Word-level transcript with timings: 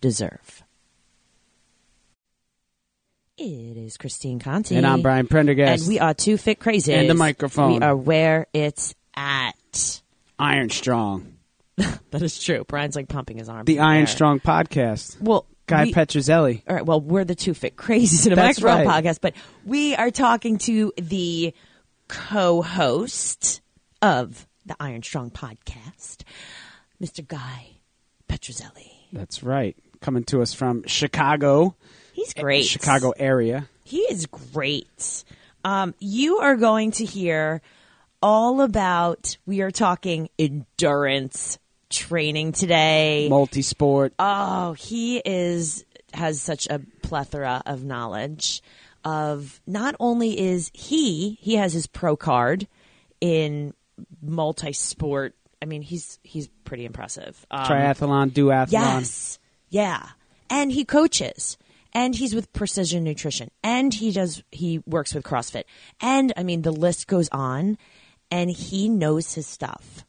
deserve? 0.00 0.62
It 3.36 3.76
is 3.76 3.96
Christine 3.96 4.40
Conti. 4.40 4.74
And 4.74 4.86
I'm 4.86 5.00
Brian 5.00 5.28
Prendergast. 5.28 5.82
And 5.84 5.88
we 5.88 6.00
are 6.00 6.12
two 6.12 6.36
fit 6.36 6.58
crazy. 6.58 6.92
And 6.92 7.08
the 7.08 7.14
microphone. 7.14 7.74
We 7.74 7.80
are 7.80 7.94
where 7.96 8.48
it's 8.52 8.94
at. 9.14 10.02
Iron 10.38 10.70
Strong. 10.70 11.34
That 12.10 12.22
is 12.22 12.42
true. 12.42 12.64
Brian's 12.64 12.96
like 12.96 13.08
pumping 13.08 13.36
his 13.38 13.48
arm. 13.48 13.64
The 13.64 13.78
Iron 13.80 14.00
air. 14.00 14.06
Strong 14.06 14.40
podcast. 14.40 15.20
Well, 15.20 15.46
Guy 15.66 15.84
we- 15.84 15.92
Petrozelli. 15.92 16.62
All 16.66 16.74
right. 16.74 16.84
Well, 16.84 17.00
we're 17.00 17.24
the 17.24 17.34
two 17.36 17.54
fit 17.54 17.76
crazies 17.76 18.26
in 18.26 18.32
a 18.32 18.36
That's 18.36 18.60
microphone 18.60 18.86
right. 18.88 19.04
podcast, 19.04 19.18
but 19.20 19.34
we 19.64 19.94
are 19.94 20.10
talking 20.10 20.58
to 20.58 20.92
the 20.96 21.54
co-host 22.08 23.60
of 24.02 24.46
the 24.66 24.74
Iron 24.80 25.02
Strong 25.02 25.30
podcast, 25.32 26.22
Mr. 27.00 27.24
Guy 27.26 27.68
Petrozelli. 28.28 28.90
That's 29.12 29.42
right. 29.44 29.76
Coming 30.00 30.24
to 30.24 30.42
us 30.42 30.54
from 30.54 30.84
Chicago. 30.86 31.74
He's 32.12 32.34
great. 32.34 32.64
Chicago 32.64 33.12
area. 33.16 33.68
He 33.84 33.98
is 34.00 34.26
great. 34.26 35.24
Um, 35.64 35.94
you 35.98 36.38
are 36.38 36.56
going 36.56 36.92
to 36.92 37.04
hear 37.04 37.62
all 38.22 38.60
about. 38.60 39.36
We 39.46 39.60
are 39.62 39.70
talking 39.70 40.28
endurance 40.38 41.58
training 41.90 42.52
today. 42.52 43.28
Multi-sport. 43.28 44.14
Oh, 44.18 44.72
he 44.74 45.18
is 45.24 45.84
has 46.14 46.40
such 46.40 46.66
a 46.68 46.80
plethora 47.02 47.62
of 47.66 47.84
knowledge 47.84 48.62
of 49.04 49.60
not 49.66 49.94
only 50.00 50.38
is 50.38 50.70
he 50.74 51.38
he 51.40 51.56
has 51.56 51.72
his 51.72 51.86
pro 51.86 52.16
card 52.16 52.66
in 53.20 53.74
multi-sport. 54.22 55.34
I 55.60 55.66
mean, 55.66 55.82
he's 55.82 56.18
he's 56.22 56.48
pretty 56.64 56.84
impressive. 56.84 57.44
Um, 57.50 57.64
triathlon, 57.64 58.30
duathlon. 58.30 58.72
Yes. 58.72 59.38
Yeah. 59.70 60.10
And 60.50 60.72
he 60.72 60.84
coaches. 60.84 61.56
And 61.94 62.14
he's 62.14 62.34
with 62.34 62.52
Precision 62.52 63.02
Nutrition. 63.02 63.50
And 63.62 63.92
he 63.94 64.12
does 64.12 64.42
he 64.52 64.78
works 64.86 65.14
with 65.14 65.24
CrossFit. 65.24 65.64
And 66.00 66.32
I 66.36 66.42
mean 66.42 66.62
the 66.62 66.70
list 66.72 67.06
goes 67.06 67.28
on 67.32 67.78
and 68.30 68.50
he 68.50 68.88
knows 68.88 69.34
his 69.34 69.46
stuff. 69.46 70.04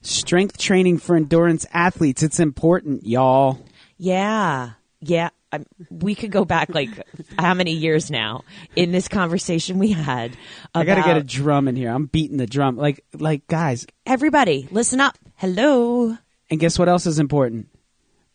Strength 0.00 0.58
training 0.58 0.98
for 0.98 1.14
endurance 1.14 1.64
athletes. 1.72 2.22
It's 2.24 2.40
important, 2.40 3.06
y'all. 3.06 3.60
Yeah. 3.96 4.72
Yeah. 5.00 5.30
i 5.52 5.60
we 5.90 6.16
could 6.16 6.32
go 6.32 6.44
back 6.44 6.74
like 6.74 6.90
how 7.38 7.54
many 7.54 7.72
years 7.72 8.10
now 8.10 8.42
in 8.74 8.90
this 8.90 9.06
conversation 9.06 9.78
we 9.78 9.92
had 9.92 10.36
I 10.74 10.84
got 10.84 10.96
to 10.96 11.02
get 11.02 11.16
a 11.16 11.22
drum 11.22 11.68
in 11.68 11.76
here. 11.76 11.90
I'm 11.90 12.06
beating 12.06 12.36
the 12.38 12.46
drum. 12.46 12.76
Like 12.76 13.04
like 13.14 13.46
guys, 13.46 13.86
everybody 14.04 14.66
listen 14.72 15.00
up. 15.00 15.16
Hello. 15.36 16.16
and 16.50 16.60
guess 16.60 16.78
what 16.78 16.88
else 16.88 17.06
is 17.06 17.18
important? 17.20 17.68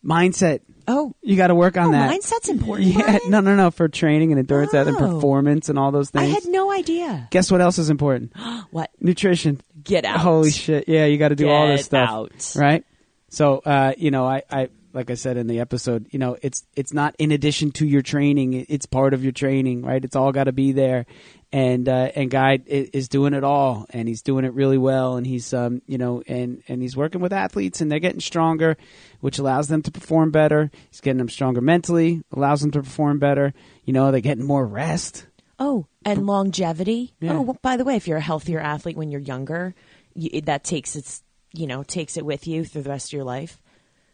Mindset. 0.04 0.60
Oh, 0.90 1.12
You 1.20 1.36
got 1.36 1.48
to 1.48 1.54
work 1.54 1.76
on 1.76 1.88
oh, 1.88 1.92
that. 1.92 2.10
mindset's 2.10 2.48
important. 2.48 2.88
Yeah, 2.88 3.18
no, 3.28 3.40
no, 3.40 3.54
no. 3.54 3.70
For 3.70 3.88
training 3.88 4.32
and 4.32 4.38
endurance 4.38 4.72
and 4.72 4.88
Oh. 4.96 5.14
performance 5.16 5.68
and 5.68 5.78
all 5.78 5.90
those 5.90 6.08
things. 6.10 6.24
I 6.30 6.32
had 6.32 6.46
no 6.46 6.70
idea. 6.72 7.28
Guess 7.30 7.50
what 7.50 7.60
else 7.60 7.78
is 7.78 7.90
important? 7.90 8.32
What? 8.70 8.90
Nutrition. 9.00 9.60
Get 9.82 10.04
out. 10.04 10.20
Holy 10.20 10.50
shit! 10.50 10.88
Yeah, 10.88 11.06
you 11.06 11.16
got 11.18 11.28
to 11.28 11.34
do 11.36 11.48
all 11.48 11.66
this 11.68 11.86
stuff, 11.86 12.08
out. 12.10 12.52
right? 12.56 12.84
So, 13.30 13.58
uh, 13.64 13.92
you 13.96 14.10
know, 14.10 14.26
I, 14.26 14.42
I, 14.50 14.68
like 14.92 15.10
I 15.10 15.14
said 15.14 15.36
in 15.38 15.46
the 15.46 15.60
episode, 15.60 16.06
you 16.10 16.18
know, 16.18 16.36
it's 16.42 16.66
it's 16.76 16.92
not 16.92 17.14
in 17.18 17.30
addition 17.32 17.70
to 17.72 17.86
your 17.86 18.02
training; 18.02 18.52
it's 18.68 18.84
part 18.86 19.14
of 19.14 19.22
your 19.22 19.32
training, 19.32 19.82
right? 19.82 20.02
It's 20.04 20.16
all 20.16 20.32
got 20.32 20.44
to 20.44 20.52
be 20.52 20.72
there, 20.72 21.06
and 21.52 21.88
uh, 21.88 22.10
and 22.14 22.30
Guy 22.30 22.58
is 22.66 23.08
doing 23.08 23.32
it 23.32 23.44
all, 23.44 23.86
and 23.90 24.06
he's 24.08 24.20
doing 24.22 24.44
it 24.44 24.52
really 24.52 24.78
well, 24.78 25.16
and 25.16 25.26
he's, 25.26 25.54
um, 25.54 25.80
you 25.86 25.96
know, 25.98 26.22
and 26.26 26.62
and 26.68 26.82
he's 26.82 26.96
working 26.96 27.20
with 27.22 27.32
athletes, 27.32 27.80
and 27.80 27.90
they're 27.90 28.00
getting 28.00 28.20
stronger, 28.20 28.76
which 29.20 29.38
allows 29.38 29.68
them 29.68 29.82
to 29.82 29.90
perform 29.90 30.30
better. 30.30 30.70
He's 30.90 31.00
getting 31.00 31.18
them 31.18 31.28
stronger 31.28 31.60
mentally, 31.60 32.22
allows 32.32 32.60
them 32.60 32.70
to 32.72 32.82
perform 32.82 33.18
better. 33.18 33.52
You 33.84 33.92
know, 33.92 34.10
they're 34.10 34.20
getting 34.20 34.44
more 34.44 34.66
rest. 34.66 35.26
Oh, 35.58 35.86
and 36.04 36.26
longevity. 36.26 37.14
Yeah. 37.20 37.34
Oh, 37.34 37.42
well, 37.42 37.58
by 37.62 37.76
the 37.76 37.84
way, 37.84 37.96
if 37.96 38.06
you're 38.06 38.18
a 38.18 38.22
healthier 38.22 38.60
athlete 38.60 38.96
when 38.96 39.10
you're 39.10 39.20
younger, 39.20 39.74
you, 40.14 40.40
that 40.42 40.64
takes 40.64 40.96
its 40.96 41.22
you 41.52 41.66
know 41.66 41.82
takes 41.82 42.16
it 42.16 42.24
with 42.24 42.46
you 42.46 42.64
through 42.64 42.82
the 42.82 42.90
rest 42.90 43.08
of 43.08 43.12
your 43.14 43.24
life. 43.24 43.60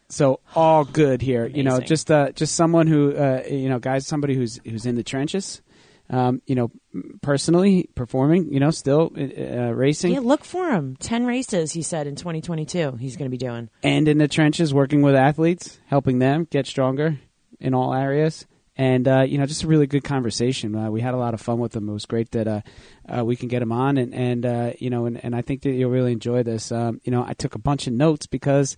So 0.09 0.41
all 0.55 0.85
good 0.85 1.23
here. 1.23 1.47
You 1.47 1.63
know, 1.63 1.81
just 1.81 2.11
uh, 2.11 2.33
just 2.33 2.55
someone 2.55 2.87
who 2.87 3.15
uh, 3.17 3.43
you 3.51 3.69
know, 3.69 3.79
guys, 3.79 4.07
somebody 4.07 4.35
who's 4.35 4.61
who's 4.65 4.87
in 4.87 4.97
the 4.97 5.03
trenches. 5.03 5.61
Um, 6.15 6.43
you 6.47 6.55
know, 6.55 6.71
personally 7.23 7.89
performing. 7.95 8.53
You 8.53 8.61
know, 8.61 8.71
still 8.71 9.11
uh, 9.17 9.73
racing 9.75 10.13
Yeah, 10.13 10.21
look 10.21 10.45
for 10.45 10.71
him. 10.71 10.97
Ten 11.01 11.27
races, 11.27 11.73
he 11.73 11.83
said 11.83 12.07
in 12.07 12.15
2022. 12.15 12.93
He's 13.01 13.17
going 13.17 13.31
to 13.31 13.31
be 13.31 13.39
doing. 13.39 13.69
and 13.83 14.07
in 14.07 14.19
the 14.19 14.29
trenches, 14.29 14.73
working 14.73 15.03
with 15.03 15.15
athletes, 15.15 15.79
helping 15.87 16.19
them 16.21 16.47
get 16.51 16.67
stronger 16.67 17.19
in 17.59 17.75
all 17.75 17.93
areas. 17.95 18.47
And 18.77 19.07
uh, 19.07 19.21
you 19.21 19.39
know, 19.39 19.47
just 19.47 19.63
a 19.63 19.69
really 19.69 19.87
good 19.87 20.03
conversation. 20.05 20.75
Uh, 20.75 20.91
we 20.91 21.01
had 21.01 21.15
a 21.15 21.17
lot 21.17 21.33
of 21.33 21.41
fun 21.41 21.59
with 21.59 21.77
him. 21.77 21.89
It 21.89 21.93
was 21.93 22.07
great 22.07 22.31
that 22.33 22.49
uh, 22.49 22.61
uh, 23.09 23.25
we 23.25 23.37
can 23.37 23.49
get 23.49 23.63
him 23.63 23.71
on, 23.73 23.97
and 23.97 24.13
and 24.13 24.45
uh, 24.45 24.73
you 24.79 24.91
know, 24.91 25.07
and, 25.07 25.25
and 25.25 25.35
I 25.35 25.43
think 25.43 25.63
that 25.63 25.71
you'll 25.71 25.93
really 25.93 26.13
enjoy 26.13 26.43
this. 26.43 26.73
Um, 26.73 27.01
you 27.05 27.13
know, 27.13 27.25
I 27.25 27.35
took 27.35 27.55
a 27.55 27.61
bunch 27.61 27.87
of 27.87 27.93
notes 27.93 28.27
because, 28.27 28.77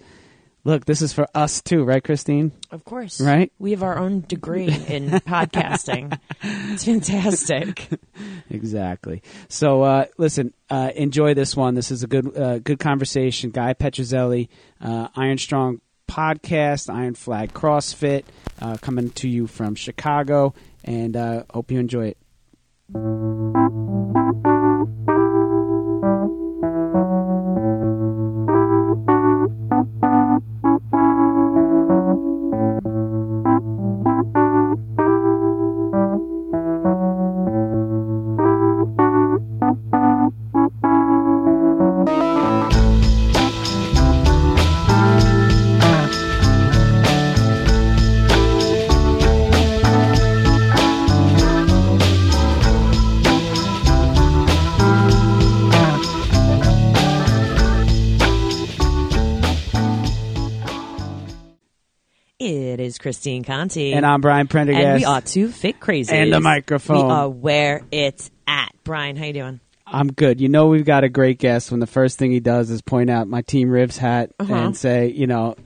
look, 0.67 0.85
this 0.85 1.01
is 1.01 1.13
for 1.13 1.27
us 1.35 1.63
too, 1.63 1.85
right, 1.85 2.03
Christine? 2.03 2.53
Of 2.71 2.85
course, 2.85 3.21
Right? 3.21 3.53
We 3.59 3.71
have 3.71 3.83
our 3.83 3.97
own 3.99 4.25
degree 4.29 4.67
in 4.67 5.09
podcasting. 5.27 6.19
It's 6.43 6.85
fantastic. 6.85 7.89
Exactly. 8.49 9.23
So 9.49 9.83
uh, 9.83 10.07
listen, 10.19 10.55
uh, 10.71 10.91
enjoy 10.95 11.35
this 11.35 11.57
one. 11.57 11.75
This 11.75 11.91
is 11.91 12.05
a 12.05 12.07
good 12.07 12.37
uh, 12.37 12.59
good 12.61 12.79
conversation. 12.79 13.51
Guy 13.51 13.75
Petrozelli, 13.75 14.49
uh, 14.81 15.09
Iron 15.17 15.37
Strong 15.37 15.81
podcast, 16.09 16.89
Iron 16.93 17.15
Flag 17.15 17.53
CrossFit, 17.53 18.23
uh, 18.61 18.77
coming 18.79 19.11
to 19.11 19.29
you 19.29 19.47
from 19.49 19.75
Chicago, 19.75 20.55
and 20.85 21.17
uh, 21.17 21.43
hope 21.53 21.73
you 21.73 21.81
enjoy 21.81 22.15
it. 22.95 24.16
Christine 63.27 63.43
Conti, 63.43 63.93
And 63.93 64.07
I'm 64.07 64.21
Brian 64.21 64.47
Prendergast. 64.47 64.85
and 64.87 65.01
we 65.01 65.05
are 65.05 65.21
two 65.21 65.49
fit 65.49 65.81
crazy. 65.81 66.15
And 66.15 66.33
the 66.33 66.39
microphone. 66.39 67.07
We 67.09 67.13
are 67.13 67.29
where 67.29 67.83
it's 67.91 68.31
at. 68.47 68.71
Brian, 68.85 69.17
how 69.17 69.25
you 69.25 69.33
doing? 69.33 69.59
I'm 69.85 70.13
good. 70.13 70.41
You 70.41 70.49
know 70.49 70.69
we've 70.69 70.85
got 70.85 71.03
a 71.03 71.09
great 71.09 71.41
guest 71.41 71.73
when 71.73 71.81
the 71.81 71.89
first 71.89 72.21
thing 72.21 72.31
he 72.31 72.39
does 72.39 72.71
is 72.71 72.83
point 72.83 73.11
out 73.11 73.27
my 73.27 73.43
Team 73.43 73.69
Rivs 73.69 73.97
hat 73.99 74.31
Uh-huh. 74.39 74.55
and 74.55 74.77
say, 74.77 75.09
you 75.09 75.27
know, 75.27 75.57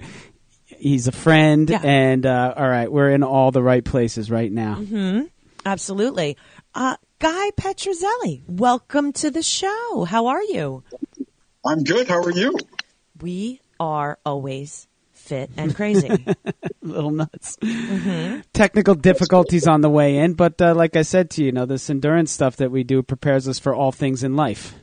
he's 0.69 1.07
a 1.07 1.13
friend, 1.13 1.69
Yeah. 1.69 1.81
and 1.85 2.25
uh, 2.25 2.55
all 2.57 2.67
right, 2.67 2.91
we're 2.91 3.11
in 3.11 3.23
all 3.23 3.51
the 3.51 3.63
right 3.63 3.85
places 3.85 4.31
right 4.31 4.51
now. 4.51 4.77
Mm-hmm. 4.77 5.25
Absolutely. 5.67 6.39
Uh, 6.75 6.97
Guy 7.19 7.51
Petrozelli, 7.61 8.41
welcome 8.49 9.13
to 9.13 9.31
the 9.31 9.43
show. 9.43 10.07
How 10.09 10.29
are 10.29 10.43
you? 10.45 10.83
I'm 11.67 11.85
good. 11.85 12.09
How 12.09 12.23
are 12.23 12.31
you? 12.33 12.57
We 13.21 13.61
are 13.79 14.19
always 14.25 14.87
fit 15.31 15.51
and 15.57 15.75
crazy. 15.75 16.09
little 16.83 17.13
nuts. 17.13 17.57
Mm-hmm. 17.63 18.41
Technical 18.53 18.97
difficulties 18.97 19.67
on 19.67 19.81
the 19.81 19.89
way 19.89 20.19
in, 20.19 20.35
but 20.35 20.61
uh, 20.61 20.75
like 20.75 20.97
I 20.97 21.03
said 21.03 21.31
to 21.31 21.43
you, 21.43 21.47
you 21.47 21.53
know, 21.53 21.67
this 21.67 21.89
endurance 21.89 22.33
stuff 22.33 22.57
that 22.57 22.71
we 22.71 22.83
do 22.85 23.03
prepares 23.03 23.49
us 23.49 23.59
for 23.59 23.75
all 23.75 23.93
things 23.93 24.23
in 24.25 24.37
life. 24.37 24.75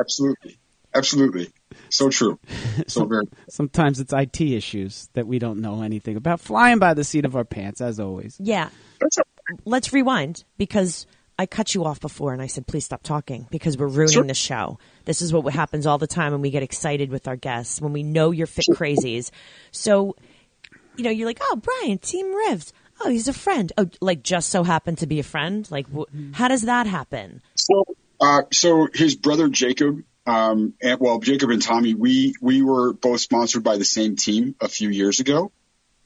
Absolutely. 0.00 0.58
Absolutely. 0.94 1.48
So 1.90 2.10
true. 2.10 2.38
So 2.86 3.04
very. 3.04 3.24
Sometimes 3.50 4.00
it's 4.00 4.12
IT 4.12 4.40
issues 4.40 5.10
that 5.14 5.26
we 5.26 5.38
don't 5.38 5.60
know 5.60 5.82
anything 5.82 6.16
about. 6.16 6.40
Flying 6.40 6.78
by 6.78 6.94
the 6.94 7.04
seat 7.04 7.24
of 7.24 7.34
our 7.36 7.44
pants, 7.44 7.80
as 7.80 7.98
always. 8.00 8.36
Yeah. 8.38 8.70
Let's 9.64 9.92
rewind 9.92 10.44
because 10.56 11.06
I 11.38 11.46
cut 11.46 11.72
you 11.74 11.84
off 11.84 12.00
before 12.00 12.32
and 12.32 12.42
I 12.42 12.46
said, 12.48 12.66
please 12.66 12.84
stop 12.84 13.02
talking 13.04 13.46
because 13.50 13.78
we're 13.78 13.86
ruining 13.86 14.12
Sure. 14.12 14.24
the 14.24 14.34
show. 14.34 14.78
This 15.04 15.22
is 15.22 15.32
what 15.32 15.52
happens 15.54 15.86
all 15.86 15.96
the 15.98 16.08
time 16.08 16.32
when 16.32 16.40
we 16.40 16.50
get 16.50 16.64
excited 16.64 17.10
with 17.10 17.28
our 17.28 17.36
guests, 17.36 17.80
when 17.80 17.92
we 17.92 18.02
know 18.02 18.32
you're 18.32 18.48
fit 18.48 18.64
crazies. 18.72 19.30
So, 19.70 20.16
you 20.96 21.04
know, 21.04 21.10
you're 21.10 21.28
like, 21.28 21.38
oh, 21.40 21.56
Brian, 21.62 21.98
Team 21.98 22.26
Rivs. 22.34 22.72
Oh, 23.00 23.08
he's 23.08 23.28
a 23.28 23.32
friend. 23.32 23.72
Oh, 23.78 23.88
like 24.00 24.24
just 24.24 24.50
so 24.50 24.64
happened 24.64 24.98
to 24.98 25.06
be 25.06 25.20
a 25.20 25.22
friend? 25.22 25.70
Like, 25.70 25.86
wh- 25.94 26.10
how 26.32 26.48
does 26.48 26.62
that 26.62 26.88
happen? 26.88 27.40
so, 27.54 27.84
uh, 28.20 28.42
so 28.52 28.88
his 28.92 29.14
brother 29.14 29.48
Jacob, 29.48 30.02
um, 30.26 30.74
and 30.82 30.98
well, 30.98 31.20
Jacob 31.20 31.50
and 31.50 31.62
Tommy, 31.62 31.94
we 31.94 32.34
we 32.42 32.62
were 32.62 32.92
both 32.92 33.20
sponsored 33.20 33.62
by 33.62 33.76
the 33.78 33.84
same 33.84 34.16
team 34.16 34.56
a 34.60 34.68
few 34.68 34.88
years 34.88 35.20
ago, 35.20 35.52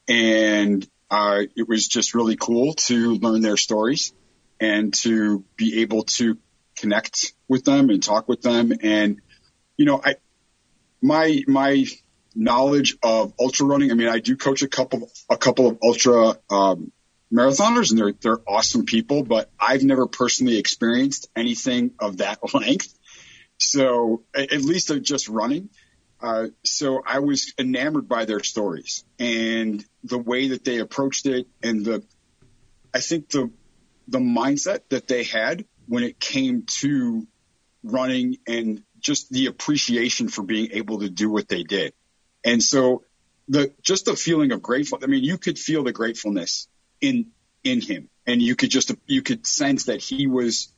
and 0.07 0.87
uh, 1.09 1.41
it 1.55 1.67
was 1.67 1.87
just 1.87 2.13
really 2.13 2.35
cool 2.35 2.73
to 2.75 3.15
learn 3.15 3.41
their 3.41 3.57
stories 3.57 4.13
and 4.63 4.93
to 4.93 5.43
be 5.57 5.81
able 5.81 6.03
to 6.03 6.37
connect 6.77 7.33
with 7.49 7.65
them 7.65 7.89
and 7.89 8.01
talk 8.01 8.29
with 8.29 8.41
them. 8.41 8.71
And 8.81 9.21
you 9.75 9.85
know, 9.85 10.01
I 10.03 10.15
my 11.01 11.43
my 11.47 11.85
knowledge 12.33 12.97
of 13.03 13.33
ultra 13.39 13.65
running. 13.65 13.91
I 13.91 13.95
mean, 13.95 14.07
I 14.07 14.19
do 14.19 14.37
coach 14.37 14.61
a 14.61 14.69
couple 14.69 15.11
a 15.29 15.37
couple 15.37 15.67
of 15.67 15.79
ultra 15.83 16.37
um, 16.49 16.93
marathoners, 17.31 17.91
and 17.91 17.99
they're 17.99 18.13
they're 18.13 18.49
awesome 18.49 18.85
people. 18.85 19.23
But 19.23 19.51
I've 19.59 19.83
never 19.83 20.07
personally 20.07 20.57
experienced 20.57 21.29
anything 21.35 21.91
of 21.99 22.17
that 22.17 22.39
length. 22.53 22.97
So 23.57 24.23
at 24.33 24.61
least 24.61 24.89
of 24.91 25.03
just 25.03 25.27
running. 25.27 25.69
Uh, 26.21 26.47
so 26.63 27.03
I 27.05 27.19
was 27.19 27.53
enamored 27.59 28.07
by 28.07 28.23
their 28.23 28.41
stories 28.41 29.03
and 29.19 29.83
the 30.05 30.17
way 30.17 30.49
that 30.49 30.63
they 30.63 30.77
approached 30.77 31.25
it, 31.25 31.47
and 31.61 31.83
the 31.83 32.03
I 32.93 33.01
think 33.01 33.29
the 33.29 33.51
the 34.07 34.19
mindset 34.19 34.81
that 34.89 35.07
they 35.07 35.23
had 35.23 35.65
when 35.87 36.03
it 36.03 36.19
came 36.19 36.63
to 36.79 37.27
running 37.83 38.37
and 38.47 38.83
just 38.99 39.29
the 39.29 39.47
appreciation 39.47 40.29
for 40.29 40.43
being 40.43 40.71
able 40.71 40.99
to 40.99 41.09
do 41.09 41.29
what 41.29 41.47
they 41.47 41.63
did. 41.63 41.93
And 42.43 42.63
so 42.63 43.03
the 43.47 43.73
just 43.81 44.05
the 44.05 44.15
feeling 44.15 44.51
of 44.51 44.61
grateful. 44.61 44.99
I 45.03 45.07
mean, 45.07 45.23
you 45.23 45.37
could 45.37 45.59
feel 45.59 45.83
the 45.83 45.91
gratefulness 45.91 46.67
in 47.01 47.27
in 47.63 47.81
him, 47.81 48.09
and 48.25 48.41
you 48.41 48.55
could 48.55 48.69
just 48.69 48.91
you 49.05 49.21
could 49.21 49.45
sense 49.45 49.85
that 49.85 50.01
he 50.01 50.27
was. 50.27 50.69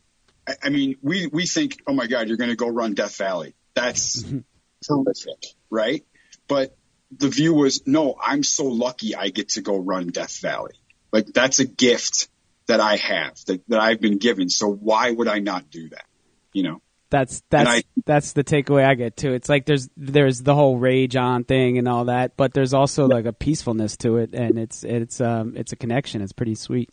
I- 0.62 0.70
mean, 0.70 0.98
we 1.02 1.28
we 1.28 1.48
think, 1.48 1.82
oh 1.88 1.94
my 1.94 2.06
God, 2.06 2.28
you're 2.28 2.38
going 2.38 2.52
to 2.52 2.56
go 2.56 2.68
run 2.68 2.94
Death 2.94 3.18
Valley. 3.18 3.56
That's 3.74 4.22
mm-hmm. 4.22 4.40
terrific, 4.86 5.44
right? 5.72 6.06
But 6.48 6.78
the 7.12 7.30
view 7.30 7.54
was, 7.54 7.88
no, 7.88 8.16
I'm 8.22 8.44
so 8.44 8.66
lucky 8.66 9.16
I 9.16 9.30
get 9.30 9.50
to 9.50 9.62
go 9.62 9.78
run 9.78 10.10
Death 10.10 10.40
Valley. 10.42 10.74
Like 11.12 11.28
that's 11.28 11.60
a 11.60 11.66
gift 11.66 12.28
that 12.68 12.80
I 12.80 12.96
have 12.96 13.38
that, 13.46 13.62
that 13.70 13.80
I've 13.80 14.02
been 14.02 14.18
given. 14.18 14.50
So 14.50 14.68
why 14.68 15.12
would 15.12 15.28
I 15.28 15.40
not 15.40 15.70
do 15.70 15.90
that? 15.90 16.06
You 16.54 16.64
know? 16.64 16.82
That's 17.10 17.44
that's 17.50 17.70
I- 17.70 17.84
that's 18.06 18.34
the 18.34 18.44
takeaway 18.44 18.86
I 18.86 18.96
get 18.96 19.16
too. 19.16 19.34
It's 19.34 19.48
like 19.48 19.66
there's 19.66 19.90
there's 19.96 20.42
the 20.42 20.56
whole 20.56 20.78
rage 20.78 21.16
on 21.16 21.44
thing 21.44 21.78
and 21.78 21.88
all 21.88 22.06
that, 22.06 22.36
but 22.36 22.54
there's 22.54 22.74
also 22.74 23.08
like 23.08 23.26
a 23.26 23.34
peacefulness 23.34 23.98
to 23.98 24.18
it, 24.18 24.34
and 24.34 24.58
it's 24.58 24.84
it's 24.84 25.22
um 25.22 25.54
it's 25.56 25.72
a 25.72 25.76
connection. 25.76 26.22
It's 26.22 26.34
pretty 26.34 26.56
sweet. 26.56 26.90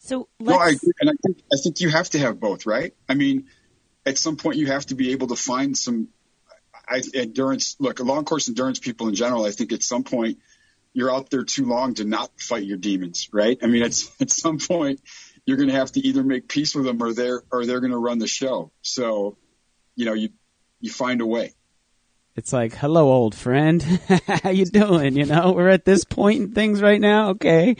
So 0.00 0.28
No, 0.40 0.56
I 0.56 0.68
agree. 0.68 0.92
And 1.00 1.10
I 1.10 1.14
think, 1.24 1.38
I 1.52 1.56
think 1.62 1.80
you 1.80 1.90
have 1.90 2.08
to 2.10 2.18
have 2.18 2.40
both, 2.40 2.64
right? 2.64 2.94
I 3.08 3.14
mean, 3.14 3.46
at 4.04 4.18
some 4.18 4.36
point 4.36 4.56
you 4.56 4.66
have 4.68 4.86
to 4.86 4.94
be 4.94 5.12
able 5.12 5.26
to 5.28 5.36
find 5.36 5.76
some 5.76 6.08
I, 6.88 7.02
endurance. 7.14 7.76
Look, 7.78 8.00
long 8.00 8.24
course 8.24 8.48
endurance 8.48 8.78
people 8.78 9.08
in 9.08 9.14
general, 9.14 9.44
I 9.44 9.50
think 9.50 9.72
at 9.72 9.82
some 9.82 10.04
point 10.04 10.38
you're 10.96 11.14
out 11.14 11.28
there 11.28 11.44
too 11.44 11.66
long 11.66 11.92
to 11.92 12.04
not 12.06 12.30
fight 12.40 12.64
your 12.64 12.78
demons, 12.78 13.28
right? 13.30 13.58
I 13.62 13.66
mean, 13.66 13.82
it's 13.82 14.10
at 14.20 14.30
some 14.30 14.58
point 14.58 15.00
you're 15.44 15.58
going 15.58 15.68
to 15.68 15.74
have 15.74 15.92
to 15.92 16.00
either 16.00 16.24
make 16.24 16.48
peace 16.48 16.74
with 16.74 16.86
them 16.86 17.02
or 17.02 17.12
they're, 17.12 17.42
or 17.52 17.66
they're 17.66 17.80
going 17.80 17.92
to 17.92 17.98
run 17.98 18.18
the 18.18 18.26
show. 18.26 18.72
So, 18.80 19.36
you 19.94 20.06
know, 20.06 20.14
you, 20.14 20.30
you 20.80 20.90
find 20.90 21.20
a 21.20 21.26
way. 21.26 21.52
It's 22.34 22.50
like, 22.50 22.74
hello, 22.74 23.12
old 23.12 23.34
friend. 23.34 23.82
How 24.26 24.50
you 24.50 24.64
doing? 24.64 25.16
You 25.16 25.26
know, 25.26 25.52
we're 25.52 25.68
at 25.68 25.84
this 25.84 26.04
point 26.04 26.40
in 26.40 26.52
things 26.52 26.80
right 26.80 27.00
now. 27.00 27.30
Okay. 27.30 27.76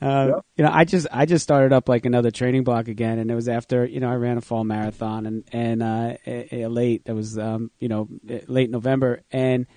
Uh, 0.00 0.40
You 0.56 0.64
know, 0.64 0.70
I 0.72 0.84
just 0.84 1.06
I 1.12 1.26
just 1.26 1.44
started 1.44 1.72
up 1.72 1.88
like 1.88 2.06
another 2.06 2.32
training 2.32 2.64
block 2.64 2.88
again, 2.88 3.20
and 3.20 3.30
it 3.30 3.34
was 3.36 3.48
after 3.48 3.84
you 3.84 4.00
know 4.00 4.10
I 4.10 4.16
ran 4.16 4.38
a 4.38 4.40
fall 4.40 4.64
marathon 4.64 5.26
and 5.26 5.44
and 5.52 5.80
uh, 5.80 6.16
late 6.68 7.02
it 7.06 7.12
was 7.12 7.38
um, 7.38 7.70
you 7.78 7.88
know 7.88 8.08
late 8.48 8.70
November, 8.70 9.22
and 9.30 9.68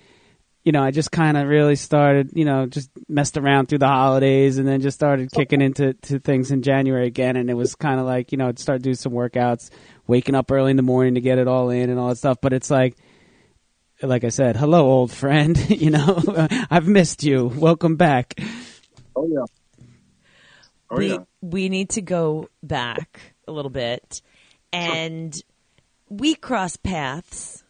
you 0.66 0.72
know 0.72 0.82
I 0.82 0.90
just 0.90 1.12
kind 1.12 1.36
of 1.36 1.46
really 1.46 1.76
started 1.76 2.32
you 2.34 2.44
know 2.44 2.66
just 2.66 2.90
messed 3.08 3.38
around 3.38 3.68
through 3.68 3.78
the 3.78 3.86
holidays, 3.86 4.58
and 4.58 4.66
then 4.66 4.80
just 4.80 4.98
started 4.98 5.30
kicking 5.30 5.62
into 5.62 5.94
to 5.94 6.18
things 6.18 6.50
in 6.50 6.62
January 6.62 7.06
again, 7.06 7.36
and 7.36 7.48
it 7.48 7.54
was 7.54 7.76
kind 7.76 8.00
of 8.00 8.04
like 8.04 8.32
you 8.32 8.38
know 8.38 8.48
I'd 8.48 8.58
start 8.58 8.82
doing 8.82 8.96
some 8.96 9.12
workouts, 9.12 9.70
waking 10.08 10.34
up 10.34 10.50
early 10.50 10.72
in 10.72 10.76
the 10.76 10.82
morning 10.82 11.14
to 11.14 11.20
get 11.20 11.38
it 11.38 11.46
all 11.46 11.70
in 11.70 11.88
and 11.88 12.00
all 12.00 12.08
that 12.08 12.16
stuff, 12.16 12.38
but 12.42 12.52
it's 12.52 12.68
like 12.68 12.96
like 14.02 14.24
I 14.24 14.28
said, 14.28 14.56
hello, 14.56 14.84
old 14.84 15.12
friend. 15.12 15.56
you 15.70 15.90
know, 15.90 16.20
I've 16.70 16.88
missed 16.88 17.22
you. 17.22 17.46
Welcome 17.46 17.94
back. 17.94 18.34
Oh 19.14 19.28
yeah. 19.30 19.44
Oh 20.90 20.96
we 20.96 21.10
yeah. 21.12 21.18
we 21.40 21.68
need 21.68 21.90
to 21.90 22.02
go 22.02 22.48
back 22.60 23.20
a 23.46 23.52
little 23.52 23.70
bit, 23.70 24.20
and 24.72 25.32
we 26.08 26.34
cross 26.34 26.76
paths. 26.76 27.62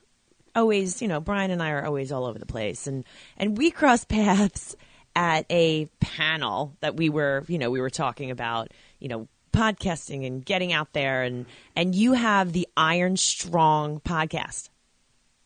Always, 0.57 1.01
you 1.03 1.09
know, 1.09 1.21
Brian 1.21 1.51
and 1.51 1.63
I 1.63 1.71
are 1.71 1.85
always 1.85 2.11
all 2.11 2.25
over 2.25 2.39
the 2.39 2.47
place, 2.47 2.87
and 2.87 3.05
and 3.37 3.57
we 3.57 3.71
cross 3.71 4.05
paths 4.05 4.75
at 5.15 5.47
a 5.51 5.87
panel 6.01 6.77
that 6.81 6.97
we 6.97 7.09
were, 7.09 7.45
you 7.49 7.59
know, 7.59 7.71
we 7.71 7.81
were 7.81 7.91
talking 7.91 8.31
about, 8.31 8.73
you 8.99 9.09
know, 9.09 9.29
podcasting 9.53 10.27
and 10.27 10.45
getting 10.45 10.73
out 10.73 10.93
there, 10.93 11.23
and 11.23 11.47
and 11.75 11.95
you 11.95 12.15
have 12.15 12.53
the 12.53 12.67
Iron 12.77 13.17
Strong 13.17 14.01
podcast. 14.01 14.71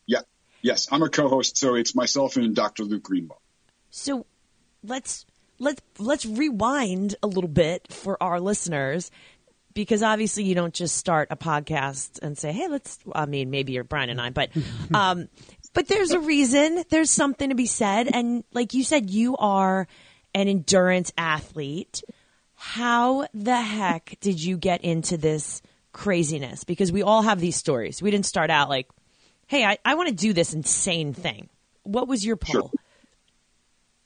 Yeah. 0.07 0.21
Yes. 0.63 0.89
I'm 0.91 1.03
a 1.03 1.09
co-host. 1.09 1.57
So 1.57 1.75
it's 1.75 1.95
myself 1.95 2.37
and 2.37 2.55
Dr. 2.55 2.85
Luke 2.85 3.03
Greenbaum. 3.03 3.39
So 3.91 4.27
let's 4.83 5.27
let's 5.59 5.83
let's 5.99 6.27
rewind 6.27 7.15
a 7.23 7.27
little 7.27 7.49
bit 7.49 7.93
for 7.93 8.21
our 8.23 8.41
listeners 8.41 9.11
because 9.75 10.03
obviously 10.03 10.45
you 10.45 10.55
don't 10.55 10.75
just 10.75 10.97
start 10.97 11.29
a 11.31 11.37
podcast 11.37 12.19
and 12.23 12.37
say, 12.37 12.53
"Hey, 12.53 12.69
let's." 12.69 12.99
I 13.13 13.27
mean, 13.27 13.51
maybe 13.51 13.73
you're 13.73 13.85
Brian 13.85 14.11
and 14.11 14.21
I, 14.21 14.31
but 14.31 14.51
um, 14.95 15.29
but 15.73 15.89
there's 15.89 16.11
a 16.13 16.21
reason. 16.21 16.85
There's 16.91 17.11
something 17.11 17.51
to 17.51 17.55
be 17.55 17.67
said, 17.67 18.09
and 18.13 18.45
like 18.53 18.75
you 18.75 18.85
said, 18.85 19.11
you 19.11 19.37
are 19.37 19.87
an 20.35 20.49
endurance 20.49 21.13
athlete. 21.17 22.03
How 22.55 23.27
the 23.33 23.61
heck 23.61 24.19
did 24.21 24.43
you 24.43 24.57
get 24.59 24.83
into 24.83 25.17
this 25.17 25.63
craziness? 25.93 26.65
Because 26.65 26.93
we 26.93 27.03
all 27.03 27.23
have 27.23 27.41
these 27.41 27.57
stories. 27.57 28.03
We 28.03 28.11
didn't 28.11 28.27
start 28.27 28.51
out 28.51 28.69
like, 28.69 28.89
"Hey, 29.47 29.65
I, 29.65 29.79
I 29.85 29.95
want 29.95 30.09
to 30.09 30.15
do 30.15 30.33
this 30.33 30.53
insane 30.53 31.15
thing." 31.15 31.49
What 31.83 32.09
was 32.09 32.25
your 32.25 32.37
pull? 32.37 32.71
Sure. 32.71 32.71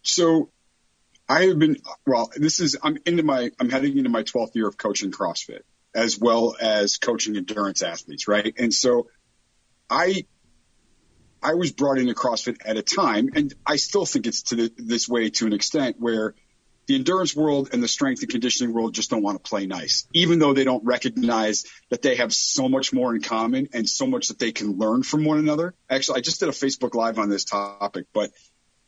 So 0.03 0.49
I 1.29 1.45
have 1.47 1.59
been, 1.59 1.79
well, 2.07 2.31
this 2.37 2.61
is, 2.61 2.77
I'm 2.83 2.99
into 3.07 3.23
my, 3.23 3.51
I'm 3.59 3.71
heading 3.71 3.97
into 3.97 4.11
my 4.11 4.23
12th 4.23 4.55
year 4.55 4.69
of 4.69 4.77
coaching 4.77 5.11
CrossFit 5.11 5.61
as 5.95 6.19
well 6.19 6.57
as 6.61 6.99
coaching 6.99 7.37
endurance 7.37 7.83
athletes, 7.83 8.27
right? 8.27 8.55
And 8.59 8.75
so 8.75 9.09
I, 9.89 10.27
I 11.43 11.55
was 11.55 11.73
brought 11.73 11.99
into 11.99 12.15
CrossFit 12.15 12.57
at 12.65 12.77
a 12.77 12.83
time, 12.83 13.31
and 13.35 13.55
I 13.65 13.77
still 13.77 14.07
think 14.07 14.27
it's 14.27 14.43
to 14.45 14.57
the, 14.57 14.73
this 14.77 15.09
way 15.09 15.31
to 15.31 15.47
an 15.47 15.53
extent 15.53 15.97
where 15.99 16.35
the 16.87 16.97
endurance 16.97 17.35
world 17.35 17.71
and 17.73 17.83
the 17.83 17.89
strength 17.89 18.23
and 18.23 18.31
conditioning 18.31 18.75
world 18.75 18.95
just 18.95 19.11
don't 19.11 19.23
want 19.23 19.43
to 19.43 19.49
play 19.49 19.67
nice, 19.67 20.07
even 20.13 20.39
though 20.39 20.53
they 20.53 20.65
don't 20.65 20.85
recognize 20.85 21.65
that 21.91 22.03
they 22.03 22.17
have 22.17 22.33
so 22.33 22.69
much 22.69 22.93
more 22.93 23.15
in 23.15 23.23
common 23.23 23.69
and 23.73 23.89
so 23.89 24.07
much 24.07 24.29
that 24.29 24.39
they 24.39 24.53
can 24.53 24.77
learn 24.77 25.03
from 25.03 25.25
one 25.25 25.39
another. 25.39 25.75
Actually, 25.89 26.19
I 26.19 26.21
just 26.23 26.41
did 26.41 26.49
a 26.49 26.53
Facebook 26.53 26.95
Live 26.95 27.19
on 27.19 27.31
this 27.31 27.45
topic, 27.45 28.07
but 28.13 28.31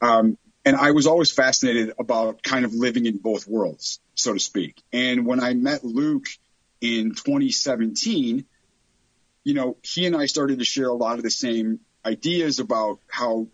um, 0.02 0.37
and 0.66 0.75
I 0.75 0.90
was 0.90 1.06
always 1.06 1.30
fascinated 1.30 1.92
about 1.96 2.42
kind 2.42 2.64
of 2.64 2.75
living 2.75 3.06
in 3.06 3.18
both 3.18 3.46
worlds, 3.46 4.00
so 4.16 4.35
to 4.35 4.40
speak. 4.40 4.82
And 4.92 5.25
when 5.25 5.38
I 5.38 5.54
met 5.54 5.85
Luke 5.85 6.26
in 6.80 7.14
2017, 7.14 8.44
you 9.44 9.54
know, 9.54 9.76
he 9.82 10.06
and 10.06 10.16
I 10.16 10.26
started 10.26 10.58
to 10.58 10.64
share 10.64 10.88
a 10.88 10.94
lot 10.94 11.18
of 11.18 11.23
the 11.23 11.30
same 11.30 11.78
ideas 12.04 12.58
about 12.58 12.99
how 13.08 13.46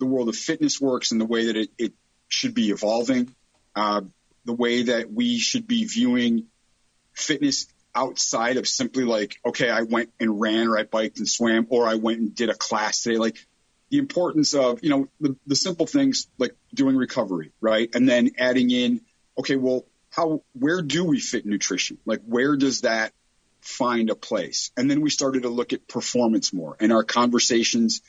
the 0.00 0.06
world 0.06 0.28
of 0.28 0.36
fitness 0.36 0.80
works 0.80 1.12
and 1.12 1.20
the 1.20 1.26
way 1.26 1.46
that 1.46 1.56
it, 1.56 1.70
it 1.78 1.92
should 2.26 2.54
be 2.54 2.70
evolving, 2.70 3.32
uh, 3.76 4.00
the 4.44 4.52
way 4.52 4.82
that 4.82 5.12
we 5.12 5.38
should 5.38 5.68
be 5.68 5.84
viewing 5.84 6.46
fitness 7.14 7.68
outside 7.94 8.56
of 8.56 8.66
simply 8.66 9.04
like, 9.04 9.38
okay, 9.46 9.70
I 9.70 9.82
went 9.82 10.10
and 10.18 10.40
ran 10.40 10.66
or 10.66 10.76
I 10.76 10.82
biked 10.82 11.18
and 11.18 11.28
swam 11.28 11.68
or 11.70 11.86
I 11.86 11.94
went 11.94 12.18
and 12.18 12.34
did 12.34 12.50
a 12.50 12.54
class 12.54 13.04
today. 13.04 13.18
Like 13.18 13.36
the 13.92 13.98
importance 13.98 14.54
of, 14.54 14.82
you 14.82 14.88
know, 14.88 15.06
the, 15.20 15.36
the 15.46 15.54
simple 15.54 15.86
things 15.86 16.26
like 16.38 16.56
doing 16.72 16.96
recovery, 16.96 17.52
right? 17.60 17.94
And 17.94 18.08
then 18.08 18.30
adding 18.38 18.70
in, 18.70 19.02
okay, 19.38 19.56
well, 19.56 19.84
how, 20.08 20.42
where 20.54 20.80
do 20.80 21.04
we 21.04 21.20
fit 21.20 21.44
nutrition? 21.44 21.98
Like 22.06 22.22
where 22.24 22.56
does 22.56 22.80
that 22.80 23.12
find 23.60 24.08
a 24.08 24.14
place? 24.14 24.70
And 24.78 24.90
then 24.90 25.02
we 25.02 25.10
started 25.10 25.42
to 25.42 25.50
look 25.50 25.74
at 25.74 25.86
performance 25.86 26.54
more 26.54 26.74
and 26.80 26.90
our 26.90 27.04
conversations 27.04 28.00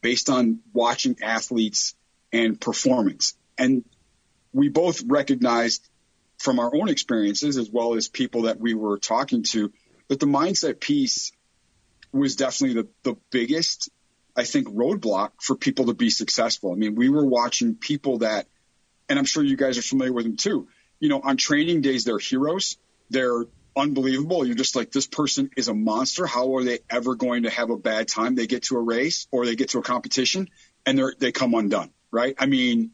based 0.00 0.28
on 0.28 0.58
watching 0.72 1.16
athletes 1.22 1.94
and 2.32 2.60
performance. 2.60 3.36
And 3.56 3.84
we 4.52 4.68
both 4.68 5.04
recognized 5.06 5.88
from 6.38 6.58
our 6.58 6.74
own 6.74 6.88
experiences 6.88 7.58
as 7.58 7.70
well 7.70 7.94
as 7.94 8.08
people 8.08 8.42
that 8.42 8.58
we 8.58 8.74
were 8.74 8.98
talking 8.98 9.44
to 9.52 9.72
that 10.08 10.18
the 10.18 10.26
mindset 10.26 10.80
piece 10.80 11.30
was 12.10 12.34
definitely 12.34 12.82
the, 12.82 12.88
the 13.04 13.16
biggest, 13.30 13.90
I 14.38 14.44
think, 14.44 14.68
roadblock 14.68 15.32
for 15.40 15.56
people 15.56 15.86
to 15.86 15.94
be 15.94 16.10
successful. 16.10 16.72
I 16.72 16.76
mean, 16.76 16.94
we 16.94 17.08
were 17.08 17.26
watching 17.26 17.74
people 17.74 18.18
that, 18.18 18.46
and 19.08 19.18
I'm 19.18 19.24
sure 19.24 19.42
you 19.42 19.56
guys 19.56 19.78
are 19.78 19.82
familiar 19.82 20.12
with 20.12 20.26
them 20.26 20.36
too. 20.36 20.68
You 21.00 21.08
know, 21.08 21.20
on 21.20 21.36
training 21.36 21.80
days, 21.80 22.04
they're 22.04 22.20
heroes. 22.20 22.76
They're 23.10 23.46
unbelievable. 23.76 24.46
You're 24.46 24.54
just 24.54 24.76
like, 24.76 24.92
this 24.92 25.08
person 25.08 25.50
is 25.56 25.66
a 25.66 25.74
monster. 25.74 26.24
How 26.24 26.56
are 26.56 26.62
they 26.62 26.78
ever 26.88 27.16
going 27.16 27.42
to 27.42 27.50
have 27.50 27.70
a 27.70 27.76
bad 27.76 28.06
time? 28.06 28.36
They 28.36 28.46
get 28.46 28.62
to 28.64 28.76
a 28.76 28.80
race 28.80 29.26
or 29.32 29.44
they 29.44 29.56
get 29.56 29.70
to 29.70 29.78
a 29.78 29.82
competition 29.82 30.48
and 30.86 30.96
they're, 30.96 31.14
they 31.18 31.32
come 31.32 31.54
undone, 31.54 31.90
right? 32.12 32.36
I 32.38 32.46
mean, 32.46 32.92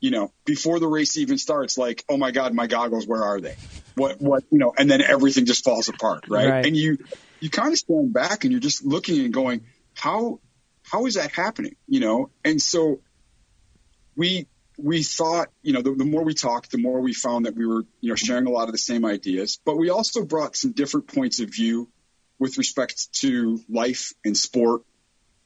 you 0.00 0.10
know, 0.10 0.30
before 0.44 0.78
the 0.78 0.88
race 0.88 1.16
even 1.16 1.38
starts, 1.38 1.78
like, 1.78 2.04
oh 2.06 2.18
my 2.18 2.32
God, 2.32 2.52
my 2.52 2.66
goggles, 2.66 3.06
where 3.06 3.24
are 3.24 3.40
they? 3.40 3.56
What, 3.94 4.20
what, 4.20 4.44
you 4.50 4.58
know, 4.58 4.74
and 4.76 4.90
then 4.90 5.00
everything 5.00 5.46
just 5.46 5.64
falls 5.64 5.88
apart, 5.88 6.26
right? 6.28 6.48
right. 6.48 6.66
And 6.66 6.76
you, 6.76 6.98
you 7.40 7.48
kind 7.48 7.72
of 7.72 7.78
stand 7.78 8.12
back 8.12 8.44
and 8.44 8.52
you're 8.52 8.60
just 8.60 8.84
looking 8.84 9.24
and 9.24 9.32
going, 9.32 9.62
how, 9.94 10.40
how 10.90 11.06
is 11.06 11.14
that 11.14 11.32
happening? 11.32 11.76
You 11.88 12.00
know? 12.00 12.30
And 12.44 12.60
so 12.60 13.00
we, 14.16 14.46
we 14.78 15.02
thought, 15.02 15.48
you 15.62 15.72
know, 15.72 15.82
the, 15.82 15.92
the, 15.92 16.04
more 16.04 16.22
we 16.22 16.34
talked, 16.34 16.70
the 16.70 16.78
more 16.78 17.00
we 17.00 17.12
found 17.12 17.46
that 17.46 17.54
we 17.54 17.66
were, 17.66 17.84
you 18.00 18.10
know, 18.10 18.14
sharing 18.14 18.46
a 18.46 18.50
lot 18.50 18.68
of 18.68 18.72
the 18.72 18.78
same 18.78 19.04
ideas, 19.04 19.58
but 19.64 19.76
we 19.76 19.90
also 19.90 20.24
brought 20.24 20.56
some 20.56 20.72
different 20.72 21.06
points 21.06 21.40
of 21.40 21.50
view 21.50 21.88
with 22.38 22.58
respect 22.58 23.12
to 23.20 23.60
life 23.68 24.12
and 24.24 24.36
sport. 24.36 24.82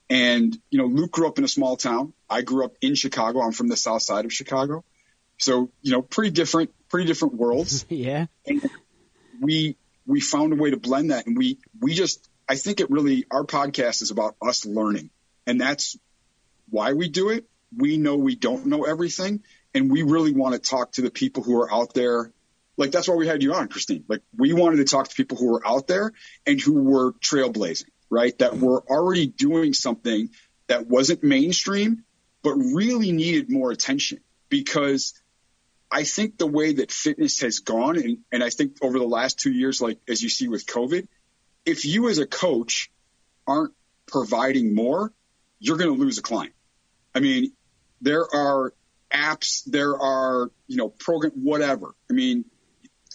And, 0.09 0.57
you 0.71 0.79
know, 0.79 0.87
Luke 0.87 1.13
grew 1.13 1.29
up 1.29 1.39
in 1.39 1.45
a 1.45 1.49
small 1.49 1.77
town. 1.77 2.13
I 2.29 2.43
grew 2.43 2.65
up 2.65 2.75
in 2.81 2.97
Chicago. 2.97 3.41
I'm 3.41 3.53
from 3.53 3.69
the 3.69 3.77
south 3.77 4.03
side 4.03 4.25
of 4.25 4.33
Chicago. 4.33 4.85
So, 5.39 5.71
you 5.83 5.93
know, 5.93 6.03
pretty 6.03 6.33
different, 6.33 6.71
pretty 6.89 7.07
different 7.07 7.35
worlds. 7.35 7.87
yeah. 7.89 8.27
And 8.45 8.69
we, 9.41 9.77
we 10.07 10.21
found 10.21 10.53
a 10.53 10.57
way 10.57 10.71
to 10.71 10.77
blend 10.77 11.13
that. 11.13 11.27
And 11.27 11.39
we, 11.39 11.59
we 11.81 11.95
just, 11.95 12.29
I 12.49 12.57
think 12.57 12.81
it 12.81 12.91
really, 12.91 13.25
our 13.31 13.45
podcast 13.45 14.03
is 14.03 14.11
about 14.11 14.35
us 14.43 14.67
learning. 14.67 15.11
And 15.47 15.61
that's 15.61 15.97
why 16.69 16.93
we 16.93 17.09
do 17.09 17.31
it 17.31 17.47
we 17.77 17.97
know 17.97 18.17
we 18.17 18.37
don't 18.37 18.67
know 18.67 18.85
everything 18.85 19.43
and 19.75 19.91
we 19.91 20.03
really 20.03 20.33
want 20.33 20.55
to 20.55 20.59
talk 20.59 20.93
to 20.93 21.03
the 21.03 21.11
people 21.11 21.43
who 21.43 21.61
are 21.61 21.73
out 21.73 21.95
there. 21.95 22.33
Like 22.77 22.91
that's 22.91 23.09
why 23.09 23.15
we 23.15 23.27
had 23.27 23.43
you 23.43 23.55
on, 23.55 23.69
Christine. 23.69 24.05
Like 24.09 24.23
we 24.37 24.53
wanted 24.53 24.77
to 24.77 24.85
talk 24.85 25.09
to 25.09 25.15
people 25.15 25.37
who 25.37 25.53
were 25.53 25.67
out 25.67 25.87
there 25.87 26.13
and 26.47 26.61
who 26.61 26.83
were 26.83 27.13
trailblazing, 27.13 27.91
right? 28.09 28.37
That 28.39 28.57
were 28.57 28.83
already 28.83 29.27
doing 29.27 29.75
something 29.75 30.31
that 30.67 30.87
wasn't 30.87 31.23
mainstream, 31.23 32.05
but 32.43 32.55
really 32.55 33.13
needed 33.13 33.51
more 33.51 33.71
attention 33.71 34.21
because 34.49 35.15
I 35.91 36.05
think 36.05 36.39
the 36.39 36.47
way 36.47 36.75
that 36.75 36.93
fitness 36.93 37.41
has 37.41 37.59
gone, 37.59 37.99
and, 37.99 38.19
and 38.33 38.43
I 38.45 38.51
think 38.51 38.77
over 38.81 38.99
the 38.99 39.07
last 39.07 39.39
two 39.39 39.53
years, 39.53 39.81
like 39.81 39.99
as 40.09 40.23
you 40.23 40.29
see 40.29 40.49
with 40.49 40.67
COVID, 40.67 41.07
if 41.67 41.85
you 41.85 42.09
as 42.09 42.19
a 42.19 42.27
coach 42.27 42.91
aren't 43.47 43.75
providing 44.07 44.75
more, 44.75 45.13
you're 45.61 45.77
going 45.77 45.95
to 45.95 46.01
lose 46.01 46.19
a 46.19 46.23
client. 46.23 46.55
I 47.15 47.21
mean, 47.21 47.53
there 48.01 48.27
are 48.35 48.73
apps, 49.13 49.65
there 49.65 49.97
are, 49.97 50.51
you 50.67 50.77
know, 50.77 50.89
program, 50.89 51.33
whatever. 51.35 51.95
I 52.09 52.15
mean, 52.15 52.45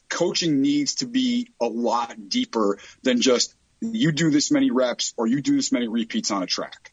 coaching 0.09 0.61
needs 0.61 0.95
to 0.95 1.07
be 1.07 1.49
a 1.59 1.65
lot 1.65 2.29
deeper 2.29 2.77
than 3.03 3.21
just 3.21 3.55
you 3.81 4.11
do 4.11 4.29
this 4.29 4.51
many 4.51 4.71
reps 4.71 5.13
or 5.17 5.27
you 5.27 5.41
do 5.41 5.55
this 5.55 5.71
many 5.71 5.87
repeats 5.87 6.31
on 6.31 6.43
a 6.43 6.45
track. 6.45 6.91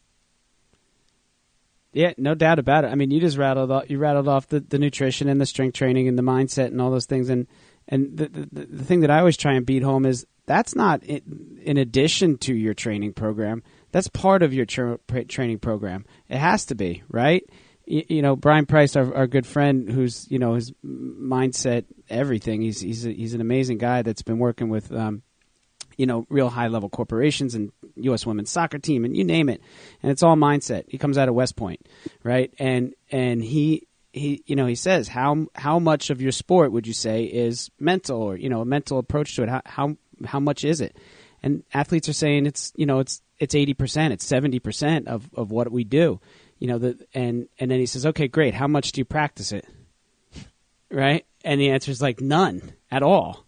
Yeah, 1.92 2.12
no 2.16 2.34
doubt 2.34 2.58
about 2.58 2.84
it. 2.84 2.88
I 2.88 2.94
mean, 2.94 3.10
you 3.10 3.20
just 3.20 3.36
rattled 3.36 3.70
off, 3.70 3.90
you 3.90 3.98
rattled 3.98 4.26
off 4.26 4.48
the, 4.48 4.60
the 4.60 4.78
nutrition 4.78 5.28
and 5.28 5.40
the 5.40 5.46
strength 5.46 5.74
training 5.74 6.08
and 6.08 6.18
the 6.18 6.22
mindset 6.22 6.68
and 6.68 6.80
all 6.80 6.90
those 6.90 7.06
things. 7.06 7.28
And 7.28 7.46
and 7.86 8.16
the, 8.16 8.28
the, 8.28 8.66
the 8.66 8.84
thing 8.84 9.00
that 9.00 9.10
I 9.10 9.18
always 9.18 9.36
try 9.36 9.54
and 9.54 9.66
beat 9.66 9.82
home 9.82 10.06
is 10.06 10.26
that's 10.46 10.74
not 10.74 11.02
in, 11.02 11.60
in 11.62 11.76
addition 11.76 12.38
to 12.38 12.54
your 12.54 12.72
training 12.72 13.12
program. 13.12 13.62
That's 13.92 14.08
part 14.08 14.42
of 14.42 14.52
your 14.52 14.66
tra- 14.66 14.98
training 15.28 15.60
program. 15.60 16.04
It 16.28 16.38
has 16.38 16.66
to 16.66 16.74
be 16.74 17.02
right 17.08 17.44
you 17.86 18.22
know 18.22 18.36
Brian 18.36 18.66
Price, 18.66 18.96
our, 18.96 19.14
our 19.14 19.26
good 19.26 19.46
friend, 19.46 19.88
who's 19.88 20.30
you 20.30 20.38
know 20.38 20.54
his 20.54 20.72
mindset, 20.84 21.84
everything. 22.08 22.62
He's 22.62 22.80
he's 22.80 23.04
a, 23.04 23.12
he's 23.12 23.34
an 23.34 23.40
amazing 23.40 23.78
guy 23.78 24.02
that's 24.02 24.22
been 24.22 24.38
working 24.38 24.68
with 24.68 24.92
um, 24.92 25.22
you 25.96 26.06
know 26.06 26.26
real 26.28 26.48
high 26.48 26.68
level 26.68 26.88
corporations 26.88 27.54
and 27.54 27.72
U.S. 27.96 28.24
women's 28.24 28.50
soccer 28.50 28.78
team 28.78 29.04
and 29.04 29.16
you 29.16 29.24
name 29.24 29.48
it, 29.48 29.60
and 30.02 30.12
it's 30.12 30.22
all 30.22 30.36
mindset. 30.36 30.84
He 30.88 30.98
comes 30.98 31.18
out 31.18 31.28
of 31.28 31.34
West 31.34 31.56
Point, 31.56 31.86
right? 32.22 32.52
And 32.58 32.94
and 33.10 33.42
he 33.42 33.88
he 34.12 34.42
you 34.46 34.54
know 34.54 34.66
he 34.66 34.76
says 34.76 35.08
how 35.08 35.48
how 35.54 35.78
much 35.78 36.10
of 36.10 36.22
your 36.22 36.32
sport 36.32 36.72
would 36.72 36.86
you 36.86 36.94
say 36.94 37.24
is 37.24 37.70
mental 37.80 38.22
or 38.22 38.36
you 38.36 38.48
know 38.48 38.60
a 38.60 38.66
mental 38.66 38.98
approach 38.98 39.34
to 39.36 39.42
it? 39.42 39.48
How 39.48 39.62
how 39.64 39.96
how 40.24 40.40
much 40.40 40.64
is 40.64 40.80
it? 40.80 40.96
And 41.42 41.64
athletes 41.74 42.08
are 42.08 42.12
saying 42.12 42.46
it's 42.46 42.72
you 42.76 42.86
know 42.86 43.00
it's 43.00 43.20
it's 43.42 43.54
eighty 43.54 43.74
percent, 43.74 44.12
it's 44.12 44.24
seventy 44.24 44.58
percent 44.58 45.08
of 45.08 45.28
of 45.34 45.50
what 45.50 45.70
we 45.70 45.84
do 45.84 46.20
you 46.62 46.68
know, 46.68 46.78
the, 46.78 46.96
and 47.12 47.48
and 47.58 47.72
then 47.72 47.80
he 47.80 47.86
says, 47.86 48.06
okay, 48.06 48.28
great. 48.28 48.54
How 48.54 48.68
much 48.68 48.92
do 48.92 49.00
you 49.00 49.04
practice 49.04 49.50
it? 49.50 49.66
Right? 50.92 51.26
And 51.44 51.60
the 51.60 51.70
answer 51.70 51.90
is 51.90 52.00
like 52.00 52.20
none 52.20 52.74
at 52.88 53.02
all. 53.02 53.44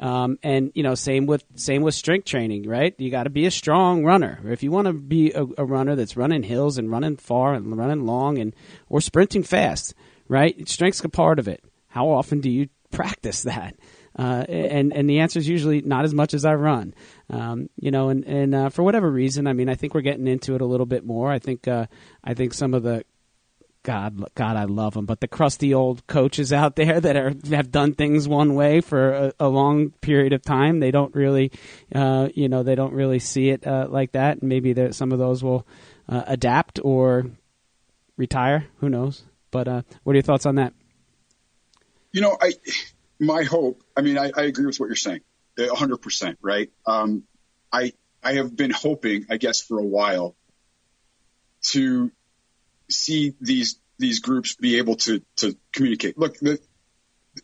Um, 0.00 0.36
and 0.42 0.72
you 0.74 0.82
know, 0.82 0.96
same 0.96 1.26
with 1.26 1.44
same 1.54 1.82
with 1.82 1.94
strength 1.94 2.24
training, 2.24 2.68
right? 2.68 2.92
You 2.98 3.08
got 3.08 3.22
to 3.22 3.30
be 3.30 3.46
a 3.46 3.52
strong 3.52 4.04
runner. 4.04 4.40
If 4.46 4.64
you 4.64 4.72
want 4.72 4.88
to 4.88 4.94
be 4.94 5.30
a, 5.32 5.46
a, 5.56 5.64
runner 5.64 5.94
that's 5.94 6.16
running 6.16 6.42
hills 6.42 6.76
and 6.76 6.90
running 6.90 7.18
far 7.18 7.54
and 7.54 7.76
running 7.78 8.04
long 8.04 8.36
and 8.38 8.52
or 8.88 9.00
sprinting 9.00 9.44
fast, 9.44 9.94
right? 10.26 10.68
Strength's 10.68 11.04
a 11.04 11.08
part 11.08 11.38
of 11.38 11.46
it. 11.46 11.62
How 11.86 12.08
often 12.08 12.40
do 12.40 12.50
you 12.50 12.68
practice 12.90 13.44
that? 13.44 13.76
Uh, 14.18 14.44
and 14.48 14.92
and 14.92 15.10
the 15.10 15.20
answer 15.20 15.38
is 15.38 15.48
usually 15.48 15.82
not 15.82 16.04
as 16.04 16.14
much 16.14 16.32
as 16.32 16.44
I 16.44 16.54
run. 16.54 16.94
Um, 17.28 17.68
you 17.76 17.90
know, 17.90 18.08
and 18.08 18.24
and 18.24 18.54
uh, 18.54 18.68
for 18.70 18.82
whatever 18.82 19.10
reason, 19.10 19.46
I 19.46 19.52
mean, 19.52 19.68
I 19.68 19.74
think 19.74 19.94
we're 19.94 20.00
getting 20.00 20.26
into 20.26 20.54
it 20.54 20.60
a 20.60 20.66
little 20.66 20.86
bit 20.86 21.04
more. 21.04 21.30
I 21.30 21.38
think 21.38 21.68
uh, 21.68 21.86
I 22.24 22.34
think 22.34 22.54
some 22.54 22.72
of 22.72 22.82
the 22.82 23.04
God, 23.86 24.32
God, 24.34 24.56
I 24.56 24.64
love 24.64 24.94
them. 24.94 25.06
But 25.06 25.20
the 25.20 25.28
crusty 25.28 25.72
old 25.72 26.04
coaches 26.08 26.52
out 26.52 26.74
there 26.76 27.00
that 27.00 27.16
are 27.16 27.32
have 27.50 27.70
done 27.70 27.94
things 27.94 28.26
one 28.26 28.54
way 28.54 28.80
for 28.80 29.12
a, 29.12 29.32
a 29.38 29.48
long 29.48 29.90
period 30.00 30.32
of 30.32 30.42
time, 30.42 30.80
they 30.80 30.90
don't 30.90 31.14
really, 31.14 31.52
uh, 31.94 32.28
you 32.34 32.48
know, 32.48 32.64
they 32.64 32.74
don't 32.74 32.92
really 32.92 33.20
see 33.20 33.50
it 33.50 33.64
uh, 33.66 33.86
like 33.88 34.12
that. 34.12 34.38
And 34.38 34.48
maybe 34.48 34.92
some 34.92 35.12
of 35.12 35.20
those 35.20 35.44
will 35.44 35.66
uh, 36.08 36.24
adapt 36.26 36.80
or 36.82 37.26
retire. 38.16 38.66
Who 38.78 38.88
knows? 38.88 39.22
But 39.52 39.68
uh, 39.68 39.82
what 40.02 40.12
are 40.12 40.16
your 40.16 40.22
thoughts 40.22 40.46
on 40.46 40.56
that? 40.56 40.72
You 42.12 42.22
know, 42.22 42.36
I 42.40 42.54
my 43.20 43.44
hope, 43.44 43.82
I 43.96 44.02
mean, 44.02 44.18
I, 44.18 44.30
I 44.36 44.42
agree 44.42 44.66
with 44.66 44.78
what 44.78 44.86
you're 44.86 44.96
saying, 44.96 45.20
100%, 45.58 46.36
right? 46.42 46.70
Um, 46.86 47.24
I, 47.72 47.92
I 48.22 48.34
have 48.34 48.54
been 48.54 48.70
hoping, 48.70 49.26
I 49.30 49.36
guess, 49.36 49.62
for 49.62 49.78
a 49.78 49.84
while 49.84 50.36
to 51.68 52.12
see 52.90 53.34
these, 53.40 53.80
these 53.98 54.20
groups 54.20 54.56
be 54.56 54.78
able 54.78 54.96
to, 54.96 55.22
to 55.36 55.56
communicate. 55.72 56.18
Look, 56.18 56.38
the, 56.38 56.58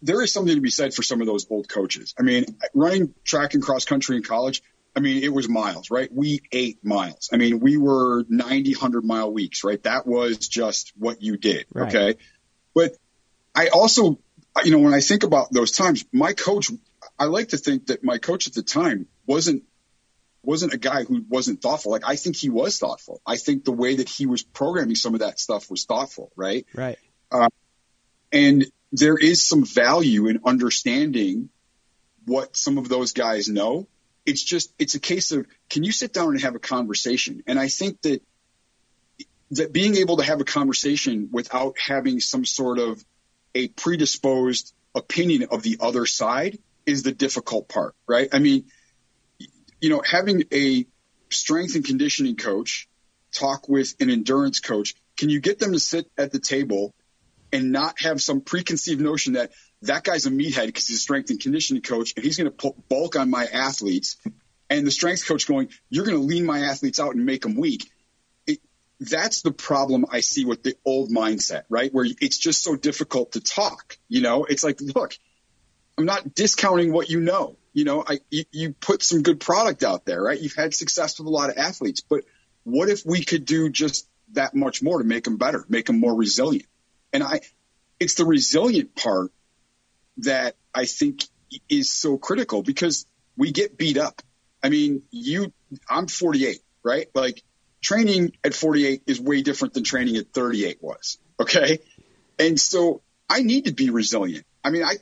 there 0.00 0.22
is 0.22 0.32
something 0.32 0.54
to 0.54 0.60
be 0.60 0.70
said 0.70 0.94
for 0.94 1.02
some 1.02 1.20
of 1.20 1.26
those 1.26 1.46
old 1.50 1.68
coaches. 1.68 2.14
I 2.18 2.22
mean, 2.22 2.44
running 2.74 3.14
track 3.24 3.54
and 3.54 3.62
cross 3.62 3.84
country 3.84 4.16
in 4.16 4.22
college, 4.22 4.62
I 4.94 5.00
mean, 5.00 5.22
it 5.22 5.32
was 5.32 5.48
miles, 5.48 5.90
right? 5.90 6.08
We 6.12 6.40
ate 6.52 6.84
miles. 6.84 7.30
I 7.32 7.36
mean, 7.36 7.60
we 7.60 7.78
were 7.78 8.24
90, 8.28 8.74
100 8.74 9.04
mile 9.04 9.32
weeks, 9.32 9.64
right? 9.64 9.82
That 9.84 10.06
was 10.06 10.48
just 10.48 10.92
what 10.96 11.22
you 11.22 11.36
did. 11.36 11.66
Right. 11.72 11.94
Okay. 11.94 12.18
But 12.74 12.96
I 13.54 13.68
also 13.68 14.18
you 14.64 14.70
know, 14.70 14.78
when 14.78 14.94
I 14.94 15.00
think 15.00 15.22
about 15.22 15.52
those 15.52 15.72
times, 15.72 16.04
my 16.12 16.32
coach, 16.32 16.70
I 17.18 17.24
like 17.24 17.48
to 17.48 17.58
think 17.58 17.86
that 17.86 18.04
my 18.04 18.18
coach 18.18 18.46
at 18.46 18.54
the 18.54 18.62
time 18.62 19.06
wasn't 19.26 19.64
wasn't 20.44 20.74
a 20.74 20.78
guy 20.78 21.04
who 21.04 21.24
wasn't 21.28 21.62
thoughtful. 21.62 21.92
Like 21.92 22.02
I 22.04 22.16
think 22.16 22.36
he 22.36 22.50
was 22.50 22.78
thoughtful. 22.78 23.20
I 23.26 23.36
think 23.36 23.64
the 23.64 23.72
way 23.72 23.96
that 23.96 24.08
he 24.08 24.26
was 24.26 24.42
programming 24.42 24.96
some 24.96 25.14
of 25.14 25.20
that 25.20 25.38
stuff 25.38 25.70
was 25.70 25.84
thoughtful, 25.84 26.32
right? 26.36 26.66
Right. 26.74 26.98
Uh, 27.30 27.48
and 28.32 28.66
there 28.90 29.16
is 29.16 29.46
some 29.46 29.64
value 29.64 30.26
in 30.26 30.40
understanding 30.44 31.48
what 32.26 32.56
some 32.56 32.78
of 32.78 32.88
those 32.88 33.12
guys 33.12 33.48
know. 33.48 33.86
It's 34.26 34.42
just 34.42 34.72
it's 34.78 34.94
a 34.94 35.00
case 35.00 35.32
of 35.32 35.46
can 35.70 35.82
you 35.82 35.92
sit 35.92 36.12
down 36.12 36.30
and 36.30 36.40
have 36.42 36.54
a 36.54 36.60
conversation? 36.60 37.42
And 37.46 37.58
I 37.58 37.68
think 37.68 38.02
that 38.02 38.22
that 39.52 39.72
being 39.72 39.96
able 39.96 40.16
to 40.16 40.24
have 40.24 40.40
a 40.40 40.44
conversation 40.44 41.28
without 41.30 41.76
having 41.78 42.20
some 42.20 42.44
sort 42.44 42.78
of 42.78 43.04
a 43.54 43.68
predisposed 43.68 44.74
opinion 44.94 45.48
of 45.50 45.62
the 45.62 45.78
other 45.80 46.06
side 46.06 46.58
is 46.86 47.02
the 47.02 47.12
difficult 47.12 47.68
part, 47.68 47.94
right? 48.06 48.28
I 48.32 48.38
mean, 48.38 48.66
you 49.80 49.90
know, 49.90 50.02
having 50.04 50.44
a 50.52 50.86
strength 51.30 51.74
and 51.74 51.84
conditioning 51.84 52.36
coach 52.36 52.88
talk 53.32 53.68
with 53.68 53.94
an 54.00 54.10
endurance 54.10 54.60
coach, 54.60 54.94
can 55.16 55.28
you 55.28 55.40
get 55.40 55.58
them 55.58 55.72
to 55.72 55.80
sit 55.80 56.10
at 56.18 56.32
the 56.32 56.38
table 56.38 56.94
and 57.52 57.72
not 57.72 58.00
have 58.00 58.20
some 58.22 58.40
preconceived 58.40 59.00
notion 59.00 59.34
that 59.34 59.52
that 59.82 60.04
guy's 60.04 60.26
a 60.26 60.30
meathead 60.30 60.66
because 60.66 60.86
he's 60.86 60.98
a 60.98 61.00
strength 61.00 61.30
and 61.30 61.40
conditioning 61.40 61.82
coach 61.82 62.14
and 62.16 62.24
he's 62.24 62.38
going 62.38 62.50
to 62.50 62.74
bulk 62.88 63.16
on 63.16 63.30
my 63.30 63.44
athletes 63.44 64.16
and 64.70 64.86
the 64.86 64.90
strength 64.90 65.26
coach 65.26 65.46
going, 65.46 65.68
you're 65.90 66.06
going 66.06 66.16
to 66.16 66.24
lean 66.24 66.46
my 66.46 66.60
athletes 66.60 66.98
out 66.98 67.14
and 67.14 67.26
make 67.26 67.42
them 67.42 67.56
weak 67.56 67.91
that's 69.08 69.42
the 69.42 69.52
problem 69.52 70.06
I 70.10 70.20
see 70.20 70.44
with 70.44 70.62
the 70.62 70.74
old 70.84 71.10
mindset, 71.10 71.64
right? 71.68 71.92
Where 71.92 72.06
it's 72.20 72.38
just 72.38 72.62
so 72.62 72.76
difficult 72.76 73.32
to 73.32 73.40
talk. 73.40 73.98
You 74.08 74.22
know, 74.22 74.44
it's 74.44 74.64
like, 74.64 74.80
look, 74.80 75.16
I'm 75.98 76.04
not 76.04 76.34
discounting 76.34 76.92
what 76.92 77.10
you 77.10 77.20
know. 77.20 77.56
You 77.72 77.84
know, 77.84 78.04
I 78.06 78.20
you, 78.30 78.44
you 78.50 78.72
put 78.74 79.02
some 79.02 79.22
good 79.22 79.40
product 79.40 79.82
out 79.82 80.04
there, 80.04 80.22
right? 80.22 80.38
You've 80.38 80.54
had 80.54 80.74
success 80.74 81.18
with 81.18 81.26
a 81.26 81.30
lot 81.30 81.50
of 81.50 81.56
athletes, 81.56 82.00
but 82.00 82.24
what 82.64 82.88
if 82.88 83.04
we 83.04 83.24
could 83.24 83.44
do 83.44 83.70
just 83.70 84.08
that 84.32 84.54
much 84.54 84.82
more 84.82 84.98
to 84.98 85.04
make 85.04 85.24
them 85.24 85.36
better, 85.36 85.64
make 85.68 85.86
them 85.86 85.98
more 85.98 86.14
resilient? 86.14 86.66
And 87.12 87.22
I, 87.22 87.40
it's 87.98 88.14
the 88.14 88.24
resilient 88.24 88.94
part 88.94 89.32
that 90.18 90.56
I 90.74 90.86
think 90.86 91.24
is 91.68 91.90
so 91.90 92.18
critical 92.18 92.62
because 92.62 93.06
we 93.36 93.52
get 93.52 93.76
beat 93.76 93.96
up. 93.96 94.22
I 94.62 94.68
mean, 94.68 95.02
you, 95.10 95.52
I'm 95.88 96.06
48, 96.06 96.60
right? 96.84 97.08
Like 97.14 97.42
training 97.82 98.32
at 98.44 98.54
48 98.54 99.02
is 99.06 99.20
way 99.20 99.42
different 99.42 99.74
than 99.74 99.84
training 99.84 100.16
at 100.16 100.32
38 100.32 100.78
was. 100.80 101.18
Okay. 101.38 101.80
And 102.38 102.58
so 102.58 103.02
I 103.28 103.42
need 103.42 103.66
to 103.66 103.72
be 103.72 103.90
resilient. 103.90 104.46
I 104.64 104.70
mean, 104.70 104.84
I, 104.84 104.94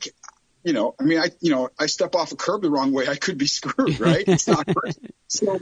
you 0.63 0.73
know, 0.73 0.95
I 0.99 1.03
mean, 1.03 1.19
I, 1.19 1.27
you 1.39 1.51
know, 1.51 1.69
I 1.79 1.85
step 1.85 2.15
off 2.15 2.31
a 2.31 2.35
curb 2.35 2.63
the 2.63 2.71
wrong 2.71 2.91
way, 2.91 3.07
I 3.07 3.15
could 3.15 3.37
be 3.37 3.47
screwed, 3.47 3.99
right? 3.99 4.23
It's 4.27 4.47
not. 4.47 4.67
So 5.27 5.59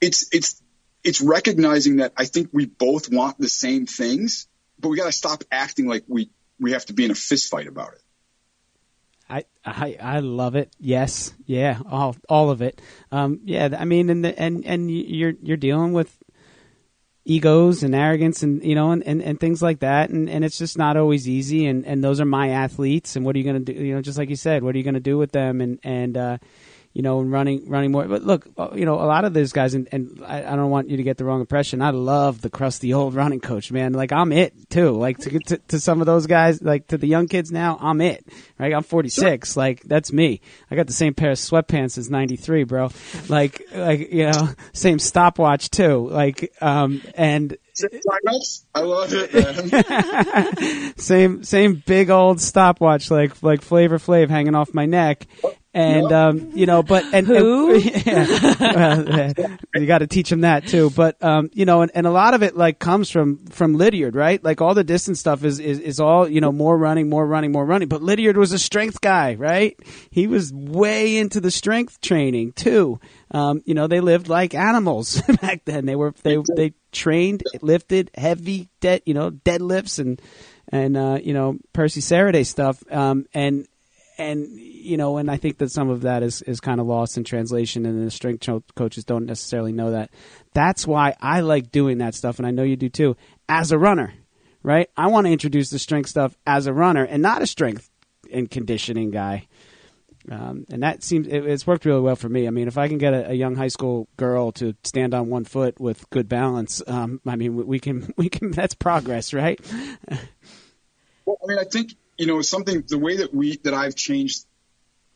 it's, 0.00 0.28
it's, 0.32 0.62
it's 1.02 1.20
recognizing 1.20 1.96
that 1.96 2.12
I 2.16 2.26
think 2.26 2.50
we 2.52 2.66
both 2.66 3.10
want 3.10 3.38
the 3.38 3.48
same 3.48 3.86
things, 3.86 4.46
but 4.78 4.90
we 4.90 4.96
got 4.96 5.06
to 5.06 5.12
stop 5.12 5.42
acting 5.50 5.86
like 5.86 6.04
we, 6.06 6.30
we 6.60 6.72
have 6.72 6.86
to 6.86 6.92
be 6.92 7.04
in 7.04 7.10
a 7.10 7.14
fist 7.14 7.50
fight 7.50 7.66
about 7.66 7.94
it. 7.94 8.01
I, 9.32 9.44
I 9.64 9.96
I 10.00 10.18
love 10.18 10.56
it. 10.56 10.74
Yes, 10.78 11.32
yeah, 11.46 11.78
all 11.90 12.16
all 12.28 12.50
of 12.50 12.60
it. 12.60 12.82
Um, 13.10 13.40
yeah, 13.44 13.70
I 13.78 13.84
mean, 13.84 14.10
and 14.10 14.24
the, 14.24 14.38
and 14.38 14.64
and 14.66 14.90
you're 14.90 15.34
you're 15.40 15.56
dealing 15.56 15.92
with 15.94 16.16
egos 17.24 17.84
and 17.84 17.94
arrogance 17.94 18.42
and 18.42 18.64
you 18.64 18.74
know 18.74 18.90
and, 18.90 19.02
and, 19.04 19.22
and 19.22 19.40
things 19.40 19.62
like 19.62 19.80
that. 19.80 20.10
And, 20.10 20.28
and 20.28 20.44
it's 20.44 20.58
just 20.58 20.76
not 20.76 20.96
always 20.96 21.28
easy. 21.28 21.66
And, 21.66 21.86
and 21.86 22.02
those 22.02 22.20
are 22.20 22.24
my 22.24 22.50
athletes. 22.50 23.16
And 23.16 23.24
what 23.24 23.34
are 23.34 23.38
you 23.38 23.44
going 23.44 23.64
to 23.64 23.72
do 23.72 23.80
you 23.80 23.94
know 23.94 24.02
just 24.02 24.18
like 24.18 24.28
you 24.28 24.36
said 24.36 24.62
what 24.62 24.74
are 24.74 24.78
you 24.78 24.84
going 24.84 24.94
to 24.94 25.00
do 25.00 25.16
with 25.18 25.32
them? 25.32 25.60
And 25.60 25.78
and 25.82 26.16
uh, 26.16 26.38
you 26.92 27.00
know, 27.00 27.20
and 27.20 27.32
running 27.32 27.68
running 27.68 27.90
more. 27.90 28.06
But 28.06 28.22
look, 28.22 28.46
uh, 28.58 28.70
you 28.74 28.84
know, 28.84 28.94
a 28.94 29.06
lot 29.06 29.24
of 29.24 29.32
those 29.32 29.52
guys, 29.52 29.74
and, 29.74 29.88
and 29.92 30.22
I, 30.26 30.44
I, 30.52 30.56
don't 30.56 30.70
want 30.70 30.90
you 30.90 30.98
to 30.98 31.02
get 31.02 31.16
the 31.16 31.24
wrong 31.24 31.40
impression. 31.40 31.80
I 31.80 31.90
love 31.90 32.42
the 32.42 32.50
crusty 32.50 32.92
old 32.92 33.14
running 33.14 33.40
coach, 33.40 33.72
man. 33.72 33.94
Like 33.94 34.12
I'm 34.12 34.30
it 34.32 34.52
too. 34.68 34.90
Like 34.90 35.18
to 35.18 35.38
to, 35.38 35.58
to 35.68 35.80
some 35.80 36.00
of 36.00 36.06
those 36.06 36.26
guys, 36.26 36.60
like 36.60 36.88
to 36.88 36.98
the 36.98 37.06
young 37.06 37.28
kids 37.28 37.50
now, 37.50 37.78
I'm 37.80 38.00
it. 38.02 38.26
Right? 38.58 38.74
I'm 38.74 38.82
46. 38.82 39.52
Sure. 39.52 39.62
Like 39.62 39.82
that's 39.84 40.12
me. 40.12 40.42
I 40.70 40.76
got 40.76 40.86
the 40.86 40.92
same 40.92 41.14
pair 41.14 41.30
of 41.30 41.38
sweatpants 41.38 41.96
as 41.96 42.10
'93, 42.10 42.64
bro. 42.64 42.90
Like 43.28 43.62
like 43.74 44.12
you 44.12 44.30
know, 44.30 44.50
same 44.74 44.98
stopwatch 44.98 45.70
too. 45.70 46.08
Like 46.08 46.52
um 46.60 47.00
and. 47.14 47.56
I 48.74 48.80
love 48.82 49.14
it, 49.14 49.32
man. 49.32 50.94
same, 50.98 51.42
same 51.42 51.82
big 51.86 52.10
old 52.10 52.38
stopwatch 52.38 53.10
like 53.10 53.42
like 53.42 53.62
Flavor 53.62 53.98
Flav 53.98 54.28
hanging 54.28 54.54
off 54.54 54.74
my 54.74 54.84
neck, 54.84 55.26
and 55.74 56.10
yep. 56.10 56.12
um, 56.12 56.50
you 56.54 56.66
know, 56.66 56.82
but 56.82 57.04
and 57.14 57.26
who 57.26 57.74
and, 57.74 57.84
yeah, 58.06 59.56
you 59.74 59.86
got 59.86 59.98
to 59.98 60.06
teach 60.06 60.28
them 60.28 60.42
that 60.42 60.66
too. 60.66 60.90
But 60.90 61.22
um, 61.22 61.50
you 61.54 61.64
know, 61.64 61.82
and, 61.82 61.90
and 61.94 62.06
a 62.06 62.10
lot 62.10 62.34
of 62.34 62.42
it 62.42 62.56
like 62.56 62.78
comes 62.78 63.10
from 63.10 63.38
from 63.46 63.74
Lydiard, 63.74 64.14
right? 64.14 64.42
Like 64.42 64.60
all 64.60 64.74
the 64.74 64.84
distance 64.84 65.20
stuff 65.20 65.44
is, 65.44 65.58
is 65.58 65.78
is 65.78 66.00
all 66.00 66.28
you 66.28 66.40
know, 66.40 66.52
more 66.52 66.76
running, 66.76 67.08
more 67.08 67.26
running, 67.26 67.52
more 67.52 67.64
running. 67.64 67.88
But 67.88 68.02
Lydiard 68.02 68.36
was 68.36 68.52
a 68.52 68.58
strength 68.58 69.00
guy, 69.00 69.34
right? 69.34 69.78
He 70.10 70.26
was 70.26 70.52
way 70.52 71.16
into 71.16 71.40
the 71.40 71.50
strength 71.50 72.00
training 72.02 72.52
too. 72.52 73.00
Um, 73.30 73.62
you 73.64 73.74
know, 73.74 73.86
they 73.86 74.00
lived 74.00 74.28
like 74.28 74.54
animals 74.54 75.22
back 75.40 75.64
then. 75.64 75.86
They 75.86 75.96
were 75.96 76.14
they 76.22 76.36
they 76.54 76.74
trained, 76.92 77.44
lifted 77.62 78.10
heavy 78.14 78.68
dead, 78.80 79.02
you 79.06 79.14
know, 79.14 79.30
deadlifts 79.30 79.98
and 79.98 80.20
and 80.68 80.96
uh, 80.96 81.18
you 81.22 81.32
know 81.32 81.58
Percy 81.72 82.00
Cerutty 82.00 82.44
stuff. 82.44 82.82
Um, 82.90 83.26
and 83.32 83.66
and 84.18 84.48
you 84.58 84.96
know, 84.96 85.16
and 85.16 85.30
I 85.30 85.36
think 85.36 85.58
that 85.58 85.70
some 85.70 85.88
of 85.88 86.02
that 86.02 86.22
is 86.22 86.42
is 86.42 86.60
kind 86.60 86.80
of 86.80 86.86
lost 86.86 87.16
in 87.16 87.24
translation, 87.24 87.86
and 87.86 88.06
the 88.06 88.10
strength 88.10 88.48
coaches 88.74 89.04
don't 89.04 89.26
necessarily 89.26 89.72
know 89.72 89.92
that. 89.92 90.10
That's 90.54 90.86
why 90.86 91.14
I 91.20 91.40
like 91.40 91.70
doing 91.70 91.98
that 91.98 92.14
stuff, 92.14 92.38
and 92.38 92.46
I 92.46 92.50
know 92.50 92.62
you 92.62 92.76
do 92.76 92.88
too. 92.88 93.16
As 93.48 93.72
a 93.72 93.78
runner, 93.78 94.12
right? 94.62 94.88
I 94.96 95.08
want 95.08 95.26
to 95.26 95.32
introduce 95.32 95.70
the 95.70 95.78
strength 95.78 96.08
stuff 96.08 96.36
as 96.46 96.66
a 96.66 96.72
runner, 96.72 97.04
and 97.04 97.22
not 97.22 97.42
a 97.42 97.46
strength 97.46 97.90
and 98.32 98.50
conditioning 98.50 99.10
guy. 99.10 99.48
Um, 100.30 100.66
and 100.70 100.82
that 100.82 101.02
seems 101.02 101.26
it, 101.26 101.44
it's 101.44 101.66
worked 101.66 101.84
really 101.84 102.00
well 102.00 102.14
for 102.14 102.28
me. 102.28 102.46
I 102.46 102.50
mean, 102.50 102.68
if 102.68 102.78
I 102.78 102.86
can 102.86 102.98
get 102.98 103.12
a, 103.12 103.30
a, 103.30 103.34
young 103.34 103.56
high 103.56 103.68
school 103.68 104.08
girl 104.16 104.52
to 104.52 104.76
stand 104.84 105.14
on 105.14 105.28
one 105.28 105.44
foot 105.44 105.80
with 105.80 106.08
good 106.10 106.28
balance, 106.28 106.80
um, 106.86 107.20
I 107.26 107.34
mean, 107.34 107.56
we, 107.56 107.64
we 107.64 107.80
can 107.80 108.12
we 108.16 108.28
can. 108.28 108.52
That's 108.52 108.74
progress, 108.74 109.34
right? 109.34 109.60
well, 111.26 111.38
I 111.42 111.46
mean, 111.46 111.58
I 111.58 111.64
think 111.64 111.96
you 112.18 112.26
know, 112.26 112.42
something, 112.42 112.84
the 112.86 112.98
way 112.98 113.18
that 113.18 113.34
we, 113.34 113.56
that 113.58 113.74
I've 113.74 113.94
changed 113.94 114.44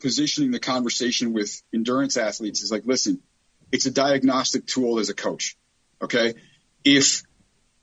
positioning 0.00 0.50
the 0.50 0.60
conversation 0.60 1.32
with 1.32 1.62
endurance 1.72 2.16
athletes 2.16 2.62
is 2.62 2.70
like, 2.70 2.84
listen, 2.84 3.20
it's 3.72 3.86
a 3.86 3.90
diagnostic 3.90 4.66
tool 4.66 4.98
as 4.98 5.08
a 5.08 5.14
coach. 5.14 5.56
Okay. 6.00 6.34
If, 6.84 7.22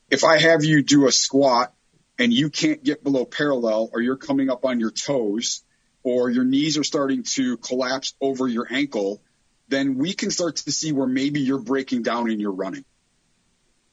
if 0.09 0.23
I 0.23 0.39
have 0.39 0.63
you 0.63 0.83
do 0.83 1.07
a 1.07 1.11
squat 1.11 1.73
and 2.19 2.31
you 2.31 2.49
can't 2.49 2.83
get 2.83 3.03
below 3.03 3.25
parallel 3.25 3.89
or 3.93 4.01
you're 4.01 4.17
coming 4.17 4.49
up 4.49 4.65
on 4.65 4.79
your 4.79 4.91
toes 4.91 5.63
or 6.03 6.29
your 6.29 6.43
knees 6.43 6.77
are 6.77 6.83
starting 6.83 7.23
to 7.23 7.57
collapse 7.57 8.13
over 8.21 8.47
your 8.47 8.67
ankle, 8.71 9.21
then 9.67 9.97
we 9.97 10.13
can 10.13 10.29
start 10.29 10.57
to 10.57 10.71
see 10.71 10.91
where 10.91 11.07
maybe 11.07 11.41
you're 11.41 11.59
breaking 11.59 12.03
down 12.03 12.29
in 12.29 12.39
your 12.39 12.51
running. 12.51 12.85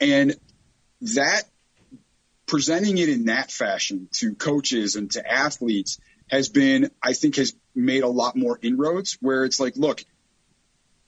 And 0.01 0.35
that 1.01 1.45
presenting 2.51 2.99
it 2.99 3.09
in 3.09 3.27
that 3.27 3.53
fashion 3.53 4.09
to 4.11 4.35
coaches 4.35 4.97
and 4.97 5.13
to 5.13 5.25
athletes 5.25 6.01
has 6.29 6.49
been, 6.49 6.91
I 7.01 7.13
think, 7.13 7.37
has 7.37 7.55
made 7.77 8.03
a 8.03 8.09
lot 8.09 8.35
more 8.35 8.59
inroads 8.61 9.17
where 9.21 9.45
it's 9.45 9.61
like, 9.61 9.77
look, 9.77 10.05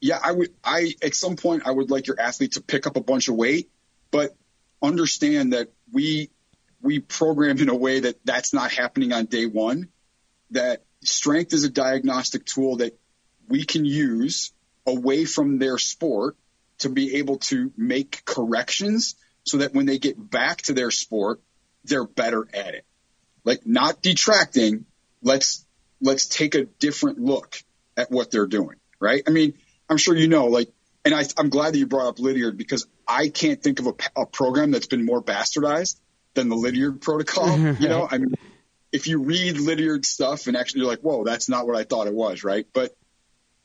yeah, 0.00 0.20
I 0.22 0.30
would, 0.30 0.50
I, 0.62 0.94
at 1.02 1.16
some 1.16 1.34
point, 1.34 1.64
I 1.66 1.72
would 1.72 1.90
like 1.90 2.06
your 2.06 2.20
athlete 2.20 2.52
to 2.52 2.62
pick 2.62 2.86
up 2.86 2.96
a 2.96 3.02
bunch 3.02 3.26
of 3.26 3.34
weight, 3.34 3.72
but 4.12 4.36
understand 4.80 5.52
that 5.52 5.72
we, 5.90 6.30
we 6.80 7.00
program 7.00 7.58
in 7.58 7.68
a 7.68 7.74
way 7.74 7.98
that 7.98 8.24
that's 8.24 8.54
not 8.54 8.70
happening 8.70 9.12
on 9.12 9.24
day 9.24 9.46
one, 9.46 9.88
that 10.52 10.84
strength 11.02 11.52
is 11.54 11.64
a 11.64 11.70
diagnostic 11.70 12.44
tool 12.44 12.76
that 12.76 12.96
we 13.48 13.64
can 13.64 13.84
use 13.84 14.52
away 14.86 15.24
from 15.24 15.58
their 15.58 15.78
sport 15.78 16.36
to 16.78 16.88
be 16.88 17.16
able 17.16 17.38
to 17.38 17.72
make 17.76 18.24
corrections 18.24 19.16
so 19.44 19.58
that 19.58 19.74
when 19.74 19.86
they 19.86 19.98
get 19.98 20.16
back 20.30 20.62
to 20.62 20.72
their 20.72 20.90
sport, 20.90 21.40
they're 21.84 22.06
better 22.06 22.46
at 22.52 22.74
it. 22.74 22.84
Like 23.44 23.66
not 23.66 24.02
detracting, 24.02 24.84
let's 25.22 25.66
let's 26.00 26.26
take 26.26 26.54
a 26.54 26.64
different 26.64 27.18
look 27.18 27.56
at 27.96 28.10
what 28.10 28.30
they're 28.30 28.46
doing, 28.46 28.76
right? 29.00 29.22
I 29.26 29.30
mean, 29.30 29.54
I'm 29.88 29.96
sure 29.96 30.16
you 30.16 30.28
know, 30.28 30.46
like, 30.46 30.70
and 31.04 31.14
I, 31.14 31.24
am 31.38 31.48
glad 31.48 31.74
that 31.74 31.78
you 31.78 31.86
brought 31.86 32.08
up 32.08 32.18
Lydiard 32.18 32.56
because 32.56 32.86
I 33.06 33.28
can't 33.28 33.62
think 33.62 33.80
of 33.80 33.86
a, 33.88 34.20
a 34.22 34.26
program 34.26 34.70
that's 34.70 34.86
been 34.86 35.04
more 35.04 35.22
bastardized 35.22 35.98
than 36.34 36.48
the 36.48 36.56
Lydiard 36.56 37.00
protocol. 37.00 37.58
you 37.58 37.88
know, 37.88 38.06
I 38.10 38.18
mean, 38.18 38.34
if 38.92 39.06
you 39.06 39.22
read 39.22 39.58
Lydiard 39.58 40.04
stuff 40.04 40.46
and 40.46 40.56
actually 40.56 40.80
you're 40.80 40.90
like, 40.90 41.00
whoa, 41.00 41.24
that's 41.24 41.48
not 41.48 41.66
what 41.66 41.76
I 41.76 41.84
thought 41.84 42.06
it 42.06 42.14
was, 42.14 42.44
right? 42.44 42.66
But 42.72 42.94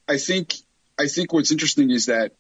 I 0.08 0.18
think 0.18 0.56
I 1.00 1.08
think 1.08 1.34
what's 1.34 1.52
interesting 1.52 1.92
is 1.92 2.08
that 2.08 2.34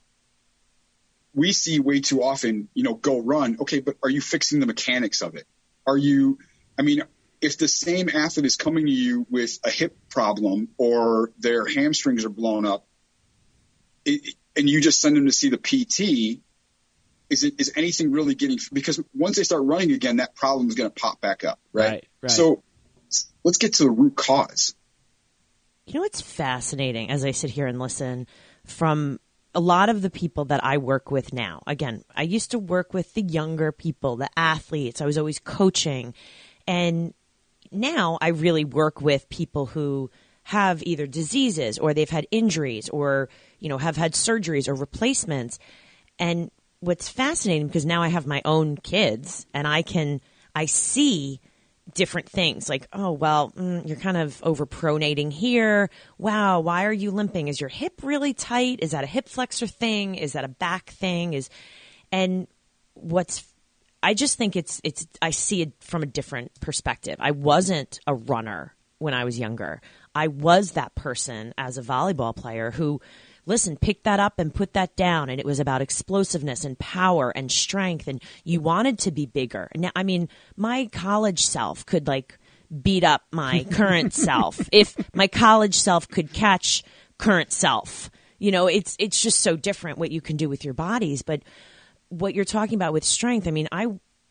we 1.37 1.53
see 1.53 1.79
way 1.79 2.01
too 2.01 2.23
often, 2.23 2.67
you 2.73 2.81
know, 2.81 2.95
go 2.95 3.21
run. 3.21 3.57
Okay, 3.61 3.79
but 3.79 3.95
are 4.01 4.09
you 4.09 4.21
fixing 4.21 4.59
the 4.59 4.65
mechanics 4.65 5.21
of 5.21 5.35
it? 5.35 5.45
Are 5.85 5.95
you, 5.95 6.39
I 6.79 6.81
mean, 6.81 7.03
if 7.41 7.59
the 7.59 7.67
same 7.67 8.09
athlete 8.09 8.47
is 8.47 8.55
coming 8.55 8.87
to 8.87 8.91
you 8.91 9.27
with 9.29 9.59
a 9.63 9.69
hip 9.69 9.95
problem 10.09 10.69
or 10.79 11.31
their 11.37 11.67
hamstrings 11.67 12.25
are 12.25 12.29
blown 12.29 12.65
up, 12.65 12.87
it, 14.03 14.33
and 14.55 14.67
you 14.67 14.81
just 14.81 14.99
send 14.99 15.15
them 15.15 15.27
to 15.27 15.31
see 15.31 15.49
the 15.49 15.59
PT, 15.59 16.41
is 17.29 17.43
it 17.43 17.53
is 17.59 17.71
anything 17.75 18.11
really 18.11 18.33
getting 18.33 18.57
because 18.73 18.99
once 19.13 19.35
they 19.35 19.43
start 19.43 19.61
running 19.63 19.91
again, 19.91 20.17
that 20.17 20.33
problem 20.33 20.67
is 20.69 20.73
going 20.73 20.89
to 20.89 20.99
pop 20.99 21.21
back 21.21 21.43
up, 21.43 21.59
right? 21.71 21.87
right? 21.87 22.07
Right. 22.23 22.31
So 22.31 22.63
let's 23.43 23.57
get 23.59 23.73
to 23.73 23.83
the 23.83 23.91
root 23.91 24.15
cause. 24.15 24.73
You 25.85 25.95
know 25.95 26.01
what's 26.01 26.21
fascinating 26.21 27.11
as 27.11 27.23
I 27.23 27.31
sit 27.31 27.51
here 27.51 27.67
and 27.67 27.77
listen 27.77 28.25
from 28.65 29.19
a 29.57 29.59
lot 29.59 29.89
of 29.89 30.03
the 30.03 30.11
people 30.11 30.45
that 30.45 30.63
I 30.63 30.77
work 30.77 31.09
with 31.09 31.33
now, 31.33 31.63
again, 31.65 32.03
I 32.15 32.21
used 32.21 32.51
to 32.51 32.59
work 32.59 32.93
with 32.93 33.15
the 33.15 33.23
younger 33.23 33.71
people, 33.71 34.15
the 34.15 34.29
athletes. 34.37 35.01
I 35.01 35.07
was 35.07 35.17
always 35.17 35.39
coaching. 35.39 36.13
And 36.67 37.15
now 37.71 38.19
I 38.21 38.27
really 38.27 38.65
work 38.65 39.01
with 39.01 39.27
people 39.29 39.65
who 39.65 40.11
have 40.43 40.83
either 40.83 41.07
diseases 41.07 41.79
or 41.79 41.95
they've 41.95 42.07
had 42.07 42.27
injuries 42.29 42.87
or, 42.89 43.29
you 43.57 43.67
know, 43.67 43.79
have 43.79 43.97
had 43.97 44.13
surgeries 44.13 44.67
or 44.67 44.75
replacements. 44.75 45.57
And 46.19 46.51
what's 46.79 47.09
fascinating 47.09 47.65
because 47.65 47.83
now 47.83 48.03
I 48.03 48.09
have 48.09 48.27
my 48.27 48.43
own 48.45 48.77
kids 48.77 49.47
and 49.55 49.67
I 49.67 49.81
can, 49.81 50.21
I 50.53 50.67
see 50.67 51.41
different 51.93 52.29
things 52.29 52.69
like, 52.69 52.87
oh, 52.93 53.11
well, 53.11 53.51
mm, 53.51 53.87
you're 53.87 53.97
kind 53.97 54.17
of 54.17 54.39
overpronating 54.41 55.31
here. 55.31 55.89
Wow, 56.17 56.59
why 56.59 56.85
are 56.85 56.93
you 56.93 57.11
limping? 57.11 57.47
Is 57.47 57.59
your 57.59 57.69
hip 57.69 58.01
really 58.03 58.33
tight? 58.33 58.79
Is 58.81 58.91
that 58.91 59.03
a 59.03 59.07
hip 59.07 59.29
flexor 59.29 59.67
thing? 59.67 60.15
Is 60.15 60.33
that 60.33 60.43
a 60.43 60.49
back 60.49 60.89
thing? 60.89 61.33
Is, 61.33 61.49
and 62.11 62.47
what's 62.93 63.43
I 64.03 64.13
just 64.13 64.37
think 64.37 64.55
it's 64.55 64.79
it's 64.83 65.07
I 65.21 65.31
see 65.31 65.61
it 65.61 65.73
from 65.79 66.03
a 66.03 66.05
different 66.05 66.59
perspective. 66.59 67.15
I 67.19 67.31
wasn't 67.31 67.99
a 68.05 68.13
runner 68.13 68.75
when 68.99 69.13
I 69.13 69.25
was 69.25 69.39
younger. 69.39 69.81
I 70.13 70.27
was 70.27 70.71
that 70.71 70.95
person 70.95 71.53
as 71.57 71.77
a 71.77 71.81
volleyball 71.81 72.35
player 72.35 72.71
who 72.71 73.01
listen, 73.47 73.77
pick 73.77 74.03
that 74.03 74.19
up 74.19 74.37
and 74.37 74.53
put 74.53 74.73
that 74.73 74.95
down. 74.95 75.29
And 75.29 75.39
it 75.39 75.45
was 75.45 75.59
about 75.59 75.81
explosiveness 75.81 76.63
and 76.63 76.77
power 76.77 77.31
and 77.31 77.51
strength. 77.51 78.07
And 78.07 78.21
you 78.43 78.61
wanted 78.61 78.99
to 78.99 79.11
be 79.11 79.25
bigger. 79.25 79.69
Now 79.75 79.91
I 79.95 80.03
mean, 80.03 80.29
my 80.55 80.87
college 80.91 81.45
self 81.45 81.85
could 81.85 82.07
like 82.07 82.37
beat 82.81 83.03
up 83.03 83.23
my 83.31 83.65
current 83.71 84.13
self. 84.13 84.59
If 84.71 84.95
my 85.15 85.27
college 85.27 85.75
self 85.75 86.07
could 86.07 86.33
catch 86.33 86.83
current 87.17 87.51
self. 87.51 88.09
You 88.39 88.51
know, 88.51 88.67
it's 88.67 88.95
it's 88.99 89.19
just 89.19 89.39
so 89.39 89.55
different 89.55 89.97
what 89.97 90.11
you 90.11 90.21
can 90.21 90.37
do 90.37 90.49
with 90.49 90.63
your 90.63 90.73
bodies, 90.73 91.21
but 91.23 91.41
what 92.09 92.35
you're 92.35 92.45
talking 92.45 92.75
about 92.75 92.93
with 92.93 93.03
strength, 93.03 93.47
I 93.47 93.51
mean, 93.51 93.67
I 93.71 93.87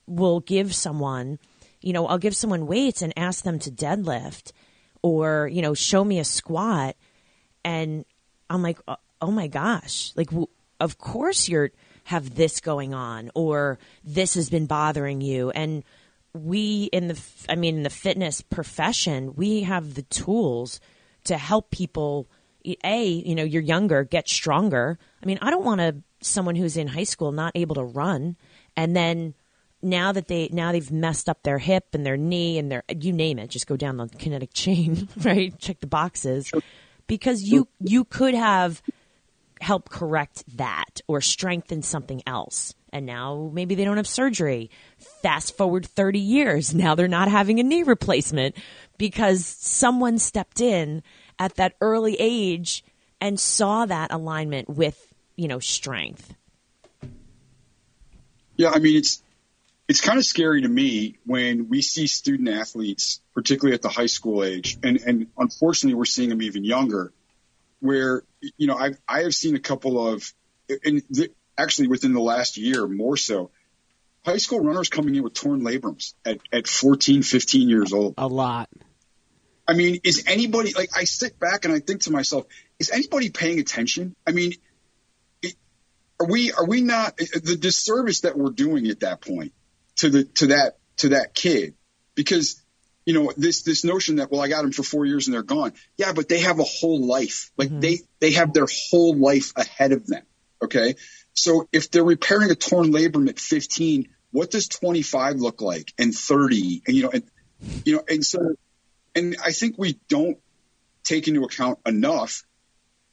will 0.07 0.41
give 0.41 0.75
someone, 0.75 1.39
you 1.81 1.93
know, 1.93 2.07
I'll 2.07 2.19
give 2.19 2.37
someone 2.37 2.67
weights 2.67 3.03
and 3.03 3.13
ask 3.17 3.45
them 3.45 3.59
to 3.61 3.71
deadlift 3.71 4.53
or, 5.03 5.49
you 5.53 5.61
know, 5.61 5.75
show 5.75 6.05
me 6.05 6.19
a 6.21 6.25
squat. 6.25 6.97
And 7.65 8.05
I'm 8.49 8.63
like, 8.63 8.79
"Oh 9.21 9.31
my 9.31 9.47
gosh, 9.47 10.13
like 10.17 10.31
of 10.81 10.99
course 10.99 11.49
you're 11.49 11.71
have 12.05 12.35
this 12.35 12.61
going 12.61 12.95
on 12.95 13.31
or 13.35 13.79
this 14.05 14.35
has 14.35 14.51
been 14.51 14.67
bothering 14.67 15.21
you." 15.21 15.51
And 15.51 15.85
we 16.33 16.85
in 16.93 17.09
the 17.09 17.21
I 17.49 17.57
mean 17.57 17.77
in 17.77 17.83
the 17.83 17.91
fitness 17.91 18.43
profession, 18.43 19.35
we 19.35 19.63
have 19.63 19.95
the 19.95 20.03
tools 20.03 20.81
to 21.25 21.37
help 21.37 21.71
people 21.71 22.29
a, 22.85 23.05
you 23.05 23.35
know, 23.35 23.45
you're 23.45 23.63
younger, 23.63 24.05
get 24.05 24.29
stronger. 24.29 24.99
I 25.23 25.27
mean, 25.27 25.39
I 25.41 25.51
don't 25.51 25.65
want 25.65 25.81
to 25.81 25.97
someone 26.21 26.57
who's 26.57 26.77
in 26.77 26.89
high 26.89 27.05
school 27.05 27.33
not 27.33 27.53
able 27.55 27.77
to 27.77 27.85
run. 27.85 28.37
And 28.77 28.97
then 28.97 29.35
now 29.83 30.13
that 30.13 30.29
they 30.29 30.49
now 30.53 30.73
they've 30.73 30.91
messed 30.91 31.29
up 31.29 31.43
their 31.43 31.59
hip 31.59 31.89
and 31.93 32.05
their 32.05 32.17
knee 32.17 32.59
and 32.59 32.73
their 32.73 32.83
you 32.99 33.13
name 33.13 33.39
it 33.39 33.51
just 33.51 33.67
go 33.67 33.77
down 33.77 33.99
the 33.99 34.09
kinetic 34.09 34.51
chain 34.55 35.09
right? 35.19 35.57
Check 35.59 35.81
the 35.81 35.87
boxes. 35.87 36.51
Because 37.07 37.43
you 37.43 37.69
you 37.81 38.05
could 38.05 38.35
have 38.35 38.83
helped 39.67 39.91
correct 39.91 40.45
that 40.57 41.01
or 41.09 41.21
strengthen 41.21 41.83
something 41.83 42.23
else 42.27 42.75
and 42.93 43.05
now 43.05 43.51
maybe 43.53 43.75
they 43.75 43.85
don't 43.85 43.97
have 43.97 44.07
surgery 44.07 44.71
fast 45.23 45.57
forward 45.57 45.85
30 45.85 46.19
years 46.19 46.75
now 46.75 46.95
they're 46.95 47.09
not 47.09 47.29
having 47.29 47.61
a 47.61 47.63
knee 47.63 47.83
replacement 47.83 48.57
because 48.99 49.45
someone 49.45 50.19
stepped 50.19 50.61
in 50.61 51.03
at 51.39 51.57
that 51.57 51.75
early 51.81 52.17
age 52.19 52.85
and 53.21 53.39
saw 53.39 53.87
that 53.87 54.13
alignment 54.13 54.69
with 54.69 55.13
you 55.37 55.49
know 55.49 55.59
strength. 55.59 56.35
Yeah, 58.57 58.71
I 58.71 58.79
mean 58.79 58.97
it's 58.97 59.23
it's 59.89 60.01
kind 60.01 60.19
of 60.19 60.25
scary 60.25 60.63
to 60.63 60.69
me 60.69 61.17
when 61.25 61.69
we 61.69 61.81
see 61.81 62.07
student 62.09 62.49
athletes, 62.49 63.21
particularly 63.35 63.75
at 63.75 63.83
the 63.83 63.89
high 63.89 64.07
school 64.07 64.45
age, 64.45 64.79
and 64.83 64.99
and 64.99 65.27
unfortunately 65.39 65.95
we're 65.95 66.05
seeing 66.05 66.31
them 66.31 66.43
even 66.43 66.65
younger, 66.65 67.13
where 67.81 68.23
you 68.57 68.67
know 68.67 68.77
I 68.77 68.93
I 69.09 69.23
have 69.23 69.35
seen 69.35 69.57
a 69.57 69.61
couple 69.61 70.07
of, 70.13 70.33
and 70.85 71.03
th- 71.15 71.33
actually 71.59 71.89
within 71.89 72.13
the 72.13 72.21
last 72.21 72.57
year 72.57 72.87
more 72.87 73.17
so, 73.17 73.51
high 74.25 74.39
school 74.39 74.61
runners 74.61 74.89
coming 74.89 75.15
in 75.15 75.23
with 75.23 75.35
torn 75.35 75.63
labrums 75.63 76.15
at 76.25 76.39
at 76.53 76.67
14, 76.67 77.23
15 77.23 77.69
years 77.69 77.93
old. 77.93 78.15
A 78.19 78.27
lot. 78.27 78.69
I 79.69 79.75
mean, 79.75 80.01
is 80.05 80.25
anybody 80.27 80.73
like 80.75 80.91
I 80.97 81.05
sit 81.05 81.41
back 81.41 81.65
and 81.65 81.75
I 81.75 81.81
think 81.81 82.03
to 82.03 82.13
myself, 82.13 82.47
is 82.79 82.91
anybody 82.91 83.31
paying 83.31 83.59
attention? 83.59 84.15
I 84.27 84.33
mean, 84.33 84.53
are 86.21 86.27
we 86.27 86.53
are 86.53 86.67
we 86.67 86.83
not 86.83 87.17
the 87.17 87.57
disservice 87.59 88.21
that 88.21 88.39
we're 88.39 88.51
doing 88.51 88.87
at 88.89 89.01
that 89.01 89.21
point 89.21 89.53
to 89.97 90.09
the 90.09 90.25
to 90.25 90.49
that 90.49 90.79
to 90.99 91.11
that 91.11 91.35
kid 91.35 91.75
because 92.15 92.63
you 93.07 93.15
know 93.15 93.33
this 93.37 93.63
this 93.63 93.85
notion 93.85 94.17
that 94.17 94.31
well 94.31 94.43
I 94.43 94.49
got 94.49 94.63
them 94.63 94.73
for 94.73 94.83
four 94.83 95.07
years 95.07 95.27
and 95.27 95.35
they're 95.35 95.43
gone 95.43 95.73
yeah 95.97 96.13
but 96.13 96.29
they 96.29 96.41
have 96.41 96.59
a 96.59 96.65
whole 96.65 97.07
life 97.07 97.51
like 97.57 97.69
mm-hmm. 97.69 97.81
they 97.81 97.99
they 98.21 98.33
have 98.33 98.53
their 98.53 98.67
whole 98.91 99.17
life 99.17 99.53
ahead 99.57 99.93
of 99.93 100.07
them 100.07 100.23
okay 100.63 100.97
so 101.33 101.69
if 101.73 101.91
they're 101.91 102.05
repairing 102.05 102.51
a 102.51 102.55
torn 102.55 102.93
labrum 102.93 103.29
at 103.29 103.39
15 103.39 104.09
what 104.33 104.51
does 104.51 104.69
25 104.69 105.37
look 105.37 105.63
like 105.63 105.93
and 105.99 106.15
30 106.15 106.83
and 106.87 106.97
you 106.97 107.03
know 107.05 107.11
and 107.11 107.23
you 107.85 107.97
know 107.97 108.03
and 108.09 108.25
so 108.25 108.55
and 109.15 109.37
I 109.43 109.53
think 109.53 109.77
we 109.79 109.99
don't 110.09 110.37
take 111.05 111.27
into 111.27 111.45
account 111.45 111.79
enough 111.87 112.43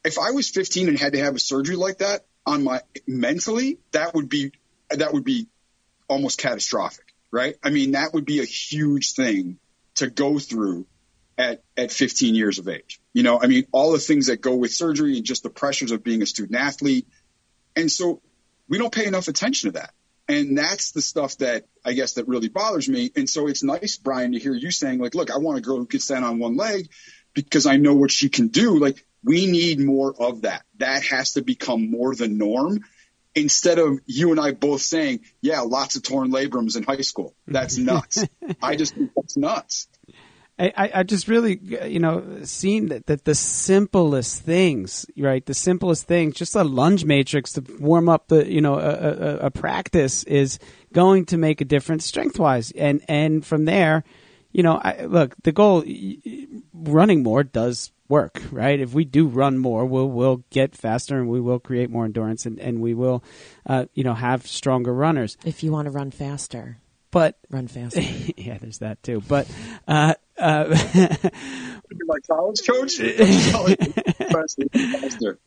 if 0.04 0.18
I 0.18 0.32
was 0.32 0.50
15 0.50 0.88
and 0.88 0.98
had 0.98 1.14
to 1.14 1.20
have 1.20 1.34
a 1.34 1.38
surgery 1.38 1.76
like 1.76 1.98
that 1.98 2.26
on 2.46 2.62
my 2.62 2.82
mentally, 3.06 3.78
that 3.92 4.14
would 4.14 4.28
be 4.28 4.52
that 4.90 5.12
would 5.12 5.24
be 5.24 5.48
almost 6.08 6.38
catastrophic, 6.38 7.14
right? 7.30 7.56
I 7.62 7.70
mean, 7.70 7.92
that 7.92 8.12
would 8.12 8.26
be 8.26 8.40
a 8.40 8.44
huge 8.44 9.14
thing 9.14 9.58
to 9.96 10.08
go 10.08 10.38
through 10.38 10.86
at 11.36 11.62
at 11.76 11.90
15 11.90 12.34
years 12.34 12.58
of 12.58 12.68
age. 12.68 13.00
You 13.12 13.22
know, 13.22 13.40
I 13.40 13.46
mean, 13.46 13.66
all 13.72 13.92
the 13.92 13.98
things 13.98 14.26
that 14.26 14.40
go 14.40 14.54
with 14.54 14.72
surgery 14.72 15.16
and 15.16 15.24
just 15.24 15.42
the 15.42 15.50
pressures 15.50 15.92
of 15.92 16.04
being 16.04 16.22
a 16.22 16.26
student 16.26 16.58
athlete. 16.58 17.06
And 17.76 17.90
so 17.90 18.20
we 18.68 18.78
don't 18.78 18.94
pay 18.94 19.06
enough 19.06 19.28
attention 19.28 19.72
to 19.72 19.78
that. 19.78 19.92
And 20.28 20.56
that's 20.56 20.92
the 20.92 21.02
stuff 21.02 21.36
that 21.38 21.64
I 21.84 21.92
guess 21.92 22.14
that 22.14 22.28
really 22.28 22.48
bothers 22.48 22.88
me. 22.88 23.10
And 23.14 23.28
so 23.28 23.46
it's 23.46 23.62
nice, 23.62 23.98
Brian, 23.98 24.32
to 24.32 24.38
hear 24.38 24.54
you 24.54 24.70
saying 24.70 24.98
like, 24.98 25.14
look, 25.14 25.30
I 25.30 25.38
want 25.38 25.58
a 25.58 25.60
girl 25.60 25.76
who 25.76 25.86
can 25.86 26.00
stand 26.00 26.24
on 26.24 26.38
one 26.38 26.56
leg 26.56 26.88
because 27.34 27.66
I 27.66 27.76
know 27.76 27.94
what 27.94 28.10
she 28.10 28.28
can 28.28 28.48
do. 28.48 28.78
Like 28.78 29.04
we 29.22 29.46
need 29.46 29.80
more 29.80 30.14
of 30.18 30.42
that. 30.42 30.62
That 30.78 31.04
has 31.04 31.32
to 31.32 31.42
become 31.42 31.90
more 31.90 32.14
the 32.14 32.28
norm 32.28 32.84
instead 33.34 33.78
of 33.78 34.00
you 34.06 34.30
and 34.30 34.40
I 34.40 34.52
both 34.52 34.80
saying, 34.80 35.20
yeah, 35.40 35.60
lots 35.60 35.96
of 35.96 36.02
torn 36.02 36.30
labrums 36.30 36.76
in 36.76 36.82
high 36.82 37.00
school. 37.00 37.34
That's 37.46 37.76
nuts. 37.76 38.24
I 38.62 38.76
just 38.76 38.94
think 38.94 39.10
that's 39.16 39.36
nuts. 39.36 39.88
I, 40.56 40.90
I 40.94 41.02
just 41.02 41.26
really, 41.26 41.58
you 41.58 41.98
know, 41.98 42.42
seen 42.44 42.86
that, 42.88 43.06
that 43.06 43.24
the 43.24 43.34
simplest 43.34 44.42
things, 44.42 45.04
right? 45.18 45.44
The 45.44 45.54
simplest 45.54 46.06
things, 46.06 46.36
just 46.36 46.54
a 46.54 46.62
lunge 46.62 47.04
matrix 47.04 47.54
to 47.54 47.64
warm 47.80 48.08
up 48.08 48.28
the, 48.28 48.48
you 48.48 48.60
know, 48.60 48.78
a, 48.78 48.90
a, 48.90 49.36
a 49.46 49.50
practice 49.50 50.22
is 50.22 50.60
going 50.92 51.26
to 51.26 51.38
make 51.38 51.60
a 51.60 51.64
difference 51.64 52.04
strength 52.04 52.38
wise. 52.38 52.70
And, 52.70 53.04
and 53.08 53.44
from 53.44 53.64
there, 53.64 54.04
you 54.52 54.62
know, 54.62 54.80
I, 54.80 55.06
look, 55.06 55.34
the 55.42 55.50
goal, 55.50 55.82
running 56.72 57.24
more 57.24 57.42
does 57.42 57.90
work, 58.08 58.42
right? 58.50 58.78
If 58.78 58.94
we 58.94 59.04
do 59.04 59.26
run 59.26 59.58
more, 59.58 59.84
we'll 59.84 60.08
we'll 60.08 60.44
get 60.50 60.74
faster 60.74 61.18
and 61.18 61.28
we 61.28 61.40
will 61.40 61.58
create 61.58 61.90
more 61.90 62.04
endurance 62.04 62.46
and, 62.46 62.58
and 62.58 62.80
we 62.80 62.94
will, 62.94 63.24
uh, 63.66 63.86
you 63.94 64.04
know, 64.04 64.14
have 64.14 64.46
stronger 64.46 64.92
runners. 64.92 65.36
If 65.44 65.62
you 65.62 65.72
want 65.72 65.86
to 65.86 65.90
run 65.90 66.10
faster, 66.10 66.78
but 67.10 67.38
run 67.50 67.68
faster. 67.68 68.00
yeah, 68.36 68.58
there's 68.58 68.78
that 68.78 69.02
too. 69.02 69.22
But 69.26 69.48
uh, 69.88 70.14
uh, 70.38 70.64
my 72.06 72.18
college 72.28 72.60
coach. 72.66 72.98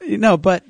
you 0.02 0.18
know, 0.18 0.38
but 0.38 0.64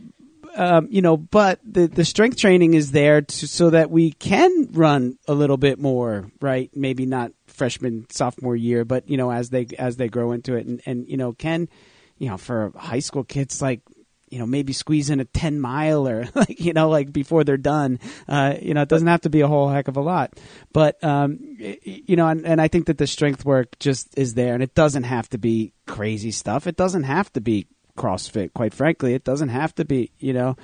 um, 0.57 0.87
you 0.89 1.01
know, 1.01 1.15
but 1.15 1.59
the 1.63 1.87
the 1.87 2.03
strength 2.03 2.37
training 2.37 2.73
is 2.73 2.91
there 2.91 3.21
to, 3.21 3.47
so 3.47 3.69
that 3.69 3.91
we 3.91 4.11
can 4.11 4.69
run 4.71 5.17
a 5.27 5.33
little 5.33 5.57
bit 5.57 5.79
more, 5.79 6.31
right? 6.41 6.69
Maybe 6.73 7.05
not 7.05 7.31
freshman 7.45 8.07
sophomore 8.09 8.55
year, 8.55 8.83
but 8.83 9.07
you 9.07 9.17
know 9.17 9.31
as 9.31 9.51
they 9.51 9.67
as 9.77 9.97
they 9.97 10.09
grow 10.09 10.31
into 10.31 10.55
it, 10.55 10.65
and 10.65 10.81
and 10.85 11.07
you 11.07 11.15
know 11.15 11.33
can 11.33 11.69
you 12.17 12.27
know 12.27 12.37
for 12.37 12.73
high 12.75 12.99
school 12.99 13.23
kids 13.23 13.61
like 13.61 13.81
you 14.29 14.39
know 14.39 14.45
maybe 14.45 14.73
squeeze 14.73 15.09
in 15.09 15.19
a 15.19 15.25
10 15.25 15.59
mile 15.59 16.07
or 16.07 16.27
like 16.35 16.59
you 16.59 16.73
know 16.73 16.89
like 16.89 17.13
before 17.13 17.43
they're 17.43 17.55
done 17.55 17.99
uh, 18.27 18.55
you 18.61 18.73
know 18.73 18.81
it 18.81 18.89
doesn't 18.89 19.07
have 19.07 19.21
to 19.21 19.29
be 19.29 19.41
a 19.41 19.47
whole 19.47 19.69
heck 19.69 19.87
of 19.87 19.95
a 19.95 20.01
lot 20.01 20.37
but 20.73 21.01
um, 21.03 21.39
you 21.59 22.15
know 22.15 22.27
and, 22.27 22.45
and 22.45 22.59
i 22.59 22.67
think 22.67 22.87
that 22.87 22.97
the 22.97 23.07
strength 23.07 23.45
work 23.45 23.79
just 23.79 24.17
is 24.17 24.33
there 24.33 24.53
and 24.53 24.61
it 24.61 24.75
doesn't 24.75 25.03
have 25.03 25.29
to 25.29 25.37
be 25.37 25.71
crazy 25.85 26.31
stuff 26.31 26.67
it 26.67 26.75
doesn't 26.75 27.03
have 27.03 27.31
to 27.31 27.39
be 27.39 27.67
crossfit 27.97 28.53
quite 28.53 28.73
frankly 28.73 29.13
it 29.13 29.23
doesn't 29.23 29.49
have 29.49 29.75
to 29.75 29.83
be 29.83 30.11
you 30.19 30.33
know 30.33 30.55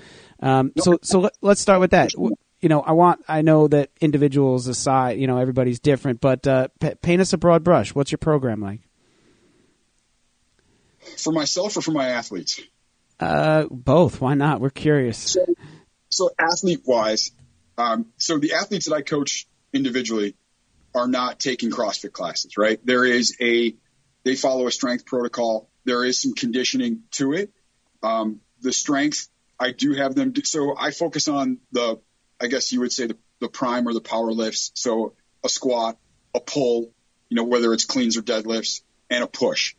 um, 0.41 0.71
so 0.77 0.97
so 1.01 1.19
let, 1.21 1.33
let's 1.41 1.61
start 1.61 1.79
with 1.79 1.91
that 1.91 2.11
you 2.63 2.69
know, 2.69 2.79
I 2.79 2.93
want, 2.93 3.21
I 3.27 3.41
know 3.41 3.67
that 3.67 3.89
individuals 3.99 4.69
aside, 4.69 5.19
you 5.19 5.27
know, 5.27 5.37
everybody's 5.37 5.81
different, 5.81 6.21
but 6.21 6.47
uh, 6.47 6.69
p- 6.79 6.95
paint 6.95 7.19
us 7.21 7.33
a 7.33 7.37
broad 7.37 7.61
brush. 7.61 7.93
What's 7.93 8.09
your 8.09 8.19
program 8.19 8.61
like? 8.61 8.79
For 11.17 11.33
myself 11.33 11.75
or 11.75 11.81
for 11.81 11.91
my 11.91 12.07
athletes? 12.07 12.61
Uh, 13.19 13.65
both. 13.69 14.21
Why 14.21 14.35
not? 14.35 14.61
We're 14.61 14.69
curious. 14.69 15.17
So, 15.17 15.45
so 16.07 16.29
athlete 16.39 16.83
wise, 16.85 17.31
um, 17.77 18.05
so 18.17 18.37
the 18.37 18.53
athletes 18.53 18.87
that 18.87 18.95
I 18.95 19.01
coach 19.01 19.45
individually 19.73 20.37
are 20.95 21.07
not 21.07 21.41
taking 21.41 21.69
CrossFit 21.69 22.13
classes, 22.13 22.57
right? 22.57 22.79
There 22.85 23.03
is 23.03 23.35
a, 23.41 23.75
they 24.23 24.37
follow 24.37 24.67
a 24.67 24.71
strength 24.71 25.05
protocol. 25.05 25.69
There 25.85 26.03
is 26.03 26.19
some 26.19 26.33
conditioning 26.33 27.03
to 27.11 27.33
it. 27.33 27.51
Um, 28.01 28.41
the 28.61 28.73
strength, 28.73 29.29
I 29.59 29.71
do 29.71 29.93
have 29.93 30.15
them. 30.15 30.31
Do, 30.31 30.43
so 30.43 30.75
I 30.77 30.91
focus 30.91 31.27
on 31.27 31.59
the 31.71 31.99
I 32.41 32.47
guess 32.47 32.71
you 32.71 32.81
would 32.81 32.91
say 32.91 33.07
the, 33.07 33.17
the 33.39 33.47
prime 33.47 33.87
or 33.87 33.93
the 33.93 34.01
power 34.01 34.31
lifts. 34.31 34.71
So 34.73 35.13
a 35.43 35.49
squat, 35.49 35.97
a 36.35 36.39
pull, 36.39 36.91
you 37.29 37.35
know, 37.35 37.45
whether 37.45 37.73
it's 37.73 37.85
cleans 37.85 38.17
or 38.17 38.21
deadlifts, 38.21 38.81
and 39.09 39.23
a 39.23 39.27
push. 39.27 39.75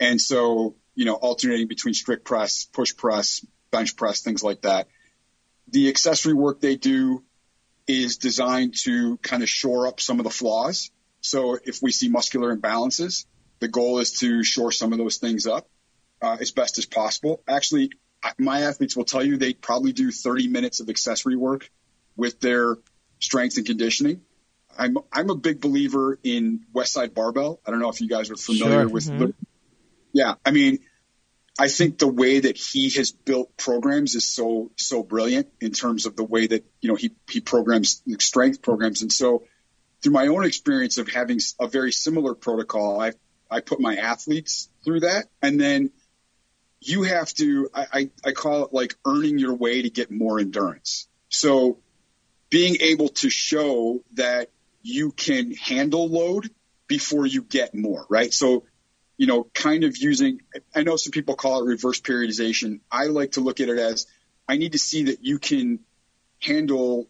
And 0.00 0.20
so, 0.20 0.74
you 0.94 1.04
know, 1.04 1.14
alternating 1.14 1.68
between 1.68 1.94
strict 1.94 2.24
press, 2.24 2.64
push 2.64 2.96
press, 2.96 3.44
bench 3.70 3.96
press, 3.96 4.22
things 4.22 4.42
like 4.42 4.62
that. 4.62 4.88
The 5.68 5.88
accessory 5.88 6.34
work 6.34 6.60
they 6.60 6.76
do, 6.76 7.22
is 7.88 8.18
designed 8.18 8.74
to 8.82 9.16
kind 9.18 9.42
of 9.42 9.48
shore 9.48 9.86
up 9.86 9.98
some 9.98 10.20
of 10.20 10.24
the 10.24 10.30
flaws. 10.30 10.90
So 11.22 11.58
if 11.64 11.80
we 11.82 11.90
see 11.90 12.08
muscular 12.08 12.54
imbalances, 12.54 13.24
the 13.60 13.68
goal 13.68 13.98
is 13.98 14.12
to 14.20 14.42
shore 14.44 14.72
some 14.72 14.92
of 14.92 14.98
those 14.98 15.18
things 15.18 15.46
up 15.46 15.68
uh, 16.22 16.36
as 16.40 16.50
best 16.50 16.78
as 16.78 16.86
possible. 16.86 17.42
Actually, 17.48 17.92
my 18.38 18.62
athletes 18.62 18.96
will 18.96 19.04
tell 19.04 19.24
you 19.24 19.36
they 19.36 19.52
probably 19.54 19.92
do 19.92 20.10
30 20.10 20.48
minutes 20.48 20.80
of 20.80 20.88
accessory 20.88 21.36
work 21.36 21.70
with 22.16 22.40
their 22.40 22.76
strength 23.20 23.56
and 23.56 23.66
conditioning. 23.66 24.22
I'm 24.76 24.98
I'm 25.12 25.30
a 25.30 25.34
big 25.34 25.60
believer 25.60 26.18
in 26.22 26.64
Westside 26.74 27.14
Barbell. 27.14 27.60
I 27.66 27.70
don't 27.70 27.80
know 27.80 27.88
if 27.88 28.00
you 28.00 28.08
guys 28.08 28.30
are 28.30 28.36
familiar 28.36 28.82
Sure. 28.82 28.88
with. 28.88 29.06
Mhm. 29.08 29.34
Yeah, 30.12 30.34
I 30.44 30.52
mean, 30.52 30.78
I 31.58 31.68
think 31.68 31.98
the 31.98 32.06
way 32.08 32.40
that 32.40 32.56
he 32.56 32.90
has 32.90 33.10
built 33.10 33.56
programs 33.56 34.14
is 34.14 34.24
so 34.24 34.70
so 34.76 35.02
brilliant 35.02 35.48
in 35.60 35.72
terms 35.72 36.06
of 36.06 36.14
the 36.14 36.22
way 36.24 36.46
that 36.46 36.64
you 36.80 36.88
know 36.88 36.94
he 36.94 37.10
he 37.28 37.40
programs 37.40 38.02
strength 38.20 38.62
programs, 38.62 39.02
and 39.02 39.12
so 39.12 39.44
through 40.02 40.12
my 40.12 40.28
own 40.28 40.44
experience 40.44 40.98
of 40.98 41.08
having 41.08 41.40
a 41.60 41.66
very 41.66 41.90
similar 41.90 42.34
protocol, 42.34 43.00
I 43.00 43.12
I 43.50 43.60
put 43.60 43.80
my 43.80 43.96
athletes 43.96 44.68
through 44.84 45.00
that, 45.00 45.26
and 45.42 45.60
then 45.60 45.90
you 46.80 47.02
have 47.02 47.32
to 47.34 47.68
I, 47.74 47.86
I, 47.92 48.10
I 48.26 48.32
call 48.32 48.64
it 48.64 48.72
like 48.72 48.96
earning 49.06 49.38
your 49.38 49.54
way 49.54 49.82
to 49.82 49.90
get 49.90 50.10
more 50.10 50.38
endurance. 50.38 51.08
So 51.28 51.78
being 52.50 52.76
able 52.80 53.08
to 53.08 53.30
show 53.30 54.02
that 54.14 54.50
you 54.82 55.12
can 55.12 55.52
handle 55.54 56.08
load 56.08 56.50
before 56.86 57.26
you 57.26 57.42
get 57.42 57.74
more, 57.74 58.06
right? 58.08 58.32
So, 58.32 58.64
you 59.16 59.26
know, 59.26 59.44
kind 59.52 59.84
of 59.84 59.96
using, 59.98 60.40
I 60.74 60.82
know 60.82 60.96
some 60.96 61.10
people 61.10 61.34
call 61.34 61.62
it 61.62 61.66
reverse 61.66 62.00
periodization. 62.00 62.80
I 62.90 63.06
like 63.06 63.32
to 63.32 63.40
look 63.40 63.60
at 63.60 63.68
it 63.68 63.78
as 63.78 64.06
I 64.48 64.56
need 64.56 64.72
to 64.72 64.78
see 64.78 65.04
that 65.04 65.22
you 65.22 65.38
can 65.38 65.80
handle 66.40 67.08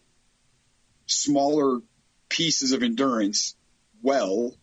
smaller 1.05 1.79
pieces 2.27 2.73
of 2.73 2.83
endurance 2.83 3.55
well 4.01 4.53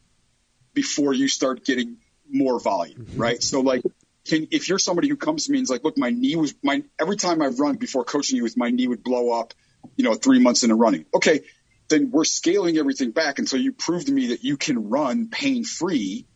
before 0.77 1.15
you 1.15 1.27
start 1.27 1.65
getting 1.65 1.97
more 2.31 2.61
volume, 2.61 3.07
right? 3.17 3.43
So 3.43 3.63
like, 3.63 3.83
can, 4.27 4.47
if 4.51 4.69
you're 4.69 4.79
somebody 4.79 5.09
who 5.09 5.17
comes 5.17 5.47
to 5.47 5.53
me 5.53 5.59
and 5.59 5.65
is 5.65 5.71
like, 5.71 5.83
look, 5.83 5.97
my 5.97 6.11
knee 6.11 6.37
was 6.37 6.55
my, 6.63 6.85
every 7.01 7.17
time 7.17 7.41
I've 7.41 7.59
run 7.59 7.77
before 7.77 8.05
coaching 8.05 8.37
you 8.37 8.43
with 8.43 8.59
my 8.59 8.71
knee 8.71 8.87
would 8.87 9.03
blow 9.03 9.41
up, 9.41 9.55
you 9.97 10.05
know, 10.05 10.15
three 10.15 10.39
months 10.39 10.63
into 10.63 10.75
running. 10.75 11.07
Okay. 11.15 11.41
Then 11.89 12.11
we're 12.11 12.25
scaling 12.25 12.77
everything 12.77 13.13
back 13.13 13.39
until 13.39 13.59
you 13.59 13.73
prove 13.73 14.05
to 14.05 14.13
me 14.13 14.29
that 14.29 14.45
you 14.45 14.59
can 14.59 14.91
run 14.91 15.29
pain 15.29 15.65
free 15.65 16.27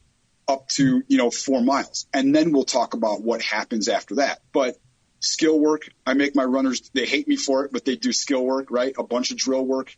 up 0.48 0.68
to, 0.68 1.02
you 1.06 1.18
know, 1.18 1.30
four 1.30 1.60
miles. 1.60 2.06
And 2.14 2.34
then 2.34 2.52
we'll 2.52 2.64
talk 2.64 2.94
about 2.94 3.22
what 3.22 3.42
happens 3.42 3.88
after 3.88 4.16
that. 4.16 4.40
But 4.52 4.76
skill 5.18 5.60
work, 5.60 5.82
I 6.06 6.14
make 6.14 6.34
my 6.34 6.44
runners, 6.44 6.90
they 6.94 7.04
hate 7.04 7.28
me 7.28 7.36
for 7.36 7.66
it, 7.66 7.72
but 7.72 7.84
they 7.84 7.96
do 7.96 8.12
skill 8.12 8.44
work, 8.44 8.70
right? 8.70 8.94
A 8.96 9.02
bunch 9.02 9.32
of 9.32 9.36
drill 9.36 9.66
work, 9.66 9.94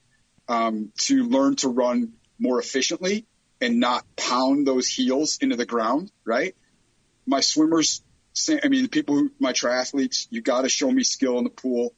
um, 0.49 0.91
to 0.99 1.23
learn 1.23 1.55
to 1.57 1.69
run 1.69 2.15
more 2.41 2.59
efficiently 2.59 3.27
and 3.63 3.79
not 3.79 4.05
pound 4.17 4.67
those 4.67 4.89
heels 4.89 5.39
into 5.41 5.55
the 5.55 5.65
ground, 5.65 6.11
right? 6.25 6.57
My 7.27 7.39
swimmers, 7.39 8.03
I 8.49 8.67
mean, 8.67 8.83
the 8.83 8.89
people 8.89 9.15
who, 9.15 9.31
my 9.39 9.53
triathletes, 9.53 10.27
you 10.31 10.43
got 10.43 10.63
to 10.63 10.69
show 10.69 10.91
me 10.91 11.05
skill 11.05 11.39
in 11.39 11.45
the 11.45 11.51
pool 11.51 11.95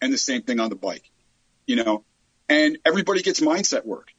and 0.00 0.12
the 0.12 0.18
same 0.18 0.42
thing 0.42 0.60
on 0.60 0.70
the 0.70 0.76
bike, 0.76 1.10
you 1.66 1.74
know, 1.74 2.04
and 2.48 2.78
everybody 2.86 3.20
gets 3.22 3.40
mindset 3.40 3.84
work. 3.84 4.12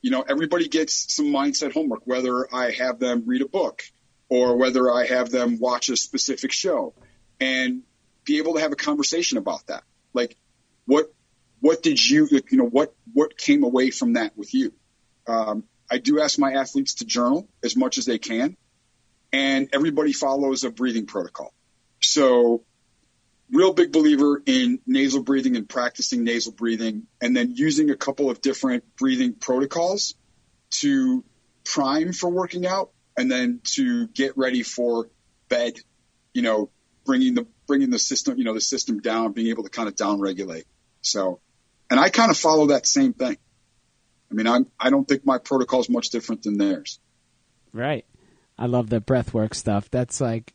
You 0.00 0.10
know, 0.10 0.22
everybody 0.22 0.66
gets 0.66 1.14
some 1.14 1.26
mindset 1.26 1.72
homework, 1.72 2.02
whether 2.06 2.52
I 2.52 2.72
have 2.72 2.98
them 2.98 3.22
read 3.24 3.42
a 3.42 3.48
book 3.48 3.82
or 4.28 4.56
whether 4.56 4.90
I 4.90 5.06
have 5.06 5.30
them 5.30 5.60
watch 5.60 5.90
a 5.90 5.96
specific 5.96 6.50
show 6.50 6.92
and 7.38 7.82
be 8.24 8.38
able 8.38 8.54
to 8.54 8.60
have 8.60 8.72
a 8.72 8.76
conversation 8.76 9.38
about 9.38 9.64
that. 9.68 9.84
Like 10.12 10.36
what, 10.86 11.14
what 11.60 11.84
did 11.84 12.04
you, 12.04 12.26
you 12.50 12.58
know, 12.58 12.68
what, 12.68 12.92
what 13.12 13.38
came 13.38 13.62
away 13.62 13.90
from 13.90 14.14
that 14.14 14.36
with 14.36 14.52
you? 14.52 14.72
Um, 15.28 15.62
I 15.92 15.98
do 15.98 16.20
ask 16.20 16.38
my 16.38 16.54
athletes 16.54 16.94
to 16.94 17.04
journal 17.04 17.46
as 17.62 17.76
much 17.76 17.98
as 17.98 18.06
they 18.06 18.18
can 18.18 18.56
and 19.30 19.68
everybody 19.74 20.14
follows 20.14 20.64
a 20.64 20.70
breathing 20.70 21.04
protocol. 21.04 21.52
So 22.00 22.64
real 23.50 23.74
big 23.74 23.92
believer 23.92 24.42
in 24.46 24.78
nasal 24.86 25.22
breathing 25.22 25.54
and 25.54 25.68
practicing 25.68 26.24
nasal 26.24 26.52
breathing 26.52 27.02
and 27.20 27.36
then 27.36 27.52
using 27.54 27.90
a 27.90 27.96
couple 27.96 28.30
of 28.30 28.40
different 28.40 28.84
breathing 28.96 29.34
protocols 29.34 30.14
to 30.70 31.22
prime 31.62 32.14
for 32.14 32.30
working 32.30 32.66
out 32.66 32.92
and 33.14 33.30
then 33.30 33.60
to 33.74 34.06
get 34.08 34.38
ready 34.38 34.62
for 34.62 35.10
bed, 35.50 35.74
you 36.32 36.40
know, 36.40 36.70
bringing 37.04 37.34
the, 37.34 37.46
bringing 37.66 37.90
the 37.90 37.98
system, 37.98 38.38
you 38.38 38.44
know, 38.44 38.54
the 38.54 38.62
system 38.62 39.00
down, 39.00 39.32
being 39.32 39.48
able 39.48 39.64
to 39.64 39.68
kind 39.68 39.88
of 39.88 39.94
down 39.94 40.20
regulate. 40.20 40.64
So, 41.02 41.40
and 41.90 42.00
I 42.00 42.08
kind 42.08 42.30
of 42.30 42.38
follow 42.38 42.68
that 42.68 42.86
same 42.86 43.12
thing. 43.12 43.36
I 44.32 44.34
mean, 44.34 44.46
I'm, 44.46 44.66
I 44.80 44.88
don't 44.88 45.06
think 45.06 45.26
my 45.26 45.36
protocol 45.36 45.80
is 45.80 45.90
much 45.90 46.08
different 46.08 46.42
than 46.42 46.56
theirs. 46.56 46.98
Right. 47.72 48.06
I 48.58 48.66
love 48.66 48.88
the 48.88 49.00
breath 49.00 49.34
work 49.34 49.54
stuff. 49.54 49.90
That's 49.90 50.20
like, 50.20 50.54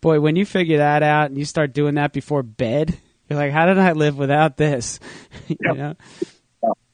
boy, 0.00 0.20
when 0.20 0.36
you 0.36 0.44
figure 0.46 0.78
that 0.78 1.02
out 1.02 1.26
and 1.26 1.36
you 1.36 1.44
start 1.44 1.72
doing 1.72 1.96
that 1.96 2.12
before 2.12 2.44
bed, 2.44 2.96
you're 3.28 3.38
like, 3.38 3.52
how 3.52 3.66
did 3.66 3.78
I 3.78 3.92
live 3.92 4.16
without 4.16 4.56
this? 4.56 5.00
you 5.48 5.56
Yep. 5.60 5.76
know? 5.76 5.94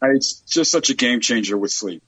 It's 0.02 0.40
just 0.40 0.70
such 0.70 0.90
a 0.90 0.94
game 0.94 1.20
changer 1.20 1.56
with 1.56 1.72
sleep. 1.72 2.02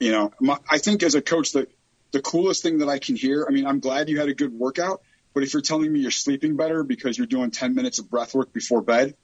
You 0.00 0.12
know, 0.12 0.32
my, 0.40 0.58
I 0.70 0.78
think 0.78 1.02
as 1.02 1.14
a 1.14 1.22
coach, 1.22 1.52
the, 1.52 1.68
the 2.12 2.20
coolest 2.20 2.62
thing 2.62 2.78
that 2.78 2.88
I 2.88 2.98
can 2.98 3.16
hear, 3.16 3.46
I 3.48 3.52
mean, 3.52 3.66
I'm 3.66 3.80
glad 3.80 4.08
you 4.08 4.18
had 4.18 4.28
a 4.28 4.34
good 4.34 4.52
workout, 4.52 5.02
but 5.34 5.42
if 5.42 5.52
you're 5.52 5.62
telling 5.62 5.92
me 5.92 6.00
you're 6.00 6.10
sleeping 6.10 6.56
better 6.56 6.82
because 6.82 7.16
you're 7.18 7.26
doing 7.26 7.50
10 7.50 7.74
minutes 7.74 7.98
of 7.98 8.10
breath 8.10 8.34
work 8.34 8.52
before 8.52 8.82
bed, 8.82 9.14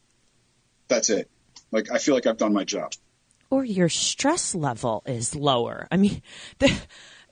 that's 0.89 1.09
it. 1.11 1.31
Like, 1.71 1.91
I 1.91 1.99
feel 1.99 2.15
like 2.15 2.27
I've 2.27 2.39
done 2.39 2.53
my 2.53 2.65
job. 2.65 2.93
Or 3.51 3.65
your 3.65 3.89
stress 3.89 4.55
level 4.55 5.03
is 5.07 5.35
lower. 5.35 5.87
I 5.91 5.97
mean, 5.97 6.23
the, 6.59 6.73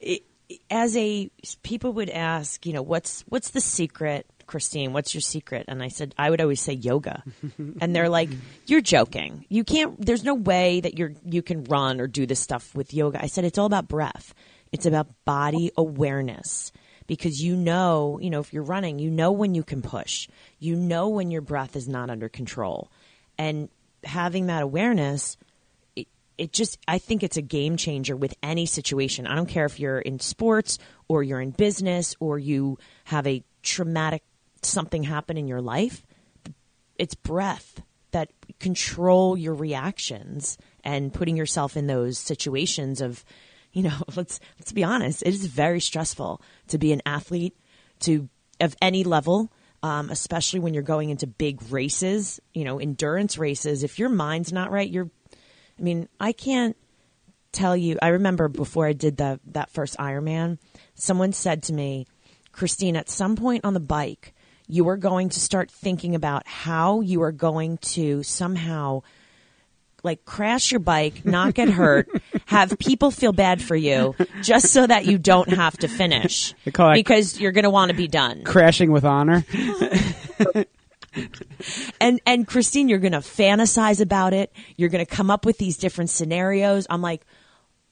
it, 0.01 0.23
as 0.71 0.97
a 0.97 1.31
people 1.63 1.93
would 1.95 2.11
ask, 2.11 2.67
you 2.67 2.73
know, 2.73 2.83
what's 2.83 3.23
what's 3.29 3.51
the 3.51 3.61
secret, 3.61 4.27
Christine? 4.47 4.93
What's 4.93 5.15
your 5.15 5.21
secret? 5.21 5.67
And 5.69 5.83
I 5.83 5.89
said 5.89 6.15
I 6.19 6.31
would 6.31 6.41
always 6.41 6.61
say 6.61 6.73
yoga, 6.73 7.23
and 7.81 7.95
they're 7.95 8.09
like, 8.09 8.31
"You're 8.67 8.81
joking. 8.81 9.47
You 9.49 9.65
can't. 9.65 10.05
There's 10.05 10.25
no 10.25 10.35
way 10.35 10.81
that 10.81 10.99
you're 10.99 11.13
you 11.25 11.43
can 11.43 11.65
run 11.65 12.01
or 12.01 12.07
do 12.07 12.27
this 12.27 12.41
stuff 12.41 12.75
with 12.75 12.93
yoga." 12.95 13.23
I 13.23 13.27
said 13.27 13.45
it's 13.45 13.59
all 13.59 13.67
about 13.67 13.89
breath. 13.89 14.35
It's 14.73 14.87
about 14.87 15.09
body 15.25 15.71
awareness 15.77 16.73
because 17.07 17.43
you 17.43 17.57
know, 17.57 18.19
you 18.21 18.31
know, 18.31 18.41
if 18.41 18.53
you're 18.53 18.63
running, 18.63 18.99
you 18.99 19.11
know 19.11 19.33
when 19.33 19.55
you 19.55 19.63
can 19.63 19.83
push. 19.83 20.29
You 20.59 20.77
know 20.77 21.09
when 21.09 21.31
your 21.31 21.41
breath 21.41 21.75
is 21.75 21.89
not 21.89 22.11
under 22.11 22.29
control. 22.29 22.91
And 23.39 23.69
having 24.05 24.47
that 24.47 24.63
awareness 24.63 25.37
it, 26.39 26.53
just 26.53 26.79
I 26.87 26.99
think 26.99 27.23
it's 27.23 27.37
a 27.37 27.43
game 27.43 27.77
changer 27.77 28.17
with 28.17 28.35
any 28.43 28.65
situation. 28.65 29.27
I 29.27 29.35
don't 29.35 29.49
care 29.49 29.67
if 29.67 29.79
you're 29.79 29.99
in 29.99 30.21
sports 30.21 30.79
or 31.09 31.23
you're 31.23 31.41
in 31.41 31.51
business 31.51 32.15
or 32.21 32.39
you 32.39 32.79
have 33.05 33.27
a 33.27 33.45
traumatic 33.63 34.23
something 34.63 35.03
happen 35.03 35.37
in 35.37 35.49
your 35.49 35.61
life. 35.61 36.07
It's 36.97 37.15
breath 37.15 37.83
that 38.13 38.31
control 38.59 39.37
your 39.37 39.55
reactions 39.55 40.57
and 40.83 41.13
putting 41.13 41.37
yourself 41.37 41.77
in 41.77 41.87
those 41.87 42.19
situations 42.19 43.01
of 43.01 43.25
you 43.73 43.83
know, 43.83 43.97
let's 44.17 44.41
let's 44.59 44.73
be 44.73 44.85
honest, 44.85 45.23
it 45.23 45.35
is 45.35 45.47
very 45.47 45.81
stressful 45.81 46.41
to 46.69 46.79
be 46.79 46.93
an 46.93 47.03
athlete 47.05 47.57
to 48.01 48.29
of 48.61 48.75
any 48.81 49.05
level 49.05 49.53
um, 49.83 50.11
especially 50.11 50.61
when 50.61 50.75
you're 50.75 50.83
going 50.83 51.11
into 51.11 51.27
big 51.27 51.61
races, 51.71 52.41
you 52.53 52.65
know, 52.65 52.81
endurance 52.81 53.39
races. 53.39 53.85
If 53.85 53.99
your 53.99 54.09
mind's 54.09 54.53
not 54.53 54.71
right, 54.71 54.89
you're 54.89 55.11
I 55.79 55.83
mean, 55.83 56.09
I 56.19 56.33
can't 56.33 56.77
tell 57.53 57.77
you. 57.77 57.99
I 58.03 58.09
remember 58.09 58.49
before 58.49 58.87
I 58.87 58.93
did 58.93 59.17
the 59.17 59.41
that 59.53 59.71
first 59.71 59.97
Ironman, 59.99 60.59
someone 60.95 61.33
said 61.33 61.63
to 61.65 61.73
me, 61.73 62.07
"Christine, 62.53 62.97
at 62.97 63.09
some 63.09 63.37
point 63.37 63.65
on 63.65 63.75
the 63.75 63.81
bike, 63.81 64.35
you 64.67 64.89
are 64.89 64.97
going 64.97 65.29
to 65.31 65.41
start 65.41 65.71
thinking 65.71 66.15
about 66.15 66.47
how 66.47 67.01
you 67.01 67.23
are 67.23 67.33
going 67.33 67.79
to 67.79 68.23
somehow." 68.23 69.03
Like 70.05 70.25
crash 70.25 70.71
your 70.71 70.79
bike, 70.79 71.25
not 71.25 71.55
get 71.55 71.69
hurt, 71.69 72.09
have 72.47 72.79
people 72.79 73.11
feel 73.11 73.33
bad 73.33 73.61
for 73.61 73.75
you, 73.75 74.15
just 74.43 74.69
so 74.73 74.87
that 74.87 75.07
you 75.07 75.19
don't 75.19 75.49
have 75.53 75.77
to 75.79 75.89
finish 75.89 76.55
They 76.65 76.71
call 76.71 76.93
it- 76.93 76.95
because 76.95 77.41
you're 77.41 77.51
going 77.51 77.65
to 77.65 77.71
want 77.71 77.91
to 77.91 77.97
be 77.97 78.07
done. 78.07 78.45
Crashing 78.45 78.93
with 78.93 79.05
honor. 79.05 79.45
and 82.01 82.21
and 82.27 82.47
Christine, 82.47 82.89
you're 82.89 82.99
gonna 82.99 83.21
fantasize 83.21 84.01
about 84.01 84.33
it. 84.33 84.53
You're 84.77 84.89
gonna 84.91 85.07
come 85.07 85.31
up 85.31 85.45
with 85.47 85.59
these 85.59 85.77
different 85.77 86.11
scenarios. 86.11 86.87
I'm 86.91 87.03
like, 87.03 87.23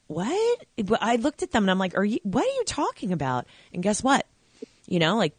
what? 0.07 0.65
I 1.01 1.17
looked 1.17 1.43
at 1.43 1.51
them 1.51 1.65
and 1.65 1.71
I'm 1.71 1.79
like, 1.79 1.97
are 1.97 2.05
you? 2.05 2.19
What 2.23 2.45
are 2.45 2.55
you 2.57 2.65
talking 2.67 3.13
about? 3.13 3.47
And 3.73 3.83
guess 3.83 4.03
what? 4.03 4.27
You 4.87 4.99
know, 4.99 5.17
like 5.17 5.37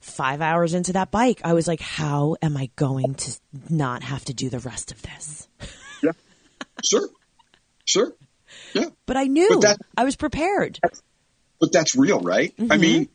five 0.00 0.40
hours 0.40 0.74
into 0.74 0.92
that 0.92 1.10
bike, 1.10 1.40
I 1.44 1.54
was 1.54 1.66
like, 1.66 1.80
how 1.80 2.36
am 2.42 2.56
I 2.56 2.70
going 2.76 3.14
to 3.14 3.32
not 3.70 4.02
have 4.02 4.24
to 4.26 4.34
do 4.34 4.50
the 4.50 4.58
rest 4.60 4.92
of 4.92 5.00
this? 5.02 5.48
Yeah. 6.02 6.12
Sure. 6.84 7.08
Sure. 7.86 8.12
Yeah. 8.74 8.90
But 9.06 9.16
I 9.16 9.24
knew 9.24 9.48
But 9.48 9.60
that- 9.62 9.78
I 9.96 10.04
was 10.04 10.16
prepared. 10.16 10.78
But 11.60 11.72
that's 11.72 11.96
real, 11.96 12.20
right? 12.20 12.54
Mm-hmm. 12.56 12.70
I 12.72 12.76
mean, 12.76 13.08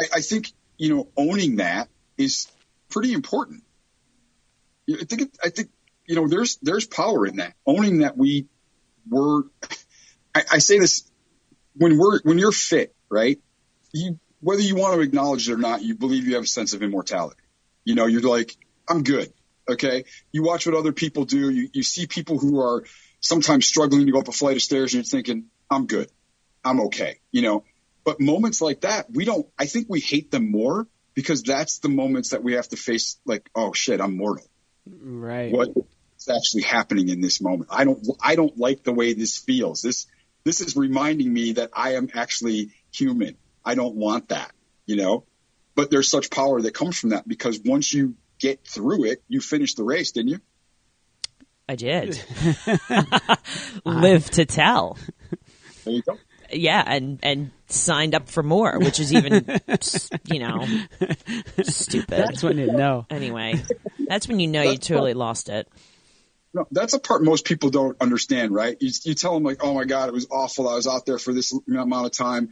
I, 0.00 0.04
I 0.14 0.20
think, 0.22 0.52
you 0.78 0.94
know, 0.96 1.08
owning 1.16 1.56
that 1.56 1.88
is 2.16 2.48
pretty 2.88 3.12
important. 3.12 3.62
I 4.88 5.04
think, 5.04 5.34
I 5.42 5.48
think 5.50 5.70
you 6.06 6.14
know, 6.14 6.28
there's, 6.28 6.56
there's 6.62 6.86
power 6.86 7.26
in 7.26 7.36
that 7.36 7.54
owning 7.66 7.98
that 7.98 8.16
we 8.16 8.46
were, 9.08 9.42
I, 10.34 10.42
I 10.52 10.58
say 10.58 10.78
this 10.78 11.10
when 11.74 11.98
we're, 11.98 12.20
when 12.22 12.38
you're 12.38 12.52
fit, 12.52 12.94
right? 13.10 13.40
You, 13.92 14.18
whether 14.40 14.62
you 14.62 14.76
want 14.76 14.94
to 14.94 15.00
acknowledge 15.00 15.48
it 15.48 15.52
or 15.52 15.58
not, 15.58 15.82
you 15.82 15.94
believe 15.94 16.26
you 16.26 16.34
have 16.34 16.44
a 16.44 16.48
sense 16.48 16.72
of 16.72 16.82
immortality. 16.82 17.40
You 17.84 17.94
know, 17.94 18.06
you're 18.06 18.20
like, 18.20 18.56
I'm 18.88 19.02
good. 19.02 19.32
Okay. 19.68 20.04
You 20.30 20.44
watch 20.44 20.66
what 20.66 20.76
other 20.76 20.92
people 20.92 21.24
do. 21.24 21.50
You, 21.50 21.68
you 21.72 21.82
see 21.82 22.06
people 22.06 22.38
who 22.38 22.60
are 22.60 22.84
sometimes 23.20 23.66
struggling 23.66 24.06
to 24.06 24.12
go 24.12 24.20
up 24.20 24.28
a 24.28 24.32
flight 24.32 24.56
of 24.56 24.62
stairs 24.62 24.94
and 24.94 25.04
you're 25.04 25.10
thinking, 25.10 25.46
I'm 25.70 25.86
good. 25.86 26.08
I'm 26.64 26.80
okay. 26.82 27.18
You 27.32 27.42
know, 27.42 27.64
but 28.04 28.20
moments 28.20 28.60
like 28.60 28.82
that, 28.82 29.10
we 29.10 29.24
don't, 29.24 29.46
I 29.58 29.66
think 29.66 29.86
we 29.88 30.00
hate 30.00 30.30
them 30.30 30.50
more 30.50 30.86
because 31.16 31.42
that's 31.42 31.78
the 31.78 31.88
moments 31.88 32.30
that 32.30 32.44
we 32.44 32.52
have 32.52 32.68
to 32.68 32.76
face 32.76 33.18
like, 33.24 33.50
oh 33.56 33.72
shit, 33.72 34.00
I'm 34.00 34.16
mortal. 34.16 34.46
Right. 34.86 35.50
What's 35.50 36.28
actually 36.30 36.62
happening 36.62 37.08
in 37.08 37.20
this 37.20 37.40
moment? 37.40 37.70
I 37.72 37.84
don't, 37.84 38.06
I 38.22 38.36
don't 38.36 38.56
like 38.56 38.84
the 38.84 38.92
way 38.92 39.14
this 39.14 39.38
feels. 39.38 39.80
This, 39.80 40.06
this 40.44 40.60
is 40.60 40.76
reminding 40.76 41.32
me 41.32 41.54
that 41.54 41.70
I 41.72 41.94
am 41.94 42.10
actually 42.14 42.70
human. 42.92 43.36
I 43.64 43.74
don't 43.74 43.96
want 43.96 44.28
that, 44.28 44.52
you 44.84 44.96
know, 44.96 45.24
but 45.74 45.90
there's 45.90 46.08
such 46.08 46.30
power 46.30 46.60
that 46.60 46.74
comes 46.74 46.98
from 46.98 47.10
that 47.10 47.26
because 47.26 47.58
once 47.64 47.92
you 47.92 48.14
get 48.38 48.64
through 48.66 49.06
it, 49.06 49.22
you 49.26 49.40
finish 49.40 49.74
the 49.74 49.84
race, 49.84 50.12
didn't 50.12 50.28
you? 50.28 50.40
I 51.66 51.76
did. 51.76 52.22
Live 53.84 54.30
to 54.32 54.44
tell. 54.44 54.98
There 55.84 55.94
you 55.94 56.02
go. 56.02 56.18
Yeah, 56.52 56.82
and 56.86 57.18
and 57.22 57.50
signed 57.68 58.14
up 58.14 58.28
for 58.28 58.42
more, 58.42 58.78
which 58.78 59.00
is 59.00 59.12
even, 59.12 59.44
you 60.26 60.38
know, 60.38 60.66
stupid. 61.62 62.08
That's 62.08 62.42
when 62.42 62.58
you 62.58 62.72
know. 62.72 63.06
Anyway, 63.10 63.62
that's 64.06 64.28
when 64.28 64.40
you 64.40 64.46
know 64.48 64.62
you 64.62 64.72
That's 64.72 64.86
totally 64.86 65.14
lost 65.14 65.48
it. 65.48 65.68
No, 66.54 66.66
that's 66.70 66.94
a 66.94 66.98
part 66.98 67.22
most 67.22 67.44
people 67.44 67.70
don't 67.70 68.00
understand, 68.00 68.54
right? 68.54 68.76
You, 68.80 68.90
you 69.04 69.14
tell 69.14 69.34
them 69.34 69.42
like, 69.42 69.58
"Oh 69.62 69.74
my 69.74 69.84
God, 69.84 70.08
it 70.08 70.12
was 70.12 70.26
awful. 70.30 70.68
I 70.68 70.74
was 70.74 70.86
out 70.86 71.04
there 71.04 71.18
for 71.18 71.34
this 71.34 71.52
amount 71.68 72.06
of 72.06 72.12
time," 72.12 72.50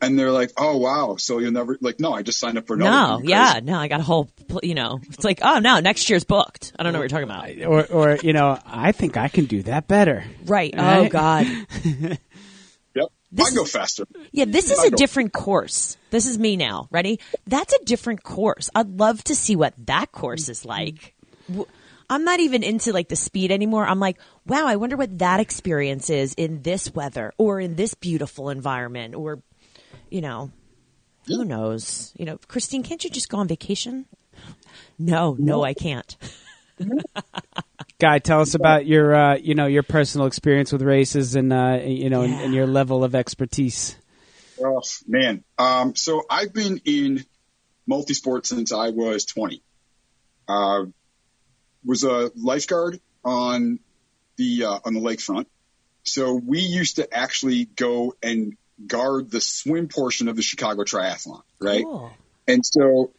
and 0.00 0.18
they're 0.18 0.30
like, 0.30 0.52
"Oh 0.56 0.78
wow, 0.78 1.16
so 1.18 1.38
you'll 1.38 1.50
never 1.52 1.76
like." 1.82 2.00
No, 2.00 2.14
I 2.14 2.22
just 2.22 2.38
signed 2.40 2.56
up 2.56 2.66
for 2.66 2.74
another. 2.74 2.90
No, 2.90 3.12
one 3.14 3.22
because- 3.22 3.30
yeah, 3.30 3.60
no, 3.62 3.78
I 3.78 3.88
got 3.88 4.00
a 4.00 4.04
whole, 4.04 4.30
you 4.62 4.74
know, 4.74 5.00
it's 5.10 5.24
like, 5.24 5.40
oh 5.42 5.58
no, 5.58 5.80
next 5.80 6.08
year's 6.08 6.24
booked. 6.24 6.72
I 6.78 6.82
don't 6.82 6.94
know 6.94 7.00
what 7.00 7.10
you're 7.10 7.26
talking 7.26 7.60
about. 7.64 7.90
Or, 7.90 8.14
or 8.14 8.16
you 8.22 8.32
know, 8.32 8.58
I 8.64 8.92
think 8.92 9.18
I 9.18 9.28
can 9.28 9.44
do 9.44 9.62
that 9.64 9.86
better. 9.86 10.24
Right. 10.46 10.74
Oh 10.76 11.08
God. 11.08 11.46
This 13.36 13.52
I 13.52 13.54
go 13.54 13.64
faster. 13.64 14.04
Yeah, 14.32 14.46
this 14.46 14.70
is 14.70 14.78
I 14.78 14.86
a 14.86 14.90
don't- 14.90 14.98
different 14.98 15.32
course. 15.32 15.96
This 16.10 16.26
is 16.26 16.38
me 16.38 16.56
now. 16.56 16.88
Ready? 16.90 17.20
That's 17.46 17.72
a 17.74 17.84
different 17.84 18.22
course. 18.22 18.70
I'd 18.74 18.98
love 18.98 19.22
to 19.24 19.34
see 19.34 19.56
what 19.56 19.74
that 19.86 20.10
course 20.12 20.48
is 20.48 20.64
like. 20.64 21.14
I'm 22.08 22.24
not 22.24 22.40
even 22.40 22.62
into 22.62 22.92
like 22.92 23.08
the 23.08 23.16
speed 23.16 23.50
anymore. 23.50 23.84
I'm 23.86 24.00
like, 24.00 24.18
wow, 24.46 24.66
I 24.66 24.76
wonder 24.76 24.96
what 24.96 25.18
that 25.18 25.40
experience 25.40 26.08
is 26.08 26.34
in 26.34 26.62
this 26.62 26.94
weather 26.94 27.32
or 27.36 27.60
in 27.60 27.74
this 27.76 27.94
beautiful 27.94 28.48
environment 28.48 29.14
or, 29.14 29.42
you 30.10 30.20
know, 30.20 30.50
who 31.26 31.44
knows? 31.44 32.12
You 32.16 32.24
know, 32.24 32.38
Christine, 32.48 32.84
can't 32.84 33.02
you 33.02 33.10
just 33.10 33.28
go 33.28 33.38
on 33.38 33.48
vacation? 33.48 34.06
No, 34.98 35.36
no, 35.38 35.62
I 35.64 35.74
can't. 35.74 36.16
Guy, 37.98 38.18
tell 38.18 38.42
us 38.42 38.54
about 38.54 38.86
your, 38.86 39.14
uh, 39.14 39.36
you 39.36 39.54
know, 39.54 39.66
your 39.66 39.82
personal 39.82 40.26
experience 40.26 40.70
with 40.70 40.82
races 40.82 41.34
and, 41.34 41.52
uh, 41.52 41.80
you 41.82 42.10
know, 42.10 42.22
and, 42.22 42.32
Yeah. 42.32 42.40
and 42.42 42.54
your 42.54 42.66
level 42.66 43.04
of 43.04 43.14
expertise. 43.14 43.96
Oh 44.62 44.82
man. 45.06 45.44
Um, 45.58 45.94
so 45.96 46.22
I've 46.28 46.52
been 46.52 46.80
in 46.84 47.24
multisport 47.90 48.46
since 48.46 48.72
I 48.72 48.90
was 48.90 49.24
20. 49.24 49.62
Uh, 50.48 50.86
was 51.84 52.04
a 52.04 52.30
lifeguard 52.36 53.00
on 53.24 53.78
the 54.36 54.64
uh, 54.64 54.78
on 54.84 54.94
the 54.94 55.00
lakefront. 55.00 55.46
So 56.04 56.34
we 56.34 56.60
used 56.60 56.96
to 56.96 57.12
actually 57.12 57.64
go 57.64 58.14
and 58.22 58.56
guard 58.86 59.30
the 59.30 59.40
swim 59.40 59.88
portion 59.88 60.28
of 60.28 60.36
the 60.36 60.42
Chicago 60.42 60.84
Triathlon, 60.84 61.42
right? 61.60 61.84
Cool. 61.84 62.12
And 62.46 62.64
so, 62.64 63.12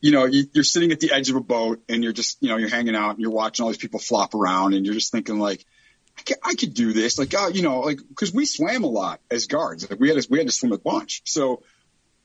you 0.00 0.12
know, 0.12 0.24
you, 0.24 0.44
you're 0.52 0.64
sitting 0.64 0.92
at 0.92 1.00
the 1.00 1.12
edge 1.12 1.30
of 1.30 1.36
a 1.36 1.40
boat 1.40 1.82
and 1.88 2.02
you're 2.02 2.12
just, 2.12 2.38
you 2.40 2.48
know, 2.48 2.56
you're 2.56 2.70
hanging 2.70 2.96
out 2.96 3.10
and 3.10 3.20
you're 3.20 3.30
watching 3.30 3.62
all 3.62 3.70
these 3.70 3.78
people 3.78 4.00
flop 4.00 4.34
around 4.34 4.74
and 4.74 4.84
you're 4.84 4.94
just 4.94 5.12
thinking 5.12 5.38
like, 5.38 5.64
I 6.18 6.22
could, 6.22 6.36
I 6.42 6.54
could 6.54 6.74
do 6.74 6.92
this. 6.92 7.18
Like, 7.18 7.34
oh, 7.36 7.48
you 7.48 7.62
know, 7.62 7.80
like, 7.80 7.98
cause 8.14 8.32
we 8.32 8.46
swam 8.46 8.84
a 8.84 8.88
lot 8.88 9.20
as 9.30 9.46
guards. 9.46 9.88
Like 9.88 10.00
we 10.00 10.08
had 10.08 10.20
to, 10.20 10.26
we 10.30 10.38
had 10.38 10.46
to 10.46 10.52
swim 10.52 10.72
a 10.72 10.78
bunch. 10.78 11.22
So, 11.24 11.62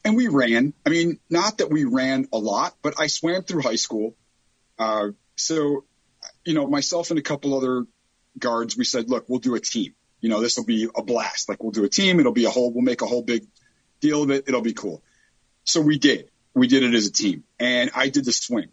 and 0.03 0.15
we 0.15 0.27
ran. 0.27 0.73
I 0.85 0.89
mean, 0.89 1.19
not 1.29 1.57
that 1.57 1.69
we 1.69 1.83
ran 1.83 2.27
a 2.31 2.37
lot, 2.37 2.75
but 2.81 2.99
I 2.99 3.07
swam 3.07 3.43
through 3.43 3.61
high 3.61 3.75
school. 3.75 4.15
Uh, 4.77 5.09
so, 5.35 5.83
you 6.45 6.53
know, 6.53 6.67
myself 6.67 7.09
and 7.09 7.19
a 7.19 7.23
couple 7.23 7.57
other 7.57 7.85
guards, 8.37 8.77
we 8.77 8.85
said, 8.85 9.09
look, 9.09 9.25
we'll 9.27 9.39
do 9.39 9.55
a 9.55 9.59
team. 9.59 9.95
You 10.21 10.29
know, 10.29 10.41
this 10.41 10.57
will 10.57 10.65
be 10.65 10.87
a 10.95 11.03
blast. 11.03 11.49
Like 11.49 11.61
we'll 11.61 11.71
do 11.71 11.83
a 11.83 11.89
team. 11.89 12.19
It'll 12.19 12.31
be 12.31 12.45
a 12.45 12.49
whole, 12.49 12.71
we'll 12.71 12.83
make 12.83 13.01
a 13.01 13.05
whole 13.05 13.21
big 13.21 13.45
deal 13.99 14.23
of 14.23 14.31
it. 14.31 14.45
It'll 14.47 14.61
be 14.61 14.73
cool. 14.73 15.03
So 15.65 15.81
we 15.81 15.97
did. 15.97 16.29
We 16.55 16.67
did 16.67 16.83
it 16.83 16.93
as 16.93 17.05
a 17.05 17.11
team 17.11 17.43
and 17.59 17.91
I 17.93 18.09
did 18.09 18.25
the 18.25 18.31
swim. 18.31 18.71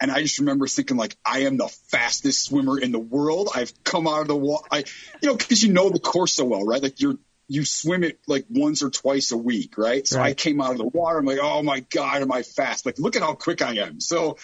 And 0.00 0.10
I 0.10 0.22
just 0.22 0.38
remember 0.38 0.66
thinking 0.66 0.96
like, 0.96 1.16
I 1.24 1.40
am 1.40 1.56
the 1.56 1.68
fastest 1.88 2.44
swimmer 2.44 2.78
in 2.78 2.92
the 2.92 2.98
world. 2.98 3.50
I've 3.54 3.72
come 3.84 4.06
out 4.06 4.22
of 4.22 4.28
the 4.28 4.36
water. 4.36 4.64
I, 4.70 4.84
you 5.20 5.28
know, 5.28 5.36
cause 5.36 5.62
you 5.62 5.72
know 5.72 5.90
the 5.90 5.98
course 5.98 6.34
so 6.34 6.44
well, 6.44 6.64
right? 6.64 6.82
Like 6.82 7.00
you're, 7.00 7.16
you 7.48 7.64
swim 7.64 8.04
it 8.04 8.20
like 8.26 8.44
once 8.48 8.82
or 8.82 8.90
twice 8.90 9.32
a 9.32 9.36
week, 9.36 9.76
right? 9.78 10.06
So 10.06 10.20
I 10.20 10.34
came 10.34 10.60
out 10.60 10.72
of 10.72 10.78
the 10.78 10.84
water. 10.84 11.18
I'm 11.18 11.24
like, 11.24 11.38
oh 11.40 11.62
my 11.62 11.80
God, 11.80 12.22
am 12.22 12.30
I 12.30 12.42
fast? 12.42 12.86
Like, 12.86 12.98
look 12.98 13.16
at 13.16 13.22
how 13.22 13.34
quick 13.34 13.62
I 13.62 13.76
am. 13.76 14.00
So, 14.00 14.36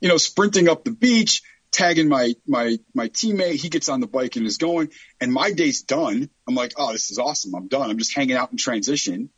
you 0.00 0.08
know, 0.08 0.16
sprinting 0.16 0.68
up 0.68 0.84
the 0.84 0.90
beach, 0.90 1.42
tagging 1.70 2.08
my, 2.08 2.34
my, 2.46 2.76
my 2.92 3.08
teammate. 3.08 3.54
He 3.54 3.68
gets 3.68 3.88
on 3.88 4.00
the 4.00 4.08
bike 4.08 4.36
and 4.36 4.46
is 4.46 4.58
going 4.58 4.90
and 5.20 5.32
my 5.32 5.52
day's 5.52 5.82
done. 5.82 6.28
I'm 6.48 6.54
like, 6.56 6.72
oh, 6.76 6.92
this 6.92 7.10
is 7.10 7.18
awesome. 7.18 7.54
I'm 7.54 7.68
done. 7.68 7.88
I'm 7.88 7.98
just 7.98 8.14
hanging 8.14 8.36
out 8.36 8.50
in 8.50 8.58
transition. 8.58 9.30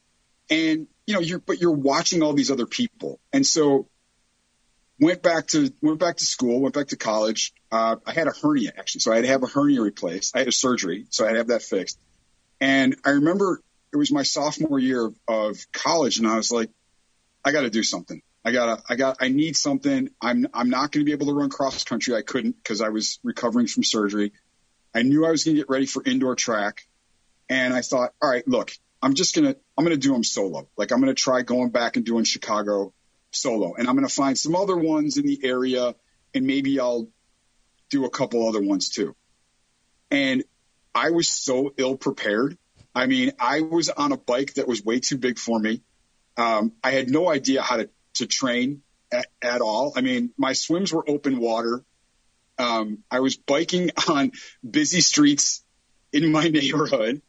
And, 0.51 0.89
you 1.07 1.15
know, 1.15 1.21
you're, 1.21 1.39
but 1.39 1.61
you're 1.61 1.73
watching 1.73 2.23
all 2.23 2.33
these 2.33 2.51
other 2.51 2.67
people. 2.67 3.21
And 3.33 3.47
so 3.47 3.89
went 5.01 5.23
back 5.23 5.49
to, 5.49 5.73
went 5.81 5.99
back 5.99 6.17
to 6.19 6.25
school, 6.25 6.61
went 6.61 6.75
back 6.75 6.89
to 6.89 6.97
college. 6.97 7.53
Uh, 7.71 7.97
I 8.07 8.13
had 8.13 8.29
a 8.29 8.33
hernia 8.33 8.73
actually. 8.77 9.01
So 9.01 9.13
I 9.13 9.17
had 9.17 9.23
to 9.23 9.29
have 9.29 9.43
a 9.43 9.49
hernia 9.49 9.83
replaced. 9.83 10.37
I 10.37 10.41
had 10.41 10.49
a 10.49 10.53
surgery. 10.53 11.07
So 11.11 11.25
I 11.25 11.29
had 11.29 11.33
to 11.33 11.39
have 11.39 11.49
that 11.49 11.63
fixed. 11.63 11.99
And 12.61 12.97
I 13.05 13.11
remember 13.11 13.61
it 13.93 13.97
was 13.97 14.13
my 14.13 14.23
sophomore 14.23 14.79
year 14.79 15.07
of, 15.07 15.15
of 15.29 15.73
college 15.73 16.19
and 16.19 16.27
I 16.27 16.37
was 16.37 16.53
like, 16.53 16.71
I 17.45 17.51
got 17.51 17.63
to 17.63 17.71
do 17.71 17.83
something. 17.83 18.23
I 18.45 18.53
gotta, 18.53 18.83
I 18.89 18.97
got, 18.97 19.19
I 19.21 19.29
need 19.29 19.57
something. 19.57 20.11
I'm, 20.21 20.47
I'm 20.53 20.71
not 20.71 20.93
going 20.93 21.01
to 21.01 21.05
be 21.05 21.13
able 21.13 21.27
to 21.27 21.35
run 21.35 21.51
cross 21.51 21.85
country. 21.85 22.15
I 22.15 22.23
couldn't 22.23 22.57
because 22.57 22.81
I 22.81 22.89
was 22.89 23.19
recovering 23.23 23.67
from 23.67 23.85
surgery. 23.85 24.33
I 24.95 25.03
knew 25.03 25.25
I 25.25 25.31
was 25.31 25.45
going 25.45 25.57
to 25.57 25.61
get 25.61 25.71
ready 25.71 25.87
for 25.87 26.03
indoor 26.05 26.35
track. 26.35 26.87
And 27.49 27.73
I 27.75 27.83
thought, 27.83 28.13
all 28.21 28.31
right, 28.31 28.47
look, 28.47 28.73
I'm 29.03 29.15
just 29.15 29.35
to, 29.35 29.57
I'm 29.77 29.85
to 29.87 29.97
do 29.97 30.13
them 30.13 30.23
solo. 30.23 30.69
Like 30.77 30.93
I'm 30.93 31.03
to 31.03 31.15
try 31.15 31.43
going 31.43 31.71
back 31.71 31.97
and 31.97 32.05
doing 32.07 32.25
Chicago 32.25 32.95
solo 33.33 33.75
and 33.75 33.89
I'm 33.89 34.01
to 34.01 34.09
find 34.09 34.39
some 34.39 34.55
other 34.55 34.77
ones 34.77 35.17
in 35.17 35.27
the 35.27 35.41
area 35.43 35.95
and 36.35 36.47
maybe 36.47 36.79
I'll 36.79 37.09
do 37.91 38.05
a 38.05 38.11
couple 38.11 38.49
other 38.49 38.63
ones 38.63 38.91
too. 38.91 39.17
And 40.11 40.45
I 40.95 41.11
was 41.11 41.29
so 41.29 41.73
ill 41.77 41.97
prepared. 41.97 42.57
I 42.95 43.07
mean, 43.07 43.33
I 43.41 43.63
was 43.63 43.89
on 43.89 44.13
a 44.13 44.17
bike 44.17 44.55
that 44.55 44.69
was 44.69 44.85
way 44.85 45.01
too 45.01 45.19
big 45.19 45.39
for 45.39 45.59
me. 45.59 45.83
Um, 46.37 46.73
I 46.85 46.93
had 46.93 47.11
no 47.11 47.29
idea 47.29 47.63
how 47.63 47.79
to, 47.79 47.91
to 48.15 48.27
train 48.27 48.83
at, 49.11 49.27
at 49.41 49.61
all. 49.61 49.95
I 49.97 50.01
mean, 50.03 50.33
my 50.37 50.53
swims 50.53 50.93
were 50.93 51.09
open 51.09 51.39
water. 51.39 51.85
Um, 52.59 53.03
I 53.11 53.21
was 53.21 53.37
biking 53.37 53.91
on 54.09 54.33
busy 54.69 55.01
streets 55.01 55.65
in 56.13 56.31
my 56.31 56.49
neighborhood 56.49 57.23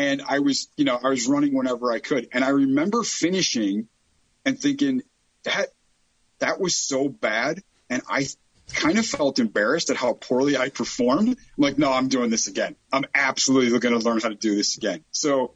and 0.00 0.22
I 0.26 0.38
was, 0.38 0.68
you 0.78 0.86
know, 0.86 0.98
I 1.02 1.10
was 1.10 1.28
running 1.28 1.54
whenever 1.54 1.92
I 1.92 1.98
could. 1.98 2.28
And 2.32 2.42
I 2.42 2.48
remember 2.48 3.02
finishing 3.02 3.86
and 4.46 4.58
thinking 4.58 5.02
that 5.44 5.66
that 6.38 6.58
was 6.58 6.74
so 6.74 7.10
bad. 7.10 7.62
And 7.90 8.00
I 8.08 8.26
kind 8.72 8.98
of 8.98 9.04
felt 9.04 9.38
embarrassed 9.38 9.90
at 9.90 9.98
how 9.98 10.14
poorly 10.14 10.56
I 10.56 10.70
performed. 10.70 11.28
I'm 11.28 11.36
like, 11.58 11.76
no, 11.76 11.92
I'm 11.92 12.08
doing 12.08 12.30
this 12.30 12.46
again. 12.46 12.76
I'm 12.90 13.04
absolutely 13.14 13.78
going 13.78 13.98
to 13.98 14.02
learn 14.02 14.20
how 14.20 14.30
to 14.30 14.34
do 14.34 14.54
this 14.54 14.78
again. 14.78 15.04
So 15.10 15.52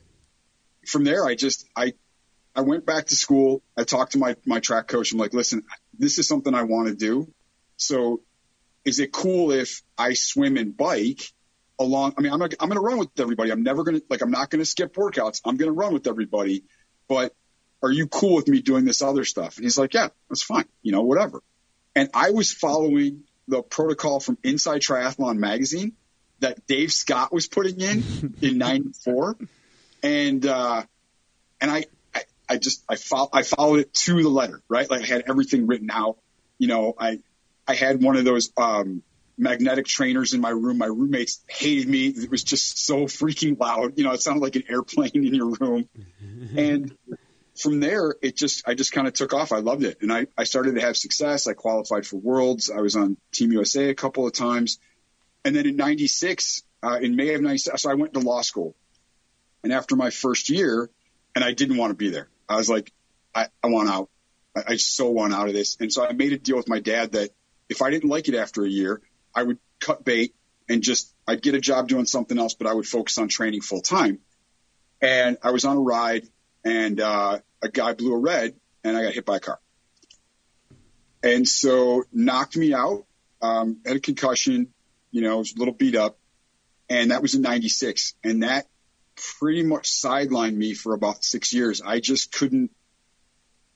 from 0.87 1.05
there, 1.05 1.25
I 1.25 1.37
just, 1.37 1.67
I, 1.75 1.95
I 2.55 2.61
went 2.61 2.85
back 2.85 3.07
to 3.07 3.17
school. 3.17 3.63
I 3.79 3.85
talked 3.85 4.13
to 4.13 4.19
my, 4.19 4.37
my 4.45 4.61
track 4.61 4.89
coach. 4.89 5.13
I'm 5.13 5.19
like, 5.19 5.33
listen, 5.33 5.63
this 5.99 6.19
is 6.19 6.29
something 6.29 6.55
I 6.55 6.65
want 6.65 6.89
to 6.89 6.95
do. 6.95 7.33
So 7.79 8.21
is 8.85 8.99
it 8.99 9.11
cool 9.11 9.53
if 9.53 9.81
I 9.97 10.13
swim 10.13 10.59
and 10.59 10.77
bike 10.77 11.33
along? 11.79 12.15
I 12.17 12.21
mean, 12.21 12.33
I'm, 12.33 12.39
not, 12.39 12.55
I'm 12.61 12.69
going 12.69 12.81
to 12.81 12.87
run 12.87 12.99
with 12.99 13.09
everybody. 13.19 13.51
I'm 13.51 13.63
never 13.63 13.85
going 13.85 14.01
to, 14.01 14.07
like, 14.09 14.23
I'm 14.23 14.31
not 14.31 14.51
going 14.51 14.61
to 14.61 14.67
skip 14.67 14.95
workouts. 14.95 15.41
I'm 15.45 15.57
going 15.57 15.69
to 15.69 15.73
run 15.73 15.93
with 15.93 16.07
everybody, 16.07 16.65
but 17.09 17.35
are 17.83 17.91
you 17.91 18.07
cool 18.07 18.37
with 18.37 18.49
me 18.49 18.63
doing 18.63 18.85
this 18.85 19.03
other 19.03 19.25
stuff? 19.25 19.57
And 19.57 19.65
he's 19.65 19.79
like, 19.79 19.95
yeah, 19.95 20.09
that's 20.29 20.43
fine. 20.43 20.65
You 20.83 20.93
know, 20.93 21.03
whatever. 21.03 21.43
And 21.95 22.09
I 22.15 22.31
was 22.31 22.53
following 22.53 23.25
the 23.47 23.63
protocol 23.63 24.21
from 24.21 24.39
Inside 24.43 24.81
Triathlon 24.81 25.37
magazine 25.37 25.93
that 26.41 26.67
Dave 26.67 26.93
Scott 26.93 27.33
was 27.33 27.47
putting 27.47 27.81
in 27.81 28.35
in 28.43 28.59
94. 28.59 29.37
And, 30.03 30.45
uh, 30.47 30.83
and 31.61 31.71
I, 31.71 31.85
I, 32.15 32.23
I 32.49 32.57
just, 32.57 32.85
I 32.89 32.97
follow, 32.97 33.29
I 33.33 33.43
followed 33.43 33.81
it 33.81 33.95
to 33.95 34.23
the 34.23 34.29
letter, 34.29 34.63
right? 34.69 34.91
Like 34.91 35.03
I 35.03 35.07
had 35.07 35.25
everything 35.29 35.67
written 35.67 35.91
out. 35.91 36.19
You 36.59 36.69
know, 36.69 36.95
I, 36.99 37.21
I 37.67 37.75
had 37.75 38.03
one 38.03 38.17
of 38.17 38.25
those, 38.25 38.51
um, 38.57 39.03
magnetic 39.37 39.87
trainers 39.87 40.35
in 40.35 40.41
my 40.41 40.51
room. 40.51 40.79
My 40.79 40.87
roommates 40.87 41.43
hated 41.49 41.89
me. 41.89 42.07
It 42.09 42.31
was 42.31 42.45
just 42.45 42.85
so 42.85 43.07
freaking 43.07 43.59
loud. 43.59 43.99
You 43.99 44.05
know, 44.05 44.13
it 44.13 44.23
sounded 44.23 44.43
like 44.43 44.57
an 44.57 44.65
airplane 44.69 45.11
in 45.15 45.35
your 45.35 45.51
room. 45.51 45.89
and 46.57 46.97
from 47.57 47.81
there, 47.81 48.15
it 48.23 48.37
just, 48.37 48.67
I 48.69 48.75
just 48.75 48.93
kind 48.93 49.07
of 49.07 49.15
took 49.15 49.33
off. 49.33 49.53
I 49.53 49.59
loved 49.59 49.85
it. 49.85 49.99
And 50.03 50.13
I, 50.13 50.27
I 50.37 50.45
started 50.45 50.75
to 50.77 50.81
have 50.81 50.97
success. 50.97 51.47
I 51.47 51.55
qualified 51.55 52.07
for 52.07 52.17
worlds. 52.17 52.71
I 52.71 52.81
was 52.81 52.97
on 52.97 53.17
Team 53.33 53.53
USA 53.53 53.91
a 53.91 53.95
couple 53.95 54.27
of 54.27 54.33
times. 54.33 54.79
And 55.45 55.55
then 55.55 55.67
in 55.67 55.77
96, 55.77 56.63
uh, 56.83 56.99
in 57.03 57.17
May 57.17 57.35
of 57.35 57.43
96, 57.43 57.83
so 57.83 57.91
I 57.91 57.95
went 57.95 58.15
to 58.15 58.21
law 58.21 58.43
school. 58.43 58.75
And 59.63 59.73
after 59.73 59.97
my 59.97 60.11
first 60.11 60.51
year, 60.51 60.91
and 61.35 61.45
I 61.45 61.53
didn't 61.53 61.77
want 61.77 61.91
to 61.91 61.95
be 61.95 62.11
there, 62.11 62.29
I 62.49 62.57
was 62.57 62.69
like, 62.69 62.93
I, 63.35 63.49
I 63.63 63.69
want 63.69 63.89
out. 63.89 64.11
I, 64.57 64.63
I 64.69 64.77
so 64.77 65.11
want 65.11 65.35
out 65.35 65.49
of 65.49 65.55
this. 65.55 65.77
And 65.81 65.93
so 65.93 66.05
I 66.07 66.13
made 66.13 66.33
a 66.33 66.39
deal 66.39 66.57
with 66.57 66.69
my 66.69 66.81
dad 66.81 67.13
that 67.13 67.31
if 67.69 67.83
I 67.83 67.91
didn't 67.91 68.11
like 68.11 68.29
it 68.29 68.35
after 68.35 68.65
a 68.65 68.69
year, 68.69 69.01
I 69.35 69.43
would 69.43 69.59
cut 69.81 70.05
bait 70.05 70.35
and 70.69 70.83
just, 70.83 71.13
I'd 71.27 71.43
get 71.43 71.55
a 71.55 71.61
job 71.61 71.89
doing 71.89 72.07
something 72.07 72.39
else, 72.39 72.55
but 72.55 72.67
I 72.67 72.75
would 72.75 72.87
focus 72.87 73.19
on 73.19 73.29
training 73.29 73.61
full 73.61 73.81
time. 73.81 74.21
And 75.01 75.37
I 75.43 75.51
was 75.51 75.65
on 75.65 75.77
a 75.77 75.81
ride 75.81 76.27
and, 76.65 77.01
uh, 77.01 77.41
a 77.63 77.69
guy 77.69 77.95
blew 77.95 78.15
a 78.15 78.19
red 78.19 78.55
and 78.83 78.97
I 78.97 79.03
got 79.03 79.13
hit 79.13 79.25
by 79.25 79.37
a 79.37 79.41
car. 79.41 79.59
And 81.23 81.49
so 81.49 82.05
knocked 82.13 82.57
me 82.57 82.75
out, 82.75 83.07
um, 83.41 83.79
had 83.85 83.97
a 83.97 84.01
concussion, 84.01 84.73
you 85.11 85.23
know, 85.23 85.39
was 85.39 85.55
a 85.55 85.59
little 85.59 85.75
beat 85.75 85.97
up. 85.97 86.19
And 86.89 87.11
that 87.11 87.23
was 87.23 87.35
in 87.35 87.41
96. 87.41 88.15
And 88.23 88.43
that 88.43 88.67
pretty 89.39 89.63
much 89.63 89.91
sidelined 89.91 90.55
me 90.55 90.75
for 90.75 90.93
about 90.93 91.25
six 91.25 91.53
years. 91.53 91.81
I 91.81 92.01
just 92.01 92.33
couldn't, 92.33 92.71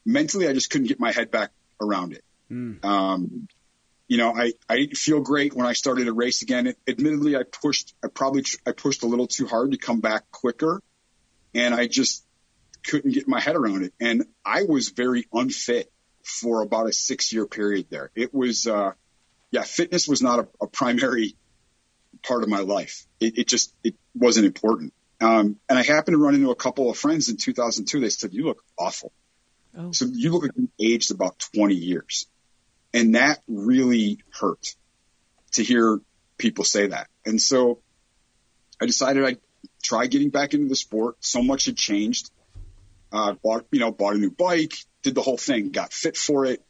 mentally, 0.04 0.46
I 0.46 0.52
just 0.52 0.70
couldn't 0.70 0.88
get 0.88 1.00
my 1.00 1.12
head 1.12 1.30
back 1.30 1.50
around 1.80 2.12
it. 2.12 2.24
Mm. 2.50 2.84
Um, 2.84 3.48
you 4.08 4.16
know, 4.16 4.34
I, 4.34 4.52
I 4.68 4.76
didn't 4.76 4.96
feel 4.96 5.20
great 5.20 5.54
when 5.54 5.66
I 5.66 5.74
started 5.74 6.06
to 6.06 6.12
race 6.14 6.42
again. 6.42 6.66
It, 6.66 6.78
admittedly, 6.88 7.36
I 7.36 7.42
pushed, 7.42 7.94
I 8.02 8.08
probably, 8.08 8.44
I 8.66 8.72
pushed 8.72 9.02
a 9.02 9.06
little 9.06 9.26
too 9.26 9.46
hard 9.46 9.72
to 9.72 9.78
come 9.78 10.00
back 10.00 10.30
quicker. 10.30 10.82
And 11.54 11.74
I 11.74 11.86
just 11.86 12.24
couldn't 12.86 13.12
get 13.12 13.28
my 13.28 13.40
head 13.40 13.54
around 13.54 13.84
it. 13.84 13.92
And 14.00 14.24
I 14.44 14.64
was 14.64 14.88
very 14.88 15.26
unfit 15.32 15.92
for 16.22 16.62
about 16.62 16.88
a 16.88 16.92
six 16.92 17.32
year 17.32 17.46
period 17.46 17.86
there. 17.90 18.10
It 18.14 18.32
was, 18.32 18.66
uh, 18.66 18.92
yeah, 19.50 19.62
fitness 19.62 20.08
was 20.08 20.22
not 20.22 20.40
a, 20.40 20.48
a 20.62 20.66
primary 20.66 21.36
part 22.26 22.42
of 22.42 22.48
my 22.48 22.60
life. 22.60 23.06
It, 23.20 23.38
it 23.38 23.48
just, 23.48 23.74
it 23.84 23.94
wasn't 24.14 24.46
important. 24.46 24.94
Um, 25.20 25.56
and 25.68 25.78
I 25.78 25.82
happened 25.82 26.14
to 26.14 26.22
run 26.22 26.34
into 26.34 26.50
a 26.50 26.56
couple 26.56 26.90
of 26.90 26.96
friends 26.96 27.28
in 27.28 27.36
2002. 27.36 28.00
They 28.00 28.08
said, 28.08 28.32
you 28.32 28.44
look 28.44 28.64
awful. 28.78 29.12
Oh. 29.76 29.92
So 29.92 30.06
you 30.06 30.32
look 30.32 30.44
like 30.44 30.52
you 30.56 30.70
aged 30.80 31.10
about 31.10 31.38
20 31.54 31.74
years. 31.74 32.26
And 32.98 33.14
that 33.14 33.38
really 33.46 34.18
hurt 34.32 34.74
to 35.52 35.62
hear 35.62 36.00
people 36.36 36.64
say 36.64 36.88
that. 36.88 37.06
And 37.24 37.40
so 37.40 37.78
I 38.82 38.86
decided 38.86 39.24
I'd 39.24 39.38
try 39.80 40.08
getting 40.08 40.30
back 40.30 40.52
into 40.52 40.66
the 40.66 40.74
sport. 40.74 41.14
So 41.20 41.40
much 41.40 41.66
had 41.66 41.76
changed. 41.76 42.28
Uh, 43.12 43.34
bought, 43.40 43.66
you 43.70 43.78
know, 43.78 43.92
bought 43.92 44.16
a 44.16 44.18
new 44.18 44.32
bike, 44.32 44.74
did 45.02 45.14
the 45.14 45.22
whole 45.22 45.36
thing, 45.38 45.70
got 45.70 45.92
fit 45.92 46.16
for 46.16 46.44
it, 46.44 46.60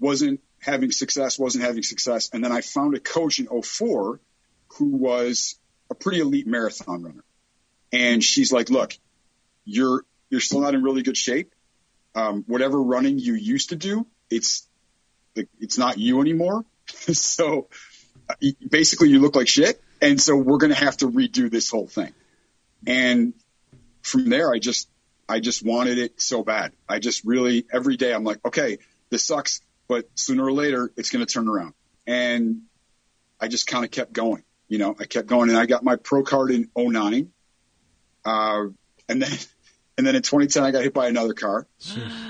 wasn't 0.00 0.40
having 0.58 0.90
success, 0.90 1.38
wasn't 1.38 1.62
having 1.62 1.84
success. 1.84 2.30
And 2.32 2.42
then 2.44 2.50
I 2.50 2.62
found 2.62 2.96
a 2.96 3.00
coach 3.00 3.38
in 3.38 3.46
04 3.46 4.20
who 4.76 4.86
was 4.96 5.56
a 5.88 5.94
pretty 5.94 6.18
elite 6.18 6.48
marathon 6.48 7.04
runner. 7.04 7.24
And 7.92 8.24
she's 8.24 8.52
like, 8.52 8.70
look, 8.70 8.92
you're, 9.64 10.04
you're 10.30 10.40
still 10.40 10.62
not 10.62 10.74
in 10.74 10.82
really 10.82 11.02
good 11.02 11.16
shape. 11.16 11.54
Um, 12.16 12.42
whatever 12.48 12.82
running 12.82 13.20
you 13.20 13.34
used 13.34 13.68
to 13.68 13.76
do, 13.76 14.04
it's, 14.30 14.66
it's 15.58 15.78
not 15.78 15.98
you 15.98 16.20
anymore. 16.20 16.64
so 16.88 17.68
uh, 18.28 18.34
basically 18.68 19.08
you 19.08 19.20
look 19.20 19.36
like 19.36 19.48
shit. 19.48 19.80
And 20.02 20.20
so 20.20 20.36
we're 20.36 20.58
going 20.58 20.72
to 20.72 20.78
have 20.78 20.96
to 20.98 21.10
redo 21.10 21.50
this 21.50 21.70
whole 21.70 21.86
thing. 21.86 22.12
And 22.86 23.34
from 24.02 24.30
there, 24.30 24.52
I 24.52 24.58
just, 24.58 24.88
I 25.28 25.40
just 25.40 25.64
wanted 25.64 25.98
it 25.98 26.20
so 26.20 26.42
bad. 26.42 26.72
I 26.88 26.98
just 26.98 27.24
really, 27.24 27.66
every 27.72 27.96
day 27.96 28.12
I'm 28.12 28.24
like, 28.24 28.44
okay, 28.44 28.78
this 29.10 29.24
sucks, 29.24 29.60
but 29.88 30.08
sooner 30.14 30.44
or 30.44 30.52
later 30.52 30.90
it's 30.96 31.10
going 31.10 31.24
to 31.24 31.32
turn 31.32 31.48
around. 31.48 31.74
And 32.06 32.62
I 33.40 33.48
just 33.48 33.66
kind 33.66 33.84
of 33.84 33.90
kept 33.90 34.12
going, 34.12 34.42
you 34.68 34.78
know, 34.78 34.96
I 34.98 35.04
kept 35.04 35.26
going 35.28 35.50
and 35.50 35.58
I 35.58 35.66
got 35.66 35.84
my 35.84 35.96
pro 35.96 36.22
card 36.22 36.50
in 36.50 36.70
09. 36.76 37.30
Uh, 38.24 38.64
and 39.08 39.22
then, 39.22 39.38
and 39.98 40.06
then 40.06 40.16
in 40.16 40.22
2010, 40.22 40.62
I 40.62 40.70
got 40.70 40.82
hit 40.82 40.94
by 40.94 41.08
another 41.08 41.34
car 41.34 41.66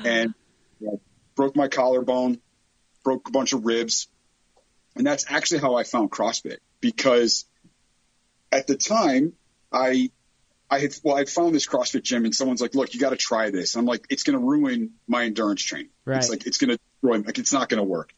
and 0.05 0.35
you 0.81 0.87
know, 0.87 1.01
broke 1.37 1.55
my 1.55 1.69
collarbone, 1.69 2.41
broke 3.03 3.29
a 3.29 3.33
bunch 3.33 3.53
of 3.53 3.65
ribs. 3.65 4.09
And 4.97 5.07
that's 5.07 5.25
actually 5.29 5.61
how 5.61 5.77
I 5.77 5.85
found 5.85 6.11
CrossFit 6.11 6.59
because 6.81 7.47
at 8.51 8.67
the 8.67 8.77
time 8.77 9.35
I, 9.73 10.11
I 10.71 10.81
had, 10.81 10.95
well, 11.03 11.17
I 11.17 11.25
found 11.25 11.55
this 11.55 11.67
CrossFit 11.67 12.03
gym 12.03 12.25
and 12.25 12.35
someone's 12.35 12.61
like, 12.61 12.75
look, 12.75 12.95
you 12.95 13.01
got 13.01 13.11
to 13.11 13.17
try 13.17 13.51
this. 13.51 13.75
And 13.75 13.81
I'm 13.81 13.87
like, 13.87 14.07
it's 14.09 14.23
going 14.23 14.39
to 14.39 14.45
ruin 14.45 14.93
my 15.09 15.25
endurance 15.25 15.63
training. 15.63 15.91
Right. 16.05 16.19
It's 16.19 16.31
like, 16.31 16.47
it's 16.47 16.59
going 16.59 16.71
to 16.71 16.79
ruin 17.03 17.23
like, 17.23 17.39
it's 17.39 17.53
not 17.53 17.69
going 17.69 17.79
to 17.79 17.85
work. 17.85 18.13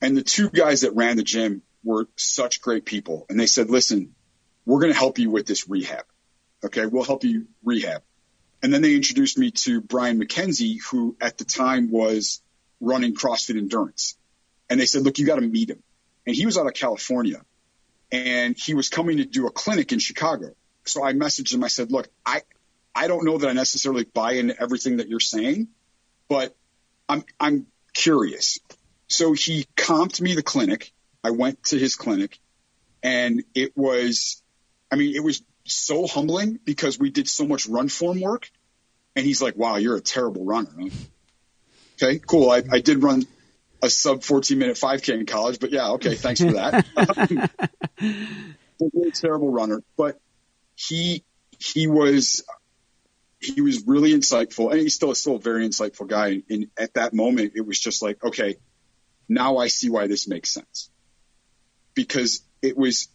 And 0.00 0.16
the 0.16 0.22
two 0.22 0.50
guys 0.50 0.82
that 0.82 0.94
ran 0.94 1.16
the 1.16 1.22
gym 1.22 1.62
were 1.84 2.08
such 2.16 2.60
great 2.60 2.84
people. 2.84 3.26
And 3.28 3.38
they 3.38 3.46
said, 3.46 3.70
listen, 3.70 4.14
we're 4.66 4.80
going 4.80 4.92
to 4.92 4.98
help 4.98 5.18
you 5.18 5.30
with 5.30 5.46
this 5.46 5.68
rehab. 5.68 6.04
Okay. 6.64 6.86
We'll 6.86 7.04
help 7.04 7.24
you 7.24 7.46
rehab. 7.64 8.02
And 8.62 8.72
then 8.72 8.82
they 8.82 8.94
introduced 8.94 9.38
me 9.38 9.50
to 9.50 9.80
Brian 9.80 10.20
MacKenzie, 10.20 10.78
who 10.90 11.16
at 11.20 11.38
the 11.38 11.44
time 11.44 11.90
was 11.90 12.41
running 12.82 13.14
CrossFit 13.14 13.56
Endurance. 13.56 14.16
And 14.68 14.78
they 14.78 14.86
said, 14.86 15.02
look, 15.02 15.18
you 15.18 15.26
got 15.26 15.36
to 15.36 15.42
meet 15.42 15.70
him. 15.70 15.82
And 16.26 16.36
he 16.36 16.44
was 16.44 16.58
out 16.58 16.66
of 16.66 16.74
California 16.74 17.40
and 18.10 18.56
he 18.58 18.74
was 18.74 18.88
coming 18.88 19.16
to 19.16 19.24
do 19.24 19.46
a 19.46 19.50
clinic 19.50 19.92
in 19.92 19.98
Chicago. 19.98 20.54
So 20.84 21.04
I 21.04 21.14
messaged 21.14 21.54
him. 21.54 21.64
I 21.64 21.68
said, 21.68 21.90
look, 21.90 22.08
I, 22.26 22.42
I 22.94 23.06
don't 23.06 23.24
know 23.24 23.38
that 23.38 23.48
I 23.48 23.52
necessarily 23.52 24.04
buy 24.04 24.32
into 24.32 24.60
everything 24.60 24.98
that 24.98 25.08
you're 25.08 25.20
saying, 25.20 25.68
but 26.28 26.54
I'm, 27.08 27.24
I'm 27.40 27.66
curious. 27.94 28.58
So 29.08 29.32
he 29.32 29.66
comped 29.76 30.20
me 30.20 30.34
the 30.34 30.42
clinic. 30.42 30.92
I 31.24 31.30
went 31.30 31.62
to 31.64 31.78
his 31.78 31.96
clinic 31.96 32.38
and 33.02 33.44
it 33.54 33.76
was, 33.76 34.42
I 34.90 34.96
mean, 34.96 35.14
it 35.14 35.22
was 35.22 35.42
so 35.64 36.06
humbling 36.06 36.58
because 36.64 36.98
we 36.98 37.10
did 37.10 37.28
so 37.28 37.46
much 37.46 37.66
run 37.66 37.88
form 37.88 38.20
work. 38.20 38.50
And 39.14 39.24
he's 39.24 39.42
like, 39.42 39.56
wow, 39.56 39.76
you're 39.76 39.96
a 39.96 40.00
terrible 40.00 40.44
runner. 40.44 40.70
Okay, 42.02 42.18
cool. 42.18 42.50
I, 42.50 42.62
I 42.70 42.80
did 42.80 43.02
run 43.02 43.26
a 43.82 43.90
sub 43.90 44.22
14 44.22 44.58
minute 44.58 44.76
5K 44.76 45.20
in 45.20 45.26
college, 45.26 45.58
but 45.60 45.70
yeah, 45.70 45.90
okay, 45.92 46.14
thanks 46.14 46.40
for 46.40 46.52
that. 46.52 46.86
a 48.00 49.10
terrible 49.12 49.50
runner, 49.50 49.82
but 49.96 50.20
he 50.74 51.24
he 51.58 51.86
was 51.86 52.44
he 53.40 53.60
was 53.60 53.86
really 53.86 54.12
insightful, 54.12 54.70
and 54.70 54.80
he's 54.80 54.94
still 54.94 55.14
still 55.14 55.36
a 55.36 55.40
very 55.40 55.66
insightful 55.66 56.06
guy. 56.06 56.42
And 56.48 56.68
at 56.78 56.94
that 56.94 57.12
moment, 57.12 57.52
it 57.56 57.66
was 57.66 57.78
just 57.78 58.02
like, 58.02 58.22
okay, 58.24 58.56
now 59.28 59.58
I 59.58 59.68
see 59.68 59.90
why 59.90 60.06
this 60.06 60.28
makes 60.28 60.50
sense, 60.50 60.90
because 61.94 62.42
it 62.60 62.76
was 62.76 63.08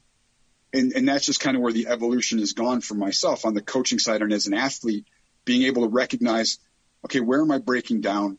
and, 0.74 0.92
and 0.94 1.08
that's 1.08 1.26
just 1.26 1.40
kind 1.40 1.56
of 1.56 1.64
where 1.64 1.74
the 1.74 1.88
evolution 1.88 2.40
has 2.40 2.54
gone 2.54 2.82
for 2.82 2.94
myself 2.94 3.46
on 3.46 3.54
the 3.54 3.62
coaching 3.62 4.00
side 4.00 4.22
and 4.22 4.34
as 4.34 4.48
an 4.48 4.54
athlete, 4.54 5.06
being 5.46 5.64
able 5.64 5.84
to 5.84 5.88
recognize, 5.88 6.60
okay, 7.06 7.22
where 7.22 7.42
am 7.42 7.52
I 7.52 7.58
breaking 7.58 8.02
down? 8.02 8.38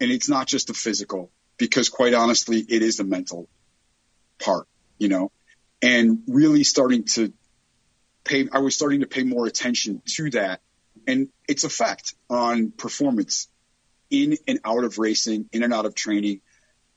And 0.00 0.10
it's 0.10 0.28
not 0.28 0.46
just 0.46 0.68
the 0.68 0.74
physical, 0.74 1.30
because 1.56 1.88
quite 1.88 2.14
honestly, 2.14 2.58
it 2.58 2.82
is 2.82 2.98
the 2.98 3.04
mental 3.04 3.48
part, 4.38 4.66
you 4.98 5.08
know, 5.08 5.32
and 5.82 6.22
really 6.28 6.64
starting 6.64 7.04
to 7.14 7.32
pay, 8.24 8.48
I 8.52 8.58
was 8.58 8.74
starting 8.74 9.00
to 9.00 9.06
pay 9.06 9.24
more 9.24 9.46
attention 9.46 10.02
to 10.16 10.30
that 10.30 10.60
and 11.06 11.28
its 11.48 11.64
effect 11.64 12.14
on 12.28 12.70
performance 12.70 13.48
in 14.10 14.36
and 14.46 14.60
out 14.64 14.84
of 14.84 14.98
racing, 14.98 15.48
in 15.52 15.62
and 15.62 15.72
out 15.72 15.86
of 15.86 15.94
training, 15.94 16.40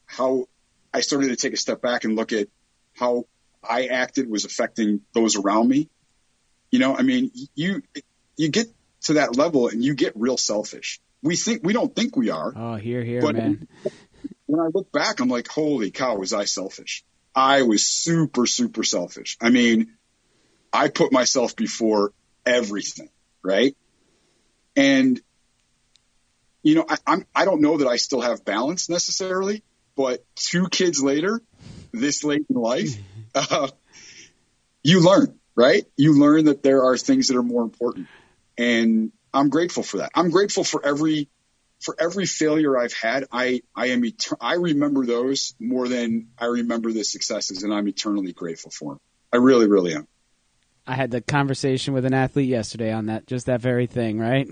how 0.06 0.48
I 0.94 1.02
started 1.02 1.30
to 1.30 1.36
take 1.36 1.54
a 1.54 1.58
step 1.58 1.82
back 1.82 2.04
and 2.04 2.16
look 2.16 2.34
at 2.34 2.48
how 2.96 3.26
I 3.64 3.88
acted 3.88 4.30
was 4.30 4.46
affecting 4.46 5.02
those 5.14 5.36
around 5.36 5.68
me. 5.68 5.90
You 6.70 6.80
know, 6.80 6.96
I 6.96 7.04
mean, 7.04 7.32
you 7.56 7.84
you 8.38 8.50
get 8.50 8.68
to 9.04 9.14
that 9.14 9.36
level 9.36 9.68
and 9.68 9.84
you 9.84 9.94
get 9.94 10.14
real 10.16 10.38
selfish. 10.38 11.00
We 11.24 11.36
think 11.36 11.62
we 11.64 11.74
don't 11.74 11.96
think 11.96 12.16
we 12.16 12.30
are. 12.30 12.54
Oh, 12.56 12.76
here, 12.76 13.04
here, 13.04 13.22
but 13.22 13.36
man. 13.36 13.68
When 14.46 14.60
I 14.60 14.68
look 14.74 14.92
back, 14.92 15.20
I'm 15.20 15.30
like, 15.30 15.48
holy 15.48 15.92
cow, 15.92 16.18
was 16.18 16.34
I 16.34 16.46
selfish? 16.46 17.04
I 17.34 17.62
was 17.62 17.86
super, 17.86 18.46
super 18.46 18.84
selfish. 18.84 19.38
I 19.40 19.50
mean, 19.50 19.94
I 20.74 20.90
put 20.90 21.14
myself 21.14 21.56
before 21.56 22.12
everything, 22.46 23.10
right? 23.44 23.76
And 24.76 25.22
you 26.64 26.76
know, 26.76 26.86
I, 26.88 26.98
I'm 27.08 27.26
I 27.34 27.46
don't 27.46 27.62
know 27.62 27.78
that 27.78 27.88
I 27.88 27.96
still 27.96 28.22
have 28.22 28.46
balance 28.46 28.90
necessarily, 28.90 29.64
but 29.96 30.24
two 30.36 30.68
kids 30.68 31.02
later, 31.02 31.42
this 31.92 32.24
late 32.24 32.46
in 32.50 32.56
life, 32.56 32.90
uh, 33.36 33.70
you 34.84 35.02
learn, 35.02 35.40
right? 35.56 35.86
You 35.98 36.20
learn 36.20 36.46
that 36.46 36.64
there 36.64 36.84
are 36.84 36.98
things 36.98 37.28
that 37.28 37.38
are 37.38 37.44
more 37.44 37.64
important. 37.64 38.08
And 38.58 39.12
I'm 39.34 39.50
grateful 39.50 39.84
for 39.84 39.98
that. 39.98 40.12
I'm 40.16 40.30
grateful 40.30 40.64
for 40.64 40.86
every 40.86 41.30
for 41.82 41.96
every 42.00 42.28
failure 42.28 42.78
I've 42.78 42.94
had, 42.94 43.26
I, 43.32 43.64
I 43.76 43.88
am, 43.88 44.04
etern- 44.04 44.38
I 44.40 44.54
remember 44.54 45.04
those 45.04 45.56
more 45.60 45.88
than 45.88 46.28
I 46.38 46.46
remember 46.46 46.92
the 46.92 47.04
successes 47.04 47.64
and 47.64 47.74
I'm 47.74 47.88
eternally 47.88 48.34
grateful 48.34 48.70
for 48.70 48.94
them. 48.94 49.00
I 49.34 49.38
really, 49.38 49.68
really 49.68 49.96
am. 49.96 50.08
I 50.86 50.94
had 50.94 51.10
the 51.10 51.22
conversation 51.22 51.96
with 51.96 52.06
an 52.06 52.14
athlete 52.14 52.50
yesterday 52.50 52.92
on 52.92 53.08
that, 53.08 53.26
just 53.26 53.48
that 53.48 53.62
very 53.62 53.88
thing, 53.88 54.20
right? 54.20 54.48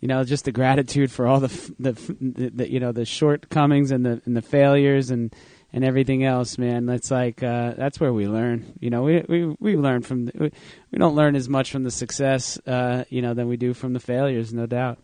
You 0.00 0.08
know, 0.08 0.22
just 0.24 0.44
the 0.44 0.52
gratitude 0.52 1.10
for 1.10 1.26
all 1.26 1.40
the, 1.40 1.74
the, 1.78 1.92
the, 2.20 2.50
the 2.50 2.70
you 2.70 2.78
know, 2.80 2.92
the 2.92 3.06
shortcomings 3.06 3.90
and 3.90 4.04
the, 4.04 4.20
and 4.26 4.36
the 4.36 4.42
failures 4.42 5.10
and, 5.10 5.34
and 5.72 5.84
everything 5.84 6.24
else, 6.24 6.58
man. 6.58 6.86
That's 6.86 7.10
like 7.10 7.42
uh, 7.42 7.74
that's 7.76 8.00
where 8.00 8.12
we 8.12 8.26
learn. 8.26 8.74
You 8.80 8.90
know, 8.90 9.02
we 9.02 9.24
we 9.28 9.56
we 9.60 9.76
learn 9.76 10.02
from 10.02 10.26
the, 10.26 10.32
we, 10.34 10.52
we 10.90 10.98
don't 10.98 11.14
learn 11.14 11.36
as 11.36 11.48
much 11.48 11.70
from 11.70 11.84
the 11.84 11.90
success, 11.90 12.58
uh, 12.66 13.04
you 13.08 13.22
know, 13.22 13.34
than 13.34 13.48
we 13.48 13.56
do 13.56 13.74
from 13.74 13.92
the 13.92 14.00
failures, 14.00 14.52
no 14.52 14.66
doubt. 14.66 14.98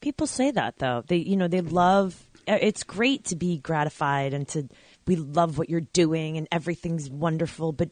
People 0.00 0.26
say 0.26 0.50
that 0.50 0.78
though. 0.78 1.04
They 1.06 1.16
you 1.18 1.36
know 1.36 1.48
they 1.48 1.60
love. 1.60 2.26
uh, 2.48 2.58
It's 2.60 2.82
great 2.82 3.24
to 3.26 3.36
be 3.36 3.58
gratified 3.58 4.34
and 4.34 4.48
to 4.48 4.68
we 5.06 5.16
love 5.16 5.58
what 5.58 5.70
you're 5.70 5.80
doing 5.92 6.36
and 6.36 6.48
everything's 6.50 7.08
wonderful. 7.08 7.72
But 7.72 7.90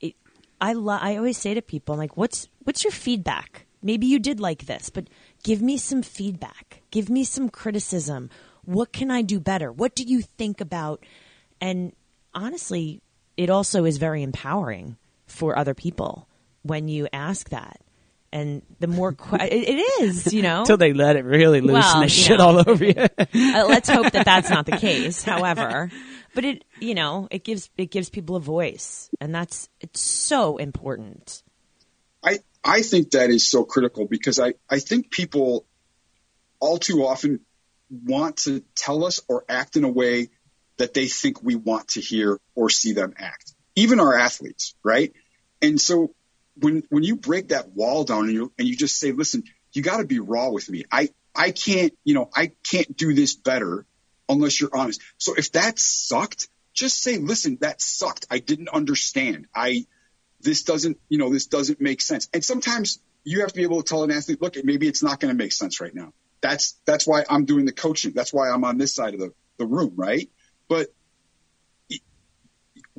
it, 0.00 0.14
I 0.60 0.72
lo- 0.72 0.98
I 1.00 1.16
always 1.16 1.36
say 1.36 1.52
to 1.54 1.60
people 1.62 1.96
like, 1.96 2.16
what's 2.16 2.48
what's 2.64 2.82
your 2.84 2.92
feedback? 2.92 3.66
Maybe 3.82 4.06
you 4.06 4.18
did 4.18 4.40
like 4.40 4.64
this, 4.64 4.88
but 4.88 5.08
give 5.42 5.60
me 5.60 5.76
some 5.76 6.00
feedback. 6.02 6.80
Give 6.90 7.10
me 7.10 7.22
some 7.24 7.50
criticism. 7.50 8.30
What 8.66 8.92
can 8.92 9.10
I 9.10 9.22
do 9.22 9.40
better? 9.40 9.70
What 9.70 9.94
do 9.94 10.02
you 10.02 10.22
think 10.22 10.60
about? 10.60 11.04
And 11.60 11.92
honestly, 12.34 13.00
it 13.36 13.50
also 13.50 13.84
is 13.84 13.98
very 13.98 14.22
empowering 14.22 14.96
for 15.26 15.58
other 15.58 15.74
people 15.74 16.28
when 16.62 16.88
you 16.88 17.08
ask 17.12 17.50
that. 17.50 17.80
And 18.32 18.62
the 18.80 18.86
more 18.88 19.12
que- 19.12 19.38
it, 19.40 19.68
it 19.68 20.02
is, 20.02 20.32
you 20.32 20.42
know, 20.42 20.60
Until 20.60 20.76
they 20.76 20.92
let 20.92 21.16
it 21.16 21.24
really 21.24 21.60
loose 21.60 21.72
Well, 21.74 21.94
and 21.94 22.02
they 22.04 22.08
shit 22.08 22.38
know. 22.38 22.46
all 22.46 22.68
over 22.68 22.84
you. 22.84 22.94
uh, 23.18 23.66
let's 23.68 23.88
hope 23.88 24.12
that 24.12 24.24
that's 24.24 24.50
not 24.50 24.66
the 24.66 24.76
case. 24.76 25.22
However, 25.22 25.90
but 26.34 26.44
it, 26.44 26.64
you 26.80 26.94
know, 26.94 27.28
it 27.30 27.44
gives 27.44 27.70
it 27.76 27.90
gives 27.92 28.10
people 28.10 28.34
a 28.34 28.40
voice, 28.40 29.08
and 29.20 29.32
that's 29.32 29.68
it's 29.80 30.00
so 30.00 30.56
important. 30.56 31.42
I, 32.24 32.38
I 32.64 32.82
think 32.82 33.10
that 33.12 33.30
is 33.30 33.48
so 33.48 33.64
critical 33.64 34.06
because 34.06 34.40
I, 34.40 34.54
I 34.68 34.80
think 34.80 35.10
people 35.10 35.64
all 36.58 36.78
too 36.78 37.04
often 37.04 37.40
want 37.90 38.38
to 38.38 38.62
tell 38.74 39.04
us 39.04 39.20
or 39.28 39.44
act 39.48 39.76
in 39.76 39.84
a 39.84 39.88
way 39.88 40.28
that 40.76 40.94
they 40.94 41.06
think 41.06 41.42
we 41.42 41.54
want 41.54 41.88
to 41.88 42.00
hear 42.00 42.38
or 42.54 42.70
see 42.70 42.92
them 42.92 43.14
act. 43.18 43.54
Even 43.76 44.00
our 44.00 44.16
athletes, 44.16 44.74
right? 44.82 45.12
And 45.62 45.80
so 45.80 46.14
when 46.56 46.82
when 46.88 47.02
you 47.02 47.16
break 47.16 47.48
that 47.48 47.70
wall 47.70 48.04
down 48.04 48.24
and 48.24 48.32
you 48.32 48.52
and 48.58 48.68
you 48.68 48.76
just 48.76 48.98
say, 48.98 49.12
listen, 49.12 49.44
you 49.72 49.82
got 49.82 49.98
to 49.98 50.04
be 50.04 50.20
raw 50.20 50.50
with 50.50 50.68
me. 50.70 50.84
I 50.90 51.10
I 51.34 51.50
can't, 51.50 51.92
you 52.04 52.14
know, 52.14 52.30
I 52.34 52.52
can't 52.68 52.96
do 52.96 53.12
this 53.14 53.34
better 53.34 53.86
unless 54.28 54.60
you're 54.60 54.74
honest. 54.74 55.00
So 55.18 55.34
if 55.34 55.52
that 55.52 55.78
sucked, 55.78 56.48
just 56.72 57.02
say, 57.02 57.18
listen, 57.18 57.58
that 57.60 57.80
sucked. 57.80 58.26
I 58.30 58.38
didn't 58.38 58.68
understand. 58.68 59.46
I 59.54 59.86
this 60.40 60.62
doesn't, 60.62 60.98
you 61.08 61.18
know, 61.18 61.30
this 61.30 61.46
doesn't 61.46 61.80
make 61.80 62.00
sense. 62.00 62.28
And 62.32 62.44
sometimes 62.44 63.00
you 63.24 63.40
have 63.40 63.48
to 63.48 63.54
be 63.54 63.62
able 63.62 63.82
to 63.82 63.88
tell 63.88 64.04
an 64.04 64.10
athlete, 64.10 64.42
look, 64.42 64.56
maybe 64.62 64.86
it's 64.86 65.02
not 65.02 65.18
going 65.18 65.34
to 65.34 65.42
make 65.42 65.52
sense 65.52 65.80
right 65.80 65.94
now. 65.94 66.12
That's 66.44 66.78
that's 66.84 67.06
why 67.06 67.24
I'm 67.30 67.46
doing 67.46 67.64
the 67.64 67.72
coaching. 67.72 68.12
That's 68.12 68.30
why 68.30 68.50
I'm 68.50 68.64
on 68.64 68.76
this 68.76 68.94
side 68.94 69.14
of 69.14 69.20
the, 69.20 69.32
the 69.56 69.64
room, 69.64 69.94
right? 69.96 70.28
But 70.68 70.88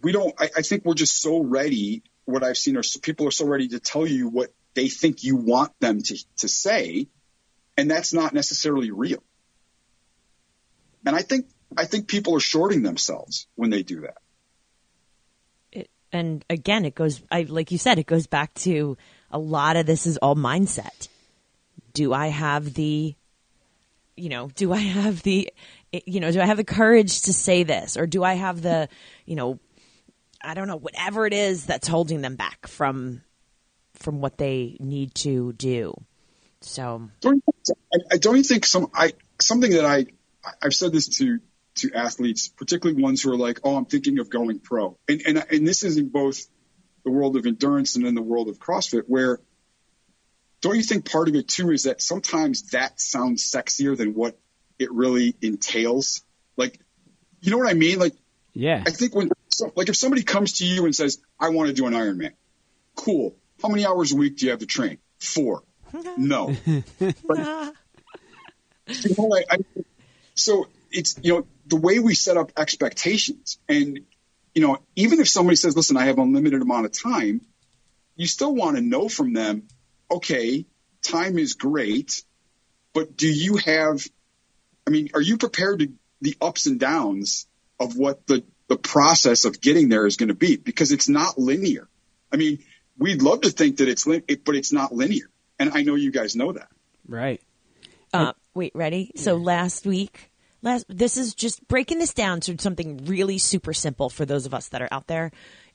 we 0.01 0.11
don't. 0.11 0.33
I, 0.39 0.49
I 0.57 0.61
think 0.63 0.83
we're 0.83 0.95
just 0.95 1.21
so 1.21 1.43
ready. 1.43 2.01
What 2.25 2.43
I've 2.43 2.57
seen 2.57 2.75
are 2.75 2.81
so 2.81 2.99
people 2.99 3.27
are 3.27 3.31
so 3.31 3.45
ready 3.45 3.67
to 3.67 3.79
tell 3.79 4.07
you 4.07 4.29
what 4.29 4.51
they 4.73 4.87
think 4.87 5.23
you 5.23 5.35
want 5.35 5.79
them 5.79 6.01
to 6.01 6.17
to 6.37 6.47
say, 6.47 7.07
and 7.77 7.91
that's 7.91 8.13
not 8.13 8.33
necessarily 8.33 8.89
real. 8.89 9.21
And 11.05 11.15
I 11.15 11.21
think 11.21 11.45
I 11.77 11.85
think 11.85 12.07
people 12.07 12.35
are 12.35 12.39
shorting 12.39 12.81
themselves 12.81 13.45
when 13.53 13.69
they 13.69 13.83
do 13.83 14.01
that. 14.01 14.17
It, 15.71 15.91
and 16.11 16.43
again, 16.49 16.83
it 16.83 16.95
goes. 16.95 17.21
I 17.31 17.43
like 17.43 17.71
you 17.71 17.77
said, 17.77 17.99
it 17.99 18.07
goes 18.07 18.25
back 18.25 18.55
to 18.55 18.97
a 19.29 19.37
lot 19.37 19.75
of 19.75 19.85
this 19.85 20.07
is 20.07 20.17
all 20.17 20.35
mindset. 20.35 21.09
Do 21.93 22.11
I 22.11 22.27
have 22.27 22.73
the, 22.73 23.15
you 24.17 24.29
know, 24.29 24.49
do 24.55 24.71
I 24.73 24.79
have 24.79 25.23
the, 25.23 25.51
you 25.91 26.19
know, 26.19 26.31
do 26.31 26.41
I 26.41 26.45
have 26.45 26.57
the 26.57 26.63
courage 26.63 27.23
to 27.23 27.33
say 27.33 27.63
this, 27.63 27.97
or 27.97 28.07
do 28.07 28.23
I 28.23 28.33
have 28.33 28.61
the, 28.61 28.89
you 29.25 29.35
know, 29.35 29.59
I 30.41 30.53
don't 30.53 30.67
know, 30.67 30.77
whatever 30.77 31.25
it 31.25 31.33
is 31.33 31.65
that's 31.65 31.87
holding 31.87 32.21
them 32.21 32.35
back 32.35 32.67
from, 32.67 33.21
from 33.93 34.21
what 34.21 34.37
they 34.37 34.77
need 34.79 35.15
to 35.15 35.53
do. 35.53 35.95
So. 36.61 37.09
Don't 37.21 37.43
I 38.11 38.17
don't 38.17 38.37
you 38.37 38.43
think 38.43 38.65
some 38.65 38.89
I 38.93 39.13
something 39.39 39.71
that 39.71 39.85
I 39.85 40.05
I've 40.61 40.73
said 40.73 40.91
this 40.91 41.07
to 41.17 41.39
to 41.75 41.91
athletes, 41.93 42.47
particularly 42.47 43.01
ones 43.01 43.21
who 43.21 43.31
are 43.31 43.37
like, 43.37 43.59
oh, 43.63 43.75
I'm 43.75 43.85
thinking 43.85 44.19
of 44.19 44.29
going 44.29 44.59
pro, 44.59 44.97
and 45.07 45.21
and 45.25 45.45
and 45.51 45.67
this 45.67 45.83
is 45.83 45.97
in 45.97 46.09
both 46.09 46.45
the 47.03 47.11
world 47.11 47.37
of 47.37 47.45
endurance 47.45 47.95
and 47.95 48.05
in 48.05 48.15
the 48.15 48.21
world 48.21 48.49
of 48.49 48.59
CrossFit, 48.59 49.03
where 49.07 49.39
don't 50.61 50.75
you 50.75 50.83
think 50.83 51.09
part 51.09 51.27
of 51.29 51.35
it 51.35 51.47
too 51.47 51.71
is 51.71 51.83
that 51.83 52.01
sometimes 52.01 52.71
that 52.71 52.99
sounds 52.99 53.49
sexier 53.49 53.95
than 53.97 54.13
what 54.13 54.37
it 54.79 54.91
really 54.91 55.35
entails? 55.41 56.23
Like, 56.57 56.79
you 57.41 57.51
know 57.51 57.57
what 57.57 57.69
I 57.69 57.73
mean? 57.73 57.99
Like, 57.99 58.13
Yeah. 58.53 58.83
I 58.85 58.89
think 58.89 59.13
when, 59.15 59.29
so, 59.49 59.71
like, 59.75 59.89
if 59.89 59.95
somebody 59.95 60.23
comes 60.23 60.53
to 60.59 60.65
you 60.65 60.85
and 60.85 60.95
says, 60.95 61.19
I 61.39 61.49
want 61.49 61.67
to 61.67 61.73
do 61.73 61.85
an 61.87 61.93
Ironman, 61.93 62.31
cool. 62.95 63.35
How 63.61 63.69
many 63.69 63.85
hours 63.85 64.11
a 64.11 64.15
week 64.15 64.37
do 64.37 64.45
you 64.45 64.51
have 64.51 64.59
to 64.59 64.65
train? 64.65 64.97
Four. 65.19 65.63
No. 66.17 66.55
But, 67.27 67.73
you 68.87 69.15
know, 69.17 69.33
I, 69.33 69.43
I, 69.49 69.57
so 70.35 70.67
it's, 70.91 71.17
you 71.21 71.33
know, 71.33 71.47
the 71.65 71.75
way 71.77 71.99
we 71.99 72.13
set 72.13 72.37
up 72.37 72.51
expectations 72.57 73.57
and, 73.67 74.01
you 74.53 74.61
know, 74.61 74.77
even 74.95 75.19
if 75.19 75.27
somebody 75.27 75.55
says, 75.55 75.75
listen, 75.75 75.97
I 75.97 76.05
have 76.05 76.19
unlimited 76.19 76.61
amount 76.61 76.85
of 76.85 76.91
time, 76.91 77.41
you 78.15 78.27
still 78.27 78.53
want 78.53 78.77
to 78.77 78.81
know 78.81 79.09
from 79.09 79.33
them, 79.33 79.67
okay, 80.15 80.65
time 81.01 81.37
is 81.37 81.53
great, 81.53 82.23
but 82.93 83.15
do 83.15 83.27
you 83.27 83.57
have, 83.57 84.05
I 84.87 84.89
mean, 84.89 85.09
are 85.13 85.21
you 85.21 85.37
prepared 85.37 85.79
to 85.79 85.91
the 86.21 86.35
ups 86.41 86.65
and 86.65 86.79
downs 86.79 87.47
of 87.79 87.97
what 87.97 88.25
the, 88.27 88.43
the 88.67 88.77
process 88.77 89.45
of 89.45 89.61
getting 89.61 89.89
there 89.89 90.05
is 90.05 90.17
going 90.17 90.29
to 90.29 90.35
be? 90.35 90.57
Because 90.57 90.91
it's 90.91 91.09
not 91.09 91.37
linear. 91.37 91.87
I 92.31 92.37
mean, 92.37 92.59
we'd 92.97 93.21
love 93.21 93.41
to 93.41 93.49
think 93.49 93.77
that 93.77 93.87
it's, 93.87 94.07
lin- 94.07 94.23
it, 94.27 94.43
but 94.45 94.55
it's 94.55 94.71
not 94.71 94.93
linear. 94.93 95.29
And 95.59 95.71
I 95.73 95.83
know 95.83 95.95
you 95.95 96.11
guys 96.11 96.35
know 96.35 96.51
that. 96.51 96.69
Right. 97.07 97.41
Uh, 98.13 98.33
wait, 98.53 98.73
ready? 98.75 99.11
So 99.15 99.35
last 99.35 99.85
week, 99.85 100.31
last 100.61 100.85
this 100.89 101.17
is 101.17 101.35
just 101.35 101.67
breaking 101.67 101.99
this 101.99 102.13
down 102.13 102.39
to 102.41 102.55
something 102.59 103.05
really 103.05 103.37
super 103.37 103.73
simple 103.73 104.09
for 104.09 104.25
those 104.25 104.45
of 104.45 104.53
us 104.53 104.69
that 104.69 104.81
are 104.81 104.87
out 104.91 105.07
there. 105.07 105.31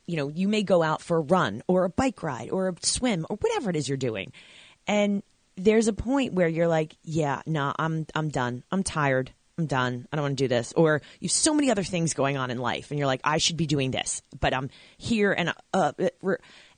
You 0.07 0.17
know, 0.17 0.27
you 0.29 0.47
may 0.47 0.63
go 0.63 0.83
out 0.83 1.01
for 1.01 1.17
a 1.17 1.21
run 1.21 1.63
or 1.67 1.85
a 1.85 1.89
bike 1.89 2.23
ride 2.23 2.49
or 2.49 2.69
a 2.69 2.75
swim 2.81 3.25
or 3.29 3.37
whatever 3.37 3.69
it 3.69 3.75
is 3.75 3.87
you're 3.87 3.97
doing, 3.97 4.31
and 4.87 5.23
there's 5.55 5.87
a 5.87 5.93
point 5.93 6.33
where 6.33 6.47
you're 6.47 6.67
like, 6.67 6.97
yeah, 7.03 7.41
no, 7.45 7.73
I'm 7.77 8.05
I'm 8.15 8.29
done. 8.29 8.63
I'm 8.71 8.83
tired. 8.83 9.31
I'm 9.57 9.67
done. 9.67 10.07
I 10.11 10.15
don't 10.15 10.23
want 10.23 10.37
to 10.37 10.43
do 10.43 10.47
this. 10.47 10.73
Or 10.73 11.01
you 11.19 11.27
have 11.27 11.31
so 11.31 11.53
many 11.53 11.69
other 11.69 11.83
things 11.83 12.13
going 12.13 12.37
on 12.37 12.49
in 12.51 12.57
life, 12.57 12.89
and 12.89 12.97
you're 12.97 13.07
like, 13.07 13.21
I 13.23 13.37
should 13.37 13.57
be 13.57 13.67
doing 13.67 13.91
this, 13.91 14.21
but 14.39 14.53
I'm 14.53 14.69
here 14.97 15.31
and 15.31 15.53
uh, 15.73 15.91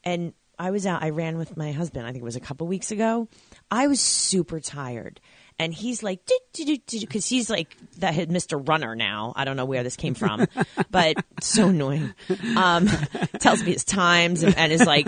and 0.04 0.34
I 0.60 0.72
was 0.72 0.86
out. 0.86 1.02
I 1.04 1.10
ran 1.10 1.38
with 1.38 1.58
my 1.58 1.72
husband. 1.72 2.06
I 2.06 2.12
think 2.12 2.22
it 2.22 2.26
was 2.26 2.36
a 2.36 2.42
couple 2.42 2.68
weeks 2.68 2.92
ago. 2.92 3.28
I 3.72 3.88
was 3.88 4.00
super 4.00 4.60
tired, 4.60 5.20
and 5.64 5.74
he's 5.74 6.03
like, 6.03 6.20
because 6.53 7.26
he's 7.26 7.49
like 7.49 7.78
that 7.99 8.14
had 8.14 8.30
Mr. 8.30 8.61
Runner 8.68 8.95
now. 8.95 9.32
I 9.34 9.45
don't 9.45 9.55
know 9.55 9.64
where 9.64 9.82
this 9.82 9.95
came 9.95 10.14
from, 10.14 10.45
but 10.91 11.16
so 11.41 11.70
annoying. 11.70 12.14
Um, 12.57 12.88
tells 13.39 13.64
me 13.64 13.72
his 13.72 13.86
times 13.86 14.43
and, 14.43 14.57
and 14.57 14.74
is 14.74 14.86
like, 14.86 15.07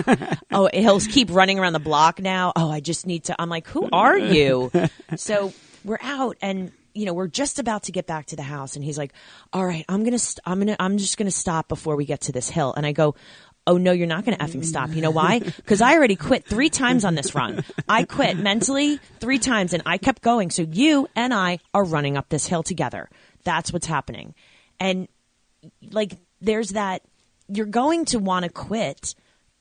oh, 0.52 0.70
he'll 0.74 1.02
keep 1.02 1.30
running 1.30 1.60
around 1.60 1.74
the 1.74 1.80
block 1.80 2.22
now. 2.22 2.54
Oh, 2.56 2.72
I 2.72 2.80
just 2.80 3.06
need 3.06 3.26
to. 3.26 3.36
I'm 3.38 3.50
like, 3.50 3.68
who 3.68 3.90
are 3.92 4.18
you? 4.18 4.72
So 5.18 5.54
we're 5.84 6.00
out 6.02 6.38
and 6.42 6.72
you 6.94 7.06
know 7.06 7.14
we're 7.14 7.28
just 7.28 7.60
about 7.60 7.84
to 7.84 7.92
get 7.92 8.08
back 8.08 8.28
to 8.28 8.36
the 8.36 8.44
house 8.44 8.76
and 8.76 8.84
he's 8.84 8.98
like 8.98 9.14
all 9.54 9.66
right 9.66 9.86
i'm 9.88 10.04
gonna 10.04 10.20
st- 10.20 10.42
i'm 10.46 10.60
gonna 10.60 10.76
i'm 10.80 10.98
just 10.98 11.18
gonna 11.18 11.32
stop 11.32 11.68
before 11.68 11.96
we 11.96 12.06
get 12.06 12.22
to 12.22 12.32
this 12.32 12.50
hill 12.50 12.74
and 12.76 12.86
i 12.86 12.92
go 12.92 13.16
oh 13.68 13.78
no 13.78 13.92
you're 13.92 14.08
not 14.08 14.26
gonna 14.26 14.38
effing 14.38 14.64
stop. 14.64 14.92
You 14.94 15.02
know 15.02 15.12
why? 15.12 15.40
Because 15.40 15.82
i 15.82 15.96
already 15.96 16.16
quit 16.16 16.46
three 16.46 16.70
times 16.70 17.06
on 17.06 17.16
this 17.16 17.36
run. 17.36 17.64
I 17.90 18.04
quit 18.04 18.38
mentally 18.38 19.00
three 19.20 19.40
times 19.40 19.74
and 19.74 19.84
i 19.86 19.98
kept 19.98 20.22
going. 20.22 20.50
So 20.50 20.64
you 20.64 21.08
and 21.16 21.34
i 21.34 21.60
are 21.74 21.84
running 21.84 22.18
up 22.18 22.30
this 22.30 22.48
hill 22.48 22.64
together. 22.64 23.10
That's 23.44 23.72
what's 23.72 23.88
happening. 23.88 24.34
And 24.80 25.08
like 25.92 26.14
there's 26.42 26.70
that 26.70 27.02
you're 27.48 27.66
going 27.66 28.06
to 28.06 28.20
want 28.20 28.44
to 28.44 28.50
quit 28.50 29.16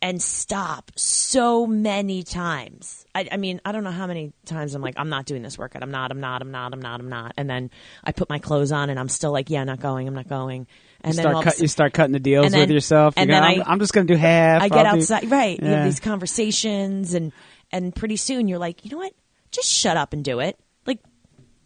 and 0.04 0.20
stop 0.20 0.90
so 0.96 1.66
many 1.66 2.22
times. 2.22 3.06
I, 3.14 3.26
I 3.32 3.36
mean, 3.38 3.58
I 3.64 3.72
don't 3.72 3.84
know 3.84 3.90
how 3.90 4.06
many 4.06 4.34
times 4.44 4.74
I'm 4.74 4.82
like, 4.82 4.96
I'm 4.98 5.08
not 5.08 5.24
doing 5.24 5.40
this 5.40 5.56
workout. 5.56 5.82
I'm 5.82 5.90
not, 5.90 6.10
I'm 6.10 6.20
not, 6.20 6.42
I'm 6.42 6.50
not, 6.50 6.74
I'm 6.74 6.82
not, 6.82 7.00
I'm 7.00 7.08
not. 7.08 7.32
And 7.38 7.48
then 7.48 7.70
I 8.04 8.12
put 8.12 8.28
my 8.28 8.38
clothes 8.38 8.70
on 8.70 8.90
and 8.90 9.00
I'm 9.00 9.08
still 9.08 9.32
like, 9.32 9.48
yeah, 9.48 9.62
I'm 9.62 9.66
not 9.66 9.80
going, 9.80 10.06
I'm 10.06 10.12
not 10.14 10.28
going. 10.28 10.66
And 11.00 11.14
You 11.14 11.22
then 11.22 11.32
start, 11.32 11.44
cut, 11.44 11.58
you 11.58 11.68
start 11.68 11.94
cutting 11.94 12.12
the 12.12 12.20
deals 12.20 12.50
then- 12.52 12.60
with 12.60 12.70
yourself. 12.70 13.14
and 13.16 13.30
You're 13.30 13.40
then 13.40 13.48
going, 13.48 13.60
I- 13.60 13.64
I'm, 13.64 13.72
I'm 13.72 13.78
just 13.78 13.94
going 13.94 14.06
to 14.06 14.12
do 14.12 14.18
half. 14.18 14.60
I 14.60 14.68
get 14.68 14.84
I'll 14.84 14.92
do- 14.94 14.98
outside, 15.00 15.30
right? 15.30 15.58
You 15.58 15.68
have 15.68 15.84
these 15.86 16.00
conversations, 16.00 17.14
and 17.14 17.32
and 17.72 17.96
pretty 17.96 18.16
soon 18.16 18.46
you're 18.46 18.58
like, 18.58 18.84
you 18.84 18.90
know 18.90 18.98
what? 18.98 19.14
Just 19.52 19.72
shut 19.72 19.96
up 19.96 20.12
and 20.12 20.22
do 20.22 20.40
it. 20.40 20.58
Like, 20.86 21.00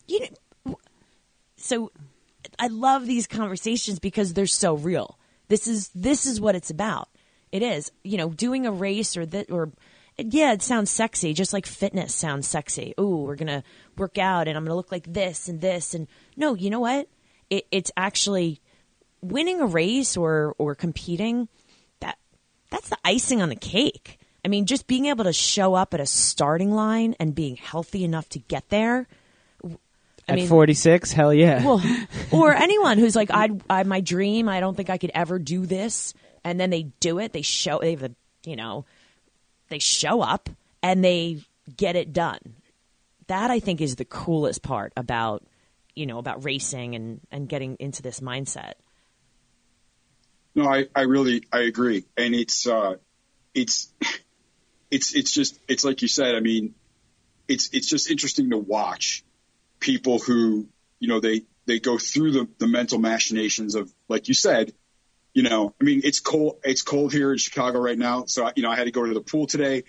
you 0.07 0.29
know, 0.65 0.79
so 1.57 1.91
I 2.59 2.69
love 2.69 3.05
these 3.07 3.27
conversations 3.27 3.99
because 3.99 4.33
they're 4.33 4.47
so 4.47 4.75
real. 4.77 5.19
This 5.49 5.67
is 5.67 5.89
this 5.95 6.25
is 6.25 6.41
what 6.41 6.55
it's 6.55 6.71
about. 6.71 7.09
It 7.53 7.63
is, 7.63 7.91
you 8.05 8.19
know, 8.19 8.31
doing 8.31 8.67
a 8.67 8.73
race 8.73 9.17
or 9.17 9.27
that 9.27 9.51
or 9.51 9.71
yeah, 10.19 10.53
it 10.53 10.63
sounds 10.63 10.91
sexy, 10.91 11.33
just 11.33 11.53
like 11.53 11.67
fitness 11.67 12.15
sounds 12.15 12.47
sexy. 12.47 12.95
Ooh, 12.99 13.19
we're 13.19 13.37
gonna 13.37 13.63
work 13.97 14.19
out 14.19 14.49
and 14.49 14.57
I'm 14.57 14.65
gonna 14.65 14.77
look 14.77 14.93
like 14.93 15.13
this 15.13 15.49
and 15.49 15.61
this 15.61 15.95
and 15.95 16.07
no, 16.37 16.55
you 16.55 16.71
know 16.71 16.81
what? 16.81 17.09
It, 17.51 17.67
it's 17.71 17.93
actually 17.97 18.61
winning 19.23 19.61
a 19.61 19.67
race 19.67 20.17
or 20.17 20.55
or 20.59 20.75
competing. 20.75 21.49
That 22.01 22.19
that's 22.71 22.89
the 22.89 22.99
icing 23.05 23.41
on 23.43 23.49
the 23.49 23.57
cake. 23.57 24.19
I 24.45 24.49
mean, 24.49 24.67
just 24.67 24.87
being 24.87 25.07
able 25.07 25.25
to 25.25 25.33
show 25.33 25.75
up 25.75 25.95
at 25.95 26.01
a 26.01 26.07
starting 26.07 26.73
line 26.73 27.15
and 27.19 27.35
being 27.35 27.57
healthy 27.57 28.05
enough 28.05 28.29
to 28.31 28.39
get 28.39 28.69
there. 28.69 29.07
I 29.65 30.33
At 30.33 30.37
mean, 30.37 30.49
46, 30.49 31.13
hell 31.13 31.33
yeah. 31.35 31.65
Well, 31.65 31.83
or 32.31 32.55
anyone 32.57 32.99
who's 32.99 33.17
like, 33.17 33.31
I, 33.31 33.51
I, 33.69 33.83
my 33.85 34.01
dream, 34.01 34.49
I 34.49 34.61
don't 34.61 34.77
think 34.77 34.91
I 34.91 34.99
could 34.99 35.11
ever 35.15 35.39
do 35.39 35.67
this, 35.67 36.15
and 36.49 36.59
then 36.59 36.71
they 36.71 36.85
do 36.99 37.19
it. 37.19 37.35
They 37.35 37.43
show, 37.43 37.79
they 37.79 37.95
the, 37.95 38.15
you 38.43 38.57
know, 38.57 38.87
they 39.69 39.79
show 39.79 40.23
up 40.23 40.49
and 40.83 41.05
they 41.05 41.43
get 41.77 41.95
it 41.95 42.15
done. 42.15 42.55
That 43.27 43.51
I 43.51 43.61
think 43.61 43.83
is 43.83 43.97
the 43.97 44.07
coolest 44.07 44.63
part 44.63 44.95
about, 44.97 45.45
you 45.95 46.07
know, 46.07 46.17
about 46.17 46.45
racing 46.45 46.95
and 46.95 47.21
and 47.31 47.49
getting 47.49 47.77
into 47.79 48.01
this 48.01 48.21
mindset. 48.21 48.75
No, 50.55 50.67
I, 50.67 50.87
I 50.95 51.03
really 51.03 51.45
I 51.53 51.61
agree, 51.61 52.07
and 52.17 52.35
it's 52.35 52.67
uh, 52.67 52.95
it's 53.53 53.93
it's 54.91 55.15
it's 55.15 55.31
just 55.31 55.61
it's 55.69 55.85
like 55.85 56.01
you 56.01 56.09
said. 56.09 56.35
I 56.35 56.41
mean, 56.41 56.75
it's 57.47 57.69
it's 57.75 57.87
just 57.87 58.11
interesting 58.11 58.49
to 58.51 58.57
watch 58.57 59.23
people 59.81 60.19
who 60.19 60.67
you 60.99 61.09
know 61.09 61.21
they 61.21 61.43
they 61.67 61.79
go 61.79 61.99
through 61.99 62.33
the, 62.33 62.49
the 62.57 62.67
mental 62.67 62.99
machinations 62.99 63.75
of 63.75 63.93
like 64.09 64.29
you 64.29 64.35
said. 64.35 64.73
You 65.39 65.45
know, 65.45 65.73
I 65.81 65.85
mean, 65.85 66.01
it's 66.03 66.19
cold. 66.19 66.59
It's 66.65 66.83
cold 66.83 67.13
here 67.13 67.31
in 67.31 67.39
Chicago 67.39 67.79
right 67.79 67.97
now. 67.97 68.25
So 68.27 68.51
you 68.57 68.65
know, 68.65 68.73
I 68.73 68.75
had 68.75 68.87
to 68.87 68.91
go 68.91 69.07
to 69.07 69.15
the 69.15 69.21
pool 69.21 69.47
today, 69.47 69.85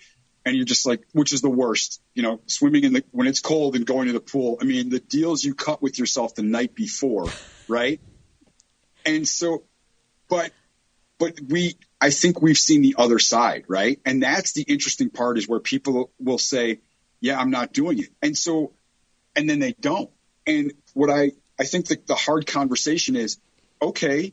and 0.46 0.54
you're 0.54 0.64
just 0.64 0.86
like, 0.86 1.02
which 1.10 1.32
is 1.32 1.40
the 1.40 1.50
worst? 1.50 2.00
You 2.14 2.22
know, 2.22 2.40
swimming 2.46 2.84
in 2.84 2.92
the 2.92 3.04
when 3.10 3.26
it's 3.26 3.40
cold 3.40 3.74
and 3.74 3.84
going 3.84 4.06
to 4.06 4.12
the 4.12 4.20
pool. 4.20 4.58
I 4.60 4.64
mean, 4.64 4.90
the 4.90 5.00
deals 5.00 5.42
you 5.42 5.56
cut 5.56 5.82
with 5.82 5.98
yourself 5.98 6.36
the 6.36 6.44
night 6.44 6.76
before, 6.76 7.26
right? 7.68 8.00
And 9.04 9.26
so, 9.26 9.64
but 10.28 10.52
but 11.18 11.40
we, 11.48 11.74
I 12.00 12.10
think 12.10 12.40
we've 12.40 12.56
seen 12.56 12.82
the 12.82 12.94
other 12.96 13.18
side, 13.18 13.64
right? 13.66 13.98
And 14.06 14.22
that's 14.22 14.52
the 14.52 14.62
interesting 14.62 15.10
part 15.10 15.36
is 15.36 15.48
where 15.48 15.58
people 15.58 16.12
will 16.20 16.38
say, 16.38 16.78
yeah, 17.20 17.40
I'm 17.40 17.50
not 17.50 17.72
doing 17.72 17.98
it. 17.98 18.10
And 18.22 18.38
so, 18.38 18.74
and 19.34 19.50
then 19.50 19.58
they 19.58 19.72
don't. 19.72 20.10
And 20.46 20.74
what 20.94 21.10
I, 21.10 21.32
I 21.58 21.64
think 21.64 21.88
the, 21.88 21.98
the 22.06 22.14
hard 22.14 22.46
conversation 22.46 23.16
is, 23.16 23.40
okay, 23.82 24.32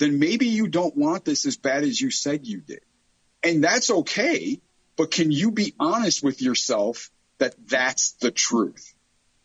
then 0.00 0.18
maybe 0.18 0.46
you 0.46 0.66
don't 0.66 0.96
want 0.96 1.24
this 1.24 1.46
as 1.46 1.56
bad 1.56 1.84
as 1.84 2.00
you 2.00 2.10
said 2.10 2.46
you 2.46 2.60
did. 2.60 2.80
And 3.44 3.62
that's 3.62 3.90
okay. 3.90 4.60
But 4.96 5.10
can 5.10 5.30
you 5.30 5.50
be 5.50 5.74
honest 5.78 6.24
with 6.24 6.42
yourself 6.42 7.10
that 7.38 7.54
that's 7.68 8.12
the 8.12 8.30
truth? 8.30 8.94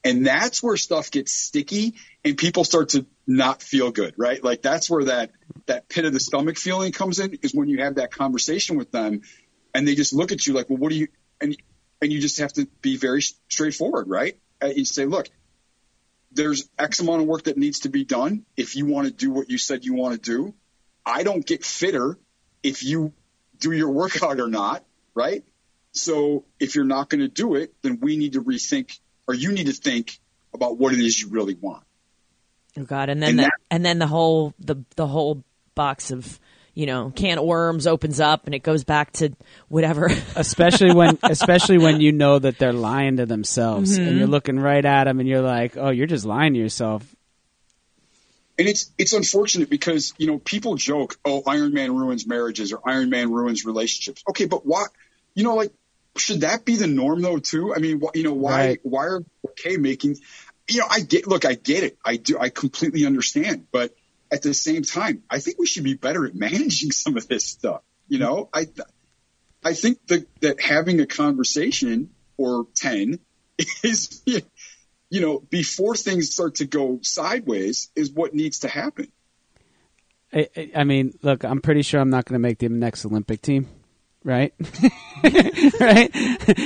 And 0.04 0.26
that's 0.26 0.64
where 0.64 0.78
stuff 0.78 1.12
gets 1.12 1.34
sticky 1.34 1.96
and 2.24 2.38
people 2.38 2.64
start 2.64 2.90
to 2.90 3.06
not 3.28 3.62
feel 3.62 3.92
good, 3.92 4.14
right? 4.18 4.44
Like 4.44 4.62
that's 4.62 4.90
where 4.90 5.06
that 5.06 5.32
that 5.66 5.90
pit 5.90 6.06
of 6.06 6.14
the 6.14 6.20
stomach 6.20 6.58
feeling 6.58 6.92
comes 6.92 7.20
in 7.20 7.40
is 7.42 7.54
when 7.54 7.68
you 7.68 7.84
have 7.84 7.96
that 7.96 8.12
conversation 8.12 8.78
with 8.78 8.92
them 8.92 9.22
and 9.74 9.88
they 9.88 9.96
just 9.96 10.14
look 10.14 10.32
at 10.32 10.46
you 10.46 10.54
like, 10.54 10.70
well, 10.70 10.78
what 10.78 10.90
do 10.90 10.96
you 10.96 11.08
and 11.42 11.58
and 12.02 12.14
you 12.14 12.22
just 12.22 12.40
have 12.40 12.54
to 12.54 12.68
be 12.82 12.98
very 12.98 13.22
straightforward, 13.22 14.08
right? 14.08 14.38
Uh, 14.64 14.68
you 14.68 14.86
say, 14.86 15.06
look, 15.06 15.28
there's 16.36 16.70
X 16.78 17.00
amount 17.00 17.22
of 17.22 17.28
work 17.28 17.44
that 17.44 17.58
needs 17.58 17.82
to 17.82 17.90
be 17.90 18.04
done 18.04 18.46
if 18.56 18.76
you 18.76 18.86
want 18.86 19.08
to 19.08 19.14
do 19.14 19.32
what 19.32 19.50
you 19.50 19.58
said 19.58 19.86
you 19.86 19.94
want 19.94 20.14
to 20.16 20.20
do. 20.20 20.54
I 21.06 21.24
don't 21.24 21.46
get 21.46 21.64
fitter 21.64 22.18
if 22.62 22.84
you 22.84 23.14
do 23.60 23.72
your 23.72 23.90
workout 23.90 24.40
or 24.40 24.48
not, 24.48 24.84
right? 25.14 25.44
So 25.94 26.44
if 26.60 26.76
you're 26.76 26.84
not 26.84 27.10
going 27.10 27.22
to 27.22 27.28
do 27.28 27.56
it, 27.56 27.74
then 27.82 28.00
we 28.02 28.18
need 28.18 28.34
to 28.34 28.44
rethink 28.44 29.00
or 29.28 29.34
you 29.34 29.52
need 29.52 29.68
to 29.68 29.74
think 29.74 30.20
about 30.54 30.78
what 30.78 30.94
it 30.94 31.00
is 31.00 31.20
you 31.20 31.30
really 31.30 31.56
want. 31.56 31.84
Oh 32.78 32.84
God! 32.84 33.10
And 33.10 33.24
then 33.24 33.30
and, 33.32 33.40
the, 33.40 33.44
that, 33.44 33.54
and 33.72 33.86
then 33.86 34.00
the 34.00 34.08
whole 34.08 34.54
the 34.60 34.84
the 34.98 35.08
whole 35.08 35.44
box 35.76 36.12
of 36.12 36.40
you 36.76 36.86
know 36.86 37.12
can 37.16 37.40
of 37.40 37.46
worms 37.46 37.88
opens 37.88 38.20
up 38.20 38.46
and 38.46 38.54
it 38.54 38.60
goes 38.60 38.84
back 38.84 39.12
to 39.14 39.36
whatever. 39.68 40.10
especially 40.36 40.94
when 40.94 41.18
especially 41.24 41.80
when 41.80 42.02
you 42.02 42.12
know 42.12 42.38
that 42.38 42.60
they're 42.60 42.74
lying 42.74 43.18
to 43.18 43.26
themselves 43.26 43.98
mm-hmm. 43.98 44.08
and 44.08 44.18
you're 44.20 44.28
looking 44.28 44.60
right 44.60 44.86
at 44.86 45.06
them 45.06 45.20
and 45.20 45.28
you're 45.28 45.42
like, 45.42 45.78
oh, 45.78 45.90
you're 45.90 46.08
just 46.08 46.26
lying 46.26 46.54
to 46.54 46.60
yourself. 46.60 47.04
And 48.60 48.68
it's 48.68 48.92
it's 48.98 49.14
unfortunate 49.14 49.70
because 49.70 50.14
you 50.18 50.28
know 50.28 50.38
people 50.38 50.76
joke, 50.76 51.18
oh, 51.26 51.42
Ironman 51.42 51.90
ruins 51.90 52.28
marriages 52.28 52.72
or 52.72 52.78
Ironman 52.80 53.30
ruins 53.32 53.66
relationships. 53.66 54.24
Okay, 54.30 54.46
but 54.46 54.66
why? 54.66 54.86
you 55.34 55.44
know, 55.44 55.56
like 55.56 55.74
should 56.18 56.42
that 56.42 56.64
be 56.64 56.78
the 56.78 56.88
norm 56.88 57.22
though 57.22 57.40
too? 57.40 57.74
I 57.76 57.80
mean, 57.80 58.02
you 58.14 58.24
know, 58.24 58.34
why 58.34 58.68
right. 58.68 58.80
why 58.84 59.06
are 59.06 59.24
okay 59.50 59.76
making 59.78 60.18
you 60.68 60.80
know, 60.80 60.88
I 60.90 61.02
get, 61.02 61.28
look, 61.28 61.46
I 61.46 61.54
get 61.54 61.84
it. 61.84 61.98
I 62.04 62.18
do, 62.18 62.40
I 62.40 62.50
completely 62.50 63.06
understand. 63.06 63.68
But 63.72 63.96
at 64.36 64.42
the 64.42 64.54
same 64.54 64.84
time, 64.84 65.24
I 65.30 65.40
think 65.40 65.58
we 65.58 65.66
should 65.66 65.86
be 65.86 65.94
better 65.94 66.26
at 66.26 66.36
managing 66.36 66.92
some 67.04 67.16
of 67.16 67.28
this 67.28 67.46
stuff. 67.46 67.82
You 68.08 68.20
know, 68.20 68.50
I, 68.54 68.68
I 69.64 69.74
think 69.74 70.06
that, 70.08 70.28
that 70.42 70.62
having 70.62 71.00
a 71.00 71.08
conversation 71.08 72.10
or 72.38 72.68
10 72.76 73.20
is, 73.84 74.22
you 74.26 75.22
know, 75.22 75.40
before 75.40 75.96
things 75.96 76.32
start 76.32 76.56
to 76.56 76.66
go 76.66 77.00
sideways 77.02 77.90
is 77.96 78.12
what 78.12 78.34
needs 78.34 78.60
to 78.60 78.68
happen. 78.68 79.08
I, 80.34 80.50
I 80.76 80.84
mean, 80.84 81.18
look, 81.22 81.46
I'm 81.46 81.62
pretty 81.62 81.82
sure 81.82 82.02
I'm 82.02 82.10
not 82.10 82.26
going 82.26 82.34
to 82.34 82.40
make 82.40 82.60
the 82.60 82.68
next 82.68 83.06
Olympic 83.06 83.42
team 83.42 83.70
right? 84.26 84.54
right? 85.80 86.10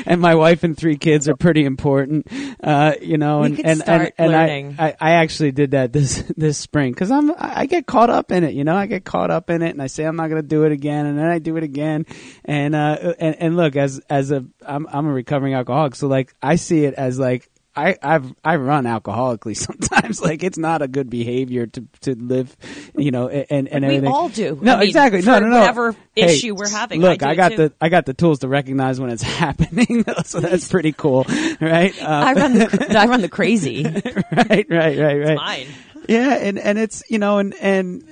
and 0.07 0.22
my 0.22 0.34
wife 0.34 0.64
and 0.64 0.76
three 0.76 0.97
kids 0.97 1.28
are 1.28 1.36
pretty 1.36 1.66
important, 1.66 2.28
uh, 2.64 2.93
you 3.01 3.18
know. 3.18 3.43
And 3.43 3.60
and 3.64 3.84
and, 3.88 4.12
and 4.18 4.36
I, 4.80 4.95
I, 4.99 5.12
actually 5.12 5.51
did 5.51 5.72
that 5.72 5.93
this 5.93 6.24
this 6.38 6.57
spring 6.57 6.93
because 6.93 7.12
I'm 7.12 7.32
I 7.38 7.66
get 7.66 7.86
caught 7.86 8.10
up 8.10 8.32
in 8.32 8.43
it, 8.43 8.53
you 8.55 8.64
know. 8.64 8.76
I 8.76 8.88
get 8.88 9.03
caught 9.03 9.30
up 9.30 9.49
in 9.49 9.62
it, 9.62 9.72
and 9.72 9.82
I 9.82 9.88
say 9.88 10.05
I'm 10.05 10.16
not 10.16 10.30
going 10.30 10.41
to 10.41 10.47
do 10.47 10.64
it 10.64 10.72
again, 10.72 11.05
and 11.05 11.20
then 11.20 11.28
I 11.28 11.39
do 11.39 11.57
it 11.57 11.64
again, 11.64 12.05
and 12.45 12.74
uh, 12.74 13.14
and 13.20 13.36
and 13.39 13.57
look 13.57 13.76
as 13.76 13.99
as 14.10 14.32
a 14.32 14.45
I'm 14.66 14.88
I'm 14.89 15.05
a 15.05 15.12
recovering 15.14 15.53
alcoholic, 15.53 15.95
so 15.95 16.07
like 16.07 16.34
I 16.41 16.55
see 16.55 16.86
it 16.86 16.93
as 16.93 17.20
like 17.20 17.49
I 17.76 17.95
I've 18.01 18.34
I 18.43 18.55
run 18.57 18.86
alcoholically 18.86 19.55
sometimes. 19.57 20.22
like 20.22 20.43
it's 20.43 20.57
not 20.57 20.82
a 20.82 20.88
good 20.88 21.09
behavior 21.09 21.67
to 21.67 21.88
to 22.01 22.15
live, 22.15 22.55
you 22.97 23.11
know, 23.11 23.30
and 23.30 23.67
and 23.67 23.86
we 23.86 23.95
everything. 23.95 24.11
all 24.11 24.30
do. 24.30 24.57
No, 24.61 24.76
I 24.76 24.80
mean, 24.80 24.88
exactly. 24.88 25.22
No, 25.22 25.39
no, 25.39 25.47
no. 25.47 25.59
Whatever 25.59 25.95
hey, 26.15 26.26
issue 26.36 26.55
we're 26.55 26.70
having. 26.70 27.01
Look, 27.01 27.24
I, 27.24 27.32
I 27.32 27.36
got 27.36 27.49
too. 27.51 27.57
the 27.57 27.74
I 27.80 27.89
got 27.89 28.05
the 28.05 28.13
tools 28.13 28.39
to 28.39 28.47
recognize 28.47 28.99
when 28.99 29.09
it's 29.09 29.24
happening, 29.39 30.03
so 30.26 30.39
that's 30.39 30.67
pretty 30.67 30.91
cool, 30.91 31.26
right? 31.61 31.93
Um, 32.01 32.07
I 32.24 32.34
run 32.34 32.53
the 32.53 32.95
I 32.97 33.05
run 33.05 33.22
the 33.22 33.30
crazy. 33.39 33.84
right, 33.84 34.03
right, 34.34 34.67
right, 34.70 34.97
right. 34.97 35.17
It's 35.17 35.41
mine. 35.41 35.67
Yeah, 36.07 36.36
and 36.36 36.57
and 36.57 36.80
it's 36.80 37.03
you 37.09 37.20
know, 37.20 37.38
and 37.38 37.53
and 37.55 38.03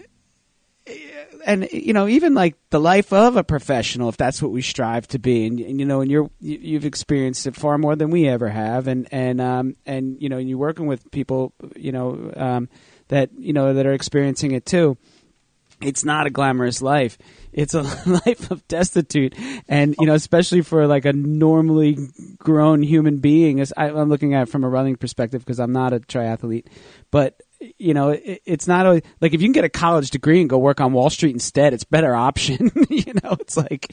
and 1.48 1.68
you 1.72 1.94
know 1.94 2.08
even 2.08 2.36
like 2.36 2.56
the 2.70 2.80
life 2.80 3.12
of 3.12 3.36
a 3.38 3.44
professional 3.44 4.10
if 4.10 4.18
that's 4.18 4.42
what 4.42 4.52
we 4.52 4.62
strive 4.62 5.08
to 5.08 5.18
be 5.18 5.48
and, 5.48 5.60
and 5.60 5.80
you 5.80 5.86
know 5.86 6.02
and 6.02 6.12
you're 6.12 6.30
you, 6.40 6.76
have 6.76 6.86
experienced 6.86 7.48
it 7.48 7.56
far 7.56 7.80
more 7.80 7.96
than 7.96 8.12
we 8.12 8.28
ever 8.28 8.50
have 8.50 8.88
and 8.88 9.08
and 9.12 9.42
um 9.42 9.76
and 9.86 10.22
you 10.22 10.30
know 10.30 10.38
you're 10.38 10.58
working 10.58 10.86
with 10.86 11.10
people 11.10 11.54
you 11.76 11.92
know 11.92 12.32
um 12.36 12.70
that 13.08 13.30
you 13.38 13.54
know 13.54 13.74
that 13.74 13.86
are 13.86 13.94
experiencing 13.94 14.52
it 14.52 14.66
too. 14.66 14.98
It's 15.80 16.04
not 16.04 16.26
a 16.26 16.32
glamorous 16.32 16.82
life. 16.82 17.20
It's 17.54 17.76
a 17.76 17.82
life 18.06 18.52
of 18.52 18.68
destitute 18.68 19.36
and 19.68 19.96
you 20.00 20.08
know 20.08 20.14
especially 20.14 20.62
for 20.62 20.88
like 20.88 21.06
a 21.06 21.14
normally 21.14 21.98
grown 22.38 22.84
human 22.84 23.18
being 23.18 23.60
as 23.60 23.74
I, 23.76 23.90
i'm 23.90 24.10
looking 24.10 24.36
at 24.36 24.44
it 24.44 24.50
from 24.50 24.64
a 24.64 24.70
running 24.70 24.96
perspective 24.96 25.44
because 25.44 25.60
i'm 25.60 25.72
not 25.72 25.92
a 25.92 26.00
triathlete 26.00 26.68
but 27.10 27.42
you 27.78 27.94
know, 27.94 28.10
it, 28.10 28.42
it's 28.46 28.68
not 28.68 28.86
a, 28.86 29.02
like 29.22 29.34
if 29.34 29.42
you 29.42 29.48
can 29.48 29.54
get 29.54 29.64
a 29.64 29.70
college 29.70 30.12
degree 30.12 30.42
and 30.42 30.50
go 30.50 30.58
work 30.58 30.82
on 30.82 30.94
Wall 30.94 31.10
Street 31.10 31.34
instead, 31.34 31.74
it's 31.74 31.84
better 31.84 32.16
option. 32.16 32.72
you 32.90 33.14
know, 33.24 33.36
it's 33.40 33.58
like, 33.58 33.92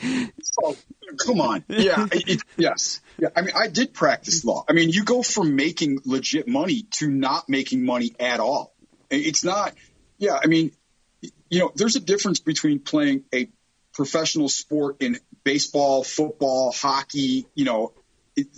oh, 0.63 0.77
come 1.19 1.41
on, 1.41 1.65
yeah, 1.69 2.07
it, 2.13 2.43
yes, 2.57 3.01
yeah. 3.19 3.29
I 3.37 3.43
mean, 3.43 3.55
I 3.57 3.69
did 3.69 3.95
practice 3.95 4.45
law. 4.45 4.65
I 4.69 4.73
mean, 4.73 4.91
you 4.91 5.05
go 5.05 5.23
from 5.23 5.57
making 5.57 6.01
legit 6.05 6.49
money 6.49 6.87
to 6.93 7.09
not 7.09 7.49
making 7.49 7.85
money 7.85 8.15
at 8.19 8.41
all. 8.41 8.75
It's 9.11 9.45
not, 9.45 9.75
yeah. 10.19 10.39
I 10.43 10.47
mean, 10.47 10.73
you 11.49 11.61
know, 11.61 11.73
there's 11.75 11.97
a 11.97 12.01
difference 12.01 12.41
between 12.41 12.81
playing 12.81 13.25
a 13.33 13.49
professional 13.93 14.49
sport 14.49 14.97
in 15.01 15.19
baseball, 15.45 16.05
football, 16.05 16.73
hockey, 16.73 17.47
you 17.55 17.65
know, 17.65 17.93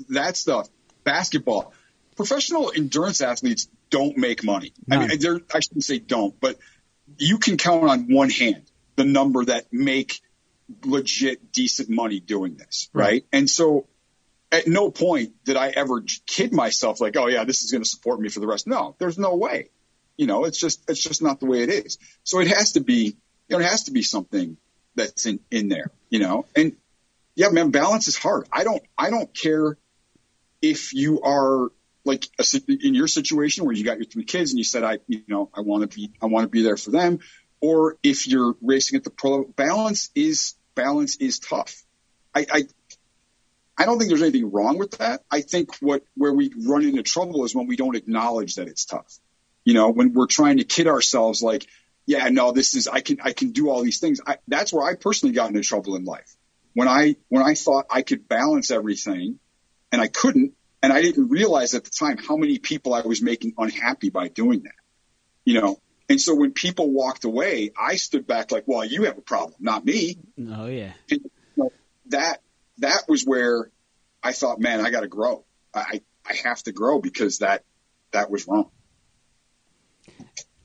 that 0.08 0.36
stuff, 0.36 0.68
basketball. 1.04 1.72
Professional 2.16 2.72
endurance 2.74 3.20
athletes 3.20 3.68
don't 3.96 4.18
make 4.18 4.44
money. 4.44 4.74
I 4.90 4.98
mean, 4.98 5.10
I 5.54 5.60
shouldn't 5.60 5.84
say 5.84 5.98
don't, 5.98 6.38
but 6.38 6.58
you 7.16 7.38
can 7.38 7.56
count 7.56 7.88
on 7.88 8.12
one 8.12 8.28
hand 8.28 8.62
the 8.96 9.04
number 9.04 9.44
that 9.46 9.72
make 9.72 10.20
legit 10.84 11.50
decent 11.52 11.88
money 11.88 12.20
doing 12.20 12.56
this, 12.56 12.90
right? 12.92 13.04
right? 13.04 13.26
And 13.32 13.48
so 13.48 13.86
at 14.52 14.66
no 14.66 14.90
point 14.90 15.32
did 15.44 15.56
I 15.56 15.68
ever 15.68 16.02
kid 16.26 16.52
myself 16.52 17.00
like, 17.00 17.16
oh 17.16 17.26
yeah, 17.26 17.44
this 17.44 17.62
is 17.62 17.72
going 17.72 17.82
to 17.82 17.88
support 17.88 18.20
me 18.20 18.28
for 18.28 18.40
the 18.40 18.46
rest. 18.46 18.66
No, 18.66 18.94
there's 18.98 19.18
no 19.18 19.36
way. 19.36 19.70
You 20.18 20.26
know, 20.26 20.44
it's 20.44 20.58
just 20.58 20.82
it's 20.90 21.02
just 21.02 21.22
not 21.22 21.40
the 21.40 21.46
way 21.46 21.62
it 21.62 21.70
is. 21.70 21.98
So 22.22 22.40
it 22.40 22.48
has 22.48 22.72
to 22.72 22.80
be, 22.80 23.16
you 23.48 23.56
know, 23.56 23.60
it 23.60 23.68
has 23.68 23.84
to 23.84 23.92
be 23.92 24.02
something 24.02 24.58
that's 24.94 25.24
in 25.24 25.40
in 25.50 25.68
there. 25.68 25.90
You 26.10 26.18
know, 26.18 26.44
and 26.54 26.76
yeah, 27.34 27.48
man, 27.48 27.70
balance 27.70 28.08
is 28.08 28.16
hard. 28.16 28.46
I 28.52 28.64
don't 28.64 28.82
I 28.98 29.08
don't 29.08 29.32
care 29.34 29.78
if 30.60 30.92
you 30.92 31.22
are 31.22 31.70
like 32.06 32.28
a, 32.38 32.44
in 32.68 32.94
your 32.94 33.08
situation 33.08 33.64
where 33.64 33.74
you 33.74 33.84
got 33.84 33.98
your 33.98 34.06
three 34.06 34.24
kids 34.24 34.52
and 34.52 34.58
you 34.58 34.64
said 34.64 34.84
I 34.84 34.98
you 35.06 35.22
know 35.28 35.50
I 35.54 35.60
want 35.60 35.90
to 35.90 35.94
be 35.94 36.12
I 36.22 36.26
want 36.26 36.44
to 36.44 36.48
be 36.48 36.62
there 36.62 36.76
for 36.76 36.90
them, 36.90 37.18
or 37.60 37.96
if 38.02 38.26
you're 38.26 38.54
racing 38.62 38.96
at 38.96 39.04
the 39.04 39.10
pro 39.10 39.44
balance 39.44 40.10
is 40.14 40.54
balance 40.74 41.16
is 41.16 41.38
tough. 41.38 41.82
I, 42.34 42.46
I 42.50 42.62
I 43.78 43.84
don't 43.84 43.98
think 43.98 44.08
there's 44.08 44.22
anything 44.22 44.50
wrong 44.50 44.78
with 44.78 44.92
that. 44.98 45.22
I 45.30 45.42
think 45.42 45.76
what 45.80 46.02
where 46.14 46.32
we 46.32 46.52
run 46.56 46.84
into 46.84 47.02
trouble 47.02 47.44
is 47.44 47.54
when 47.54 47.66
we 47.66 47.76
don't 47.76 47.96
acknowledge 47.96 48.54
that 48.54 48.68
it's 48.68 48.84
tough. 48.84 49.18
You 49.64 49.74
know, 49.74 49.90
when 49.90 50.12
we're 50.12 50.26
trying 50.26 50.58
to 50.58 50.64
kid 50.64 50.86
ourselves 50.86 51.42
like, 51.42 51.66
yeah, 52.06 52.28
no, 52.28 52.52
this 52.52 52.74
is 52.74 52.86
I 52.86 53.00
can 53.00 53.18
I 53.22 53.32
can 53.32 53.50
do 53.50 53.68
all 53.68 53.82
these 53.82 53.98
things. 53.98 54.20
I, 54.26 54.36
that's 54.48 54.72
where 54.72 54.86
I 54.86 54.94
personally 54.94 55.34
got 55.34 55.48
into 55.48 55.62
trouble 55.62 55.96
in 55.96 56.04
life. 56.04 56.34
When 56.72 56.88
I 56.88 57.16
when 57.28 57.42
I 57.42 57.54
thought 57.54 57.86
I 57.90 58.02
could 58.02 58.28
balance 58.28 58.70
everything 58.70 59.38
and 59.90 60.00
I 60.00 60.06
couldn't, 60.06 60.52
and 60.82 60.92
I 60.92 61.02
didn't 61.02 61.28
realize 61.28 61.74
at 61.74 61.84
the 61.84 61.90
time 61.90 62.18
how 62.18 62.36
many 62.36 62.58
people 62.58 62.94
I 62.94 63.02
was 63.02 63.22
making 63.22 63.54
unhappy 63.58 64.10
by 64.10 64.28
doing 64.28 64.62
that. 64.64 64.74
You 65.44 65.60
know, 65.60 65.80
and 66.08 66.20
so 66.20 66.34
when 66.34 66.52
people 66.52 66.90
walked 66.90 67.24
away, 67.24 67.72
I 67.80 67.96
stood 67.96 68.26
back 68.26 68.52
like, 68.52 68.64
well, 68.66 68.84
you 68.84 69.04
have 69.04 69.18
a 69.18 69.22
problem, 69.22 69.54
not 69.60 69.84
me. 69.84 70.18
Oh 70.48 70.66
yeah. 70.66 70.92
And, 71.10 71.20
you 71.22 71.30
know, 71.56 71.72
that 72.06 72.42
that 72.78 73.02
was 73.08 73.24
where 73.24 73.70
I 74.22 74.32
thought, 74.32 74.60
man, 74.60 74.84
I 74.84 74.90
got 74.90 75.00
to 75.00 75.08
grow. 75.08 75.44
I 75.74 76.02
I 76.24 76.34
have 76.44 76.62
to 76.64 76.72
grow 76.72 77.00
because 77.00 77.38
that 77.38 77.64
that 78.12 78.30
was 78.30 78.46
wrong. 78.46 78.70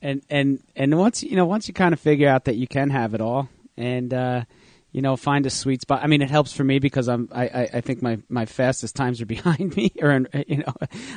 And 0.02 0.22
and 0.30 0.62
and 0.76 0.98
once 0.98 1.22
you 1.24 1.36
know 1.36 1.46
once 1.46 1.68
you 1.68 1.74
kind 1.74 1.94
of 1.94 2.00
figure 2.00 2.28
out 2.28 2.46
that 2.46 2.56
you 2.56 2.68
can 2.68 2.90
have 2.90 3.14
it 3.14 3.22
all 3.22 3.50
and 3.78 4.14
uh, 4.14 4.44
you 4.92 5.02
know 5.02 5.16
find 5.16 5.46
a 5.46 5.50
sweet 5.50 5.82
spot. 5.82 6.02
I 6.04 6.08
mean, 6.08 6.22
it 6.22 6.30
helps 6.30 6.54
for 6.54 6.64
me 6.64 6.80
because 6.80 7.08
I'm 7.08 7.30
I, 7.32 7.46
I, 7.48 7.70
I 7.76 7.82
think 7.82 8.02
my, 8.02 8.20
my 8.30 8.46
fastest 8.46 8.96
times 8.96 9.22
are 9.22 9.26
behind 9.38 9.76
me, 9.76 9.92
or 10.02 10.26
you 10.48 10.58
know, 10.58 10.74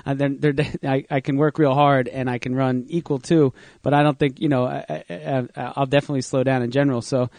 then 0.14 0.38
they're, 0.38 0.54
I 0.82 1.04
I 1.10 1.20
can 1.20 1.36
work 1.36 1.58
real 1.58 1.74
hard 1.74 2.08
and 2.08 2.28
I 2.30 2.38
can 2.38 2.54
run 2.54 2.86
equal 2.88 3.18
too. 3.18 3.52
But 3.82 3.94
I 3.94 4.02
don't 4.02 4.18
think 4.18 4.40
you 4.40 4.48
know 4.48 4.66
I, 4.66 5.04
I, 5.08 5.46
I'll 5.76 5.86
definitely 5.86 6.22
slow 6.22 6.44
down 6.44 6.62
in 6.62 6.70
general. 6.70 7.02
So 7.02 7.30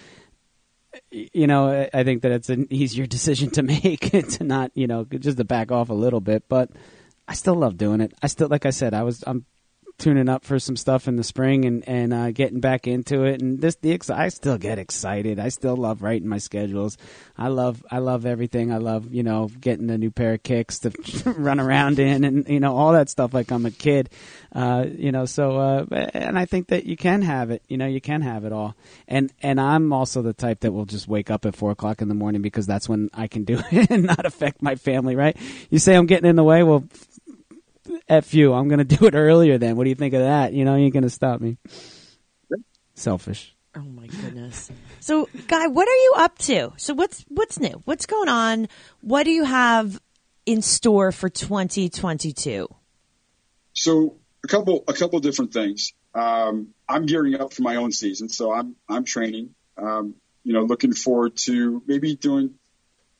you 1.11 1.47
know, 1.47 1.89
I 1.93 2.03
think 2.03 2.21
that 2.21 2.31
it's 2.31 2.49
an 2.49 2.67
easier 2.69 3.05
decision 3.05 3.49
to 3.51 3.63
make 3.63 4.11
to 4.11 4.43
not, 4.43 4.71
you 4.75 4.87
know, 4.87 5.05
just 5.05 5.37
to 5.37 5.43
back 5.43 5.71
off 5.71 5.89
a 5.89 5.93
little 5.93 6.21
bit. 6.21 6.47
But 6.47 6.71
I 7.27 7.33
still 7.33 7.55
love 7.55 7.77
doing 7.77 8.01
it. 8.01 8.13
I 8.21 8.27
still, 8.27 8.47
like 8.47 8.65
I 8.65 8.69
said, 8.69 8.93
I 8.93 9.03
was, 9.03 9.23
I'm 9.25 9.45
tuning 9.97 10.27
up 10.27 10.43
for 10.43 10.59
some 10.59 10.75
stuff 10.75 11.07
in 11.07 11.15
the 11.15 11.23
spring 11.23 11.65
and 11.65 11.87
and 11.87 12.13
uh, 12.13 12.31
getting 12.31 12.59
back 12.59 12.87
into 12.87 13.23
it. 13.23 13.41
And 13.41 13.59
this 13.61 13.75
the 13.75 13.97
I 14.09 14.29
still 14.29 14.57
get 14.57 14.77
excited. 14.77 15.39
I 15.39 15.49
still 15.49 15.75
love 15.75 16.01
writing 16.01 16.27
my 16.27 16.37
schedules. 16.37 16.97
I 17.37 17.47
love 17.47 17.83
I 17.89 17.99
love 17.99 18.25
everything. 18.25 18.73
I 18.73 18.77
love 18.77 19.13
you 19.13 19.23
know 19.23 19.49
getting 19.59 19.89
a 19.89 19.97
new 19.97 20.11
pair 20.11 20.33
of 20.33 20.43
kicks 20.43 20.79
to 20.79 20.91
run 21.37 21.59
around 21.59 21.99
in 21.99 22.23
and 22.23 22.47
you 22.47 22.59
know 22.59 22.75
all 22.75 22.93
that 22.93 23.09
stuff 23.09 23.33
like 23.33 23.51
I'm 23.51 23.65
a 23.65 23.71
kid. 23.71 24.09
Uh, 24.53 24.85
you 24.89 25.11
know 25.11 25.25
so 25.25 25.57
uh, 25.57 25.85
and 26.13 26.37
I 26.37 26.45
think 26.45 26.67
that 26.67 26.85
you 26.85 26.97
can 26.97 27.21
have 27.21 27.51
it. 27.51 27.63
You 27.67 27.77
know 27.77 27.87
you 27.87 28.01
can 28.01 28.21
have 28.21 28.43
it 28.43 28.51
all. 28.51 28.75
And 29.07 29.31
and 29.41 29.59
I'm 29.59 29.93
also 29.93 30.21
the 30.21 30.33
type 30.33 30.61
that 30.61 30.73
will 30.73 30.85
just 30.85 31.07
wake 31.07 31.31
up 31.31 31.45
at 31.45 31.55
four 31.55 31.71
o'clock 31.71 32.01
in 32.01 32.09
the 32.09 32.15
morning 32.15 32.41
because 32.41 32.67
that's 32.67 32.89
when 32.89 33.09
I 33.13 33.27
can 33.27 33.45
do 33.45 33.61
it 33.71 33.89
and 33.89 34.03
not 34.03 34.25
affect 34.25 34.61
my 34.61 34.75
family. 34.75 35.15
Right? 35.15 35.37
You 35.69 35.79
say 35.79 35.95
I'm 35.95 36.05
getting 36.05 36.29
in 36.29 36.35
the 36.35 36.43
way. 36.43 36.63
Well 36.63 36.83
F 38.07 38.33
you. 38.33 38.53
I'm 38.53 38.67
going 38.67 38.79
to 38.85 38.97
do 38.97 39.05
it 39.05 39.15
earlier 39.15 39.57
then. 39.57 39.75
What 39.75 39.83
do 39.83 39.89
you 39.89 39.95
think 39.95 40.13
of 40.13 40.21
that? 40.21 40.53
You 40.53 40.65
know, 40.65 40.75
you 40.75 40.85
ain't 40.85 40.93
going 40.93 41.03
to 41.03 41.09
stop 41.09 41.41
me. 41.41 41.57
Selfish. 42.93 43.55
Oh 43.75 43.81
my 43.81 44.07
goodness. 44.07 44.71
So, 45.01 45.27
guy, 45.47 45.67
what 45.67 45.87
are 45.87 45.91
you 45.91 46.13
up 46.17 46.37
to? 46.39 46.71
So, 46.77 46.93
what's 46.93 47.25
what's 47.27 47.59
new? 47.59 47.81
What's 47.83 48.05
going 48.05 48.29
on? 48.29 48.69
What 49.01 49.23
do 49.23 49.31
you 49.31 49.43
have 49.43 49.99
in 50.45 50.61
store 50.61 51.11
for 51.11 51.27
2022? 51.27 52.73
So, 53.73 54.15
a 54.45 54.47
couple 54.47 54.85
a 54.87 54.93
couple 54.93 55.19
different 55.19 55.51
things. 55.51 55.91
Um, 56.13 56.69
I'm 56.87 57.05
gearing 57.05 57.35
up 57.35 57.51
for 57.51 57.63
my 57.63 57.75
own 57.75 57.91
season, 57.91 58.29
so 58.29 58.53
I'm 58.53 58.77
I'm 58.87 59.03
training. 59.03 59.55
Um, 59.77 60.15
you 60.45 60.53
know, 60.53 60.61
looking 60.61 60.93
forward 60.93 61.35
to 61.45 61.83
maybe 61.85 62.15
doing 62.15 62.53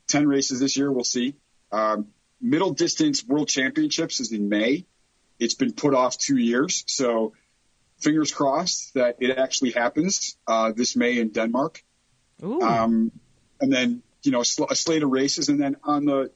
ten 0.07 0.26
races 0.26 0.61
this 0.61 0.78
year. 0.78 0.89
We'll 0.89 1.03
see. 1.03 1.36
Um, 1.74 2.07
middle 2.42 2.72
distance 2.72 3.26
world 3.26 3.48
championships 3.48 4.20
is 4.20 4.32
in 4.32 4.50
May. 4.50 4.86
It's 5.40 5.56
been 5.56 5.74
put 5.74 5.94
off 5.94 6.18
two 6.18 6.38
years. 6.38 6.84
So 6.88 7.34
fingers 8.00 8.32
crossed 8.32 8.94
that 8.94 9.18
it 9.20 9.38
actually 9.38 9.72
happens, 9.72 10.38
uh, 10.48 10.72
this 10.72 10.96
May 10.96 11.20
in 11.20 11.30
Denmark. 11.30 11.84
Um, 12.62 13.12
and 13.60 13.72
then, 13.72 14.04
you 14.24 14.32
know, 14.32 14.42
a, 14.42 14.46
sl- 14.46 14.66
a 14.70 14.76
slate 14.76 15.04
of 15.04 15.10
races. 15.10 15.50
And 15.50 15.60
then 15.60 15.78
on 15.84 16.06
the, 16.06 16.32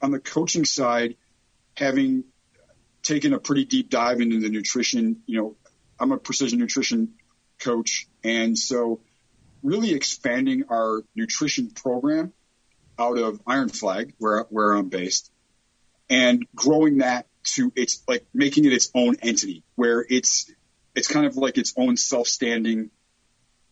on 0.00 0.10
the 0.10 0.20
coaching 0.20 0.64
side, 0.64 1.16
having 1.76 2.24
taken 3.02 3.32
a 3.32 3.38
pretty 3.38 3.64
deep 3.64 3.90
dive 3.90 4.20
into 4.20 4.40
the 4.40 4.48
nutrition, 4.48 5.22
you 5.26 5.40
know, 5.40 5.56
I'm 5.98 6.12
a 6.12 6.18
precision 6.18 6.58
nutrition 6.58 7.14
coach. 7.58 8.08
And 8.24 8.58
so 8.58 9.00
really 9.62 9.92
expanding 9.92 10.64
our 10.70 11.02
nutrition 11.14 11.70
program 11.70 12.32
out 12.98 13.18
of 13.18 13.40
Iron 13.46 13.68
Flag, 13.68 14.14
where, 14.18 14.44
where 14.50 14.72
I'm 14.72 14.88
based, 14.88 15.30
and 16.10 16.46
growing 16.54 16.98
that 16.98 17.26
to 17.42 17.72
its 17.74 18.02
like 18.06 18.26
making 18.34 18.66
it 18.66 18.72
its 18.72 18.90
own 18.94 19.16
entity 19.22 19.64
where 19.76 20.04
it's 20.08 20.52
it's 20.94 21.08
kind 21.08 21.24
of 21.24 21.36
like 21.36 21.56
its 21.56 21.72
own 21.78 21.96
self-standing 21.96 22.90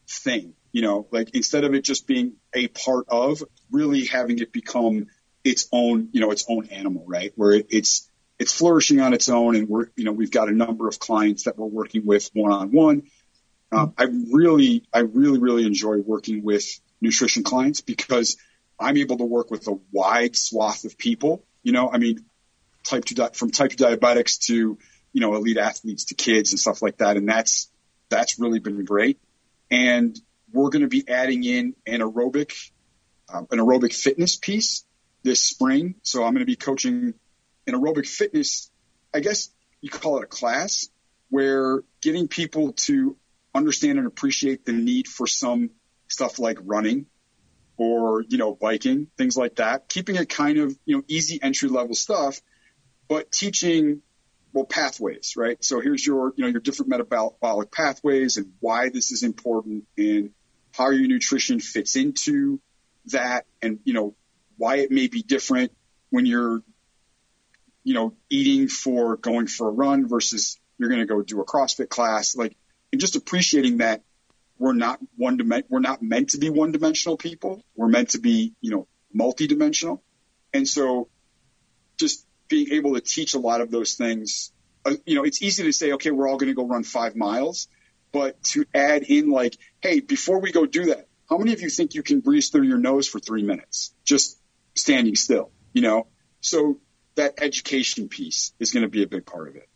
thing 0.09 0.55
you 0.73 0.83
know? 0.83 1.07
Like 1.11 1.35
instead 1.35 1.65
of 1.65 1.75
it 1.75 1.83
just 1.83 2.07
being 2.07 2.35
a 2.55 2.69
part 2.69 3.07
of 3.09 3.43
really 3.71 4.05
having 4.07 4.39
it 4.39 4.53
become 4.53 5.07
its 5.45 5.69
own 5.73 6.09
you 6.13 6.21
know 6.21 6.31
its 6.31 6.45
own 6.49 6.67
animal 6.67 7.05
right? 7.07 7.33
Where 7.37 7.53
it, 7.53 7.67
it's 7.71 8.09
it's 8.39 8.53
flourishing 8.53 9.01
on 9.01 9.13
its 9.13 9.29
own 9.29 9.57
and 9.57 9.69
we're 9.69 9.89
you 9.97 10.05
know 10.05 10.13
we've 10.13 10.31
got 10.31 10.49
a 10.49 10.53
number 10.53 10.89
of 10.89 10.99
clients 10.99 11.45
that 11.45 11.59
we're 11.59 11.67
working 11.67 12.07
with 12.07 12.31
one 12.33 12.53
on 12.53 12.71
one 12.71 13.03
i 13.73 14.05
really 14.33 14.85
i 14.95 15.01
really 15.01 15.39
really 15.39 15.67
enjoy 15.67 15.99
working 15.99 16.43
with 16.43 16.65
nutrition 17.01 17.43
clients 17.43 17.81
because 17.81 18.37
i'm 18.79 18.97
able 18.97 19.19
to 19.19 19.25
work 19.25 19.51
with 19.51 19.67
a 19.69 19.79
wide 19.93 20.37
swath 20.37 20.85
of 20.85 20.97
people 20.97 21.45
you 21.69 21.75
know, 21.75 21.91
I 21.93 21.99
mean, 21.99 22.25
type 22.83 23.05
two 23.05 23.15
di- 23.15 23.29
from 23.35 23.51
type 23.51 23.73
two 23.73 23.85
diabetics 23.85 24.47
to 24.47 24.79
you 25.13 25.21
know 25.21 25.35
elite 25.35 25.59
athletes 25.59 26.07
to 26.07 26.15
kids 26.15 26.51
and 26.51 26.59
stuff 26.59 26.81
like 26.81 26.97
that, 26.97 27.19
and 27.19 27.29
that's 27.29 27.71
that's 28.09 28.39
really 28.39 28.59
been 28.59 28.87
great. 28.87 29.21
And 29.71 30.19
we're 30.51 30.71
going 30.71 30.81
to 30.81 30.89
be 30.89 31.07
adding 31.07 31.45
in 31.45 31.75
an 31.87 32.01
aerobic 32.01 32.71
um, 33.31 33.49
an 33.51 33.59
aerobic 33.59 33.95
fitness 33.95 34.35
piece 34.35 34.87
this 35.25 35.45
spring. 35.45 35.97
So 36.05 36.25
I'm 36.25 36.33
going 36.33 36.41
to 36.41 36.47
be 36.47 36.57
coaching 36.57 37.13
an 37.67 37.75
aerobic 37.75 38.07
fitness. 38.07 38.71
I 39.13 39.21
guess 39.21 39.51
you 39.83 39.91
call 39.91 40.17
it 40.17 40.25
a 40.25 40.27
class 40.27 40.89
where 41.29 41.83
getting 42.01 42.29
people 42.29 42.73
to 42.87 43.15
understand 43.55 43.99
and 43.99 44.07
appreciate 44.07 44.65
the 44.65 44.73
need 44.73 45.07
for 45.07 45.27
some 45.27 45.69
stuff 46.09 46.39
like 46.39 46.57
running 46.63 47.05
or, 47.79 48.23
you 48.29 48.37
know, 48.37 48.55
biking, 48.55 49.07
things 49.17 49.37
like 49.37 49.57
that, 49.57 49.89
keeping 49.89 50.17
it 50.17 50.29
kind 50.29 50.59
of, 50.59 50.77
you 50.85 50.97
know, 50.97 51.05
easy 51.07 51.41
entry 51.41 51.69
level 51.69 51.95
stuff, 51.95 52.41
but 53.09 53.31
teaching, 53.31 54.03
well, 54.53 54.65
pathways, 54.65 55.35
right? 55.37 55.63
So 55.65 55.81
here's 55.81 56.05
your, 56.05 56.35
you 56.37 56.45
know, 56.45 56.51
your 56.51 56.61
different 56.61 56.91
metabolic 56.91 57.71
pathways 57.71 58.37
and 58.37 58.53
why 58.59 58.89
this 58.89 59.13
is 59.13 59.23
important 59.23 59.85
and 59.97 60.31
how 60.75 60.91
your 60.91 61.07
nutrition 61.07 61.61
fits 61.61 61.95
into 61.95 62.61
that 63.07 63.47
and, 63.63 63.79
you 63.85 63.95
know, 63.95 64.17
why 64.57 64.77
it 64.77 64.91
may 64.91 65.07
be 65.07 65.23
different 65.23 65.73
when 66.11 66.27
you're, 66.27 66.63
you 67.85 67.95
know, 67.95 68.15
eating 68.29 68.67
for 68.67 69.17
going 69.17 69.47
for 69.47 69.69
a 69.69 69.71
run 69.71 70.09
versus 70.09 70.59
you're 70.79 70.89
going 70.89 71.01
to 71.01 71.07
go 71.07 71.23
do 71.23 71.41
a 71.41 71.47
CrossFit 71.47 71.89
class, 71.89 72.37
like, 72.37 72.57
and 72.91 73.01
just 73.01 73.15
appreciating 73.15 73.79
that 73.79 74.03
we're 74.59 74.75
not 74.75 74.99
one 75.17 75.37
dimension. 75.37 75.69
We're 75.71 75.81
not 75.81 76.03
meant 76.03 76.31
to 76.31 76.39
be 76.39 76.51
one 76.51 76.73
dimensional 76.73 77.17
people. 77.17 77.63
We're 77.77 77.89
meant 77.89 78.11
to 78.11 78.19
be, 78.19 78.55
you 78.61 78.71
know, 78.71 78.89
multi-dimensional. 79.13 80.03
And 80.53 80.69
so 80.69 81.09
just 81.99 82.27
being 82.49 82.73
able 82.73 82.95
to 82.95 83.01
teach 83.01 83.35
a 83.35 83.39
lot 83.39 83.61
of 83.61 83.71
those 83.71 83.95
things, 83.95 84.53
uh, 84.85 84.95
you 85.07 85.15
know, 85.15 85.25
it's 85.25 85.43
easy 85.43 85.65
to 85.65 85.73
say, 85.73 85.93
okay, 85.93 86.11
we're 86.11 86.29
all 86.29 86.37
going 86.37 86.51
to 86.51 86.55
go 86.55 86.67
run 86.67 86.83
five 86.83 87.15
miles, 87.15 87.69
but 88.13 88.43
to 88.45 88.65
add 88.75 89.03
in 89.03 89.31
like, 89.31 89.57
hey, 89.81 90.01
before 90.01 90.41
we 90.41 90.53
go 90.53 90.67
do 90.67 90.87
that, 90.87 91.07
how 91.29 91.37
many 91.37 91.53
of 91.53 91.61
you 91.61 91.69
think 91.69 91.95
you 91.95 92.03
can 92.03 92.21
breathe 92.21 92.45
through 92.45 92.63
your 92.63 92.79
nose 92.79 93.07
for 93.07 93.21
three 93.21 93.43
minutes, 93.43 93.95
just 94.05 94.41
standing 94.75 95.15
still, 95.15 95.51
you 95.73 95.83
know? 95.83 96.07
So 96.41 96.81
that 97.17 97.35
education 97.39 98.09
piece 98.09 98.53
is 98.59 98.73
going 98.73 98.85
to 98.85 98.89
be 98.89 99.03
a 99.03 99.07
big 99.07 99.27
part 99.27 99.49
of 99.49 99.57
it. 99.57 99.69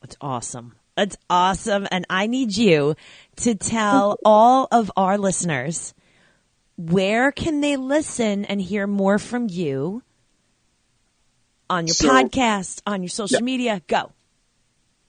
That's 0.00 0.16
awesome. 0.20 0.74
That's 1.00 1.16
awesome. 1.30 1.88
And 1.90 2.04
I 2.10 2.26
need 2.26 2.54
you 2.54 2.94
to 3.36 3.54
tell 3.54 4.18
all 4.22 4.68
of 4.70 4.92
our 4.98 5.16
listeners 5.16 5.94
where 6.76 7.32
can 7.32 7.62
they 7.62 7.76
listen 7.78 8.44
and 8.44 8.60
hear 8.60 8.86
more 8.86 9.18
from 9.18 9.48
you 9.48 10.02
on 11.70 11.86
your 11.86 11.94
So- 11.94 12.10
podcast, 12.10 12.82
on 12.86 13.02
your 13.02 13.08
social 13.08 13.38
Yeah. 13.38 13.44
media. 13.44 13.82
Go. 13.86 14.12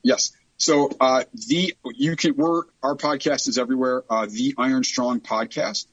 Yes. 0.02 0.32
So 0.56 0.90
uh, 1.02 1.26
the 1.34 1.76
you 1.96 2.16
can 2.16 2.38
we're 2.38 2.62
our 2.82 2.96
podcast 2.96 3.50
is 3.50 3.58
everywhere. 3.58 4.06
Uh, 4.10 4.28
the 4.28 4.54
Iron 4.58 4.86
Strong 4.86 5.20
podcast 5.20 5.88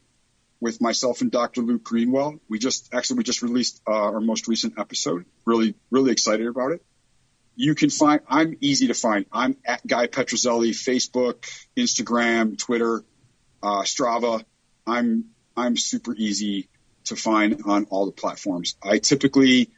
with 0.60 0.80
myself 0.80 1.22
and 1.22 1.30
Dr. 1.32 1.62
Luke 1.62 1.82
Greenwell. 1.82 2.38
We 2.48 2.60
just 2.60 2.88
actually 2.94 3.16
we 3.16 3.24
just 3.24 3.42
released 3.42 3.82
uh, 3.88 3.90
our 3.92 4.20
most 4.20 4.46
recent 4.46 4.74
episode. 4.78 5.24
Really 5.44 5.74
really 5.90 6.12
excited 6.12 6.46
about 6.46 6.70
it. 6.70 6.84
You 7.60 7.74
can 7.74 7.90
find 7.90 8.20
I'm 8.28 8.56
easy 8.60 8.86
to 8.86 8.94
find. 8.94 9.26
I'm 9.32 9.56
at 9.66 9.84
Guy 9.84 10.06
Petruzzelli, 10.06 10.70
Facebook, 10.70 11.44
Instagram, 11.76 12.56
Twitter, 12.56 13.02
uh, 13.60 13.82
Strava. 13.82 14.44
I'm 14.86 15.30
I'm 15.56 15.76
super 15.76 16.14
easy 16.14 16.68
to 17.06 17.16
find 17.16 17.62
on 17.66 17.86
all 17.90 18.06
the 18.06 18.12
platforms. 18.12 18.76
I 18.80 18.98
typically, 18.98 19.70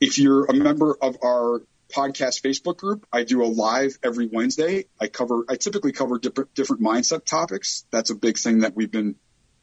if 0.00 0.18
you're 0.18 0.46
a 0.46 0.54
member 0.54 0.96
of 0.98 1.18
our 1.22 1.60
podcast 1.88 2.42
Facebook 2.42 2.78
group. 2.78 3.06
I 3.12 3.24
do 3.24 3.44
a 3.44 3.46
live 3.46 3.98
every 4.02 4.26
Wednesday. 4.26 4.86
I 5.00 5.06
cover, 5.06 5.44
I 5.48 5.56
typically 5.56 5.92
cover 5.92 6.18
different, 6.18 6.54
different 6.54 6.82
mindset 6.82 7.24
topics. 7.24 7.84
That's 7.90 8.10
a 8.10 8.14
big 8.14 8.38
thing 8.38 8.60
that 8.60 8.74
we've 8.74 8.90
been 8.90 9.16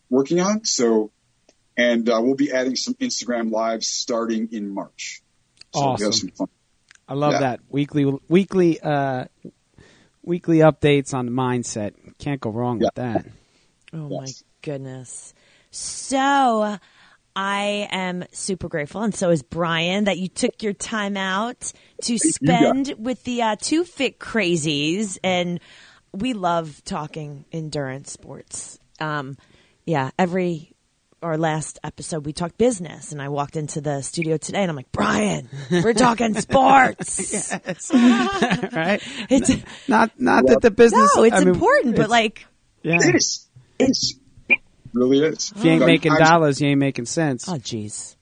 working 0.09 0.39
on. 0.39 0.63
So, 0.65 1.11
and 1.75 2.07
uh, 2.09 2.21
we'll 2.23 2.35
be 2.35 2.51
adding 2.51 2.75
some 2.75 2.93
Instagram 2.95 3.51
lives 3.51 3.87
starting 3.87 4.49
in 4.51 4.73
March. 4.73 5.21
So 5.73 5.81
we 5.81 5.87
have 5.87 5.99
Awesome. 6.01 6.11
some 6.13 6.29
fun. 6.29 6.47
I 7.13 7.15
love 7.15 7.33
Yeah. 7.33 7.39
that 7.41 7.59
weekly 7.69 8.11
weekly 8.27 8.79
uh, 8.81 9.25
weekly 10.23 10.57
updates 10.57 11.13
on 11.13 11.27
the 11.27 11.31
mindset. 11.31 11.93
Can't 12.17 12.41
go 12.41 12.49
wrong 12.49 12.79
with 12.79 12.95
that. 12.95 13.27
Oh 13.93 14.09
my 14.09 14.25
goodness. 14.63 15.35
So 15.69 16.79
I 17.35 17.87
am 17.91 18.25
super 18.31 18.67
grateful, 18.67 19.03
and 19.03 19.13
so 19.13 19.29
is 19.29 19.43
Brian, 19.43 20.05
that 20.05 20.17
you 20.17 20.27
took 20.27 20.63
your 20.63 20.73
time 20.73 21.15
out 21.15 21.71
to 22.01 22.13
you, 22.13 22.19
guys. 22.19 22.33
spend 22.33 22.95
with 22.97 23.23
the 23.25 23.43
uh, 23.43 23.57
two 23.59 23.83
fit 23.83 24.17
crazies. 24.17 25.19
And 25.23 25.59
we 26.13 26.33
love 26.33 26.83
talking 26.83 27.45
endurance 27.51 28.11
sports. 28.11 28.79
Um, 28.99 29.37
yeah, 29.85 30.09
every 30.17 30.72
our 31.23 31.37
last 31.37 31.79
episode 31.83 32.25
we 32.25 32.33
talked 32.33 32.57
business, 32.57 33.11
and 33.11 33.21
I 33.21 33.29
walked 33.29 33.55
into 33.55 33.81
the 33.81 34.01
studio 34.01 34.37
today, 34.37 34.61
and 34.61 34.69
I'm 34.69 34.75
like, 34.75 34.91
Brian, 34.91 35.49
we're 35.71 35.93
talking 35.93 36.33
sports. 36.39 37.51
right? 37.93 39.01
It's 39.29 39.49
Not 39.87 40.11
not 40.19 40.45
that 40.47 40.61
the 40.61 40.71
business. 40.71 41.15
no, 41.15 41.23
it's 41.23 41.35
I 41.35 41.39
mean, 41.39 41.49
important, 41.49 41.95
but 41.95 42.03
it's- 42.05 42.09
like, 42.09 42.45
yeah. 42.83 42.97
It 43.01 43.15
is. 43.15 43.47
It 43.79 43.89
is. 43.89 44.19
It 44.49 44.59
really 44.93 45.23
is. 45.23 45.53
If 45.55 45.63
you 45.63 45.71
ain't 45.71 45.81
So 45.81 45.85
making 45.87 46.11
I- 46.11 46.19
dollars, 46.19 46.61
you 46.61 46.67
ain't 46.67 46.79
making 46.79 47.05
sense. 47.05 47.47
oh, 47.49 47.53
jeez. 47.53 48.15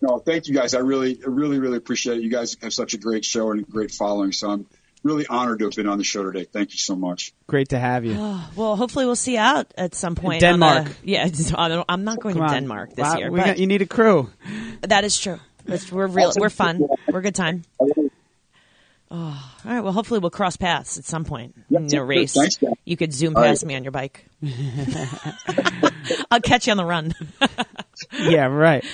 No, 0.00 0.18
thank 0.18 0.46
you 0.46 0.54
guys. 0.54 0.74
I 0.74 0.78
really, 0.80 1.18
I 1.24 1.28
really, 1.28 1.58
really 1.58 1.76
appreciate 1.76 2.18
it. 2.18 2.22
You 2.22 2.30
guys 2.30 2.56
have 2.62 2.72
such 2.72 2.94
a 2.94 2.98
great 2.98 3.24
show 3.24 3.50
and 3.50 3.60
a 3.60 3.64
great 3.64 3.90
following. 3.90 4.30
So 4.32 4.48
I'm 4.50 4.66
really 5.04 5.26
honored 5.26 5.58
to 5.60 5.66
have 5.66 5.74
been 5.74 5.88
on 5.88 5.98
the 5.98 6.04
show 6.04 6.24
today. 6.24 6.44
Thank 6.44 6.72
you 6.72 6.78
so 6.78 6.96
much. 6.96 7.32
Great 7.46 7.68
to 7.70 7.78
have 7.78 8.04
you. 8.04 8.14
Well, 8.56 8.76
hopefully 8.76 9.04
we'll 9.06 9.16
see 9.16 9.34
you 9.34 9.38
out 9.40 9.72
at 9.76 9.94
some 9.94 10.14
point. 10.14 10.40
Denmark. 10.40 10.78
on 10.78 10.84
the- 10.84 10.94
yeah, 11.04 11.28
I 11.56 11.68
don't- 11.68 11.84
I'm 11.88 12.04
not 12.04 12.20
going 12.20 12.34
Come 12.34 12.42
to 12.42 12.48
on. 12.48 12.54
Denmark 12.62 12.94
this 12.94 13.02
Wow, 13.04 13.16
year, 13.18 13.30
we 13.30 13.38
but 13.40 13.46
got- 13.46 13.58
you 13.58 13.66
need 13.66 13.82
a 13.82 13.86
crew. 13.86 14.30
that 14.82 15.04
is 15.04 15.18
true. 15.18 15.38
It's, 15.66 15.92
we're 15.92 16.06
real. 16.06 16.32
We're 16.36 16.50
fun. 16.50 16.86
We're 17.08 17.18
a 17.20 17.22
good 17.22 17.34
time. 17.34 17.62
Oh, 19.10 19.52
all 19.64 19.72
right. 19.72 19.80
Well, 19.80 19.94
hopefully 19.94 20.20
we'll 20.20 20.28
cross 20.28 20.58
paths 20.58 20.98
at 20.98 21.04
some 21.06 21.24
point 21.24 21.54
Yeah, 21.70 21.78
in 21.80 21.96
a 21.96 22.04
race. 22.04 22.34
Thanks. 22.34 22.58
You 22.84 22.94
could 22.94 23.10
zoom 23.14 23.34
All 23.38 23.42
past 23.42 23.62
right. 23.62 23.68
me 23.68 23.74
on 23.76 23.82
your 23.82 23.90
bike. 23.90 24.26
I'll 26.30 26.42
catch 26.42 26.66
you 26.66 26.72
on 26.72 26.76
the 26.76 26.84
run. 26.84 27.14
Yeah, 28.12 28.46
right. 28.46 28.84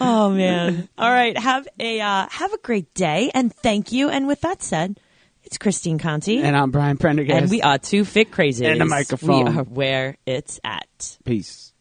oh 0.00 0.30
man. 0.30 0.88
All 0.96 1.10
right. 1.10 1.36
Have 1.36 1.66
a 1.80 2.00
uh, 2.00 2.28
have 2.30 2.52
a 2.52 2.58
great 2.58 2.94
day, 2.94 3.32
and 3.34 3.52
thank 3.52 3.90
you. 3.90 4.08
And 4.08 4.28
with 4.28 4.40
that 4.42 4.62
said, 4.62 5.00
it's 5.48 5.56
Christine 5.56 5.98
Conti, 5.98 6.42
And 6.42 6.54
I'm 6.54 6.70
Brian 6.70 6.98
Prendergast. 6.98 7.40
and 7.40 7.50
we 7.50 7.62
are 7.62 7.78
two 7.78 8.04
fit 8.04 8.30
crazies. 8.30 8.70
And 8.70 8.78
the 8.78 8.84
microphone. 8.84 9.46
We 9.46 9.60
are 9.60 9.64
where 9.64 10.18
it's 10.26 10.60
at. 10.62 11.16
Peace. 11.24 11.72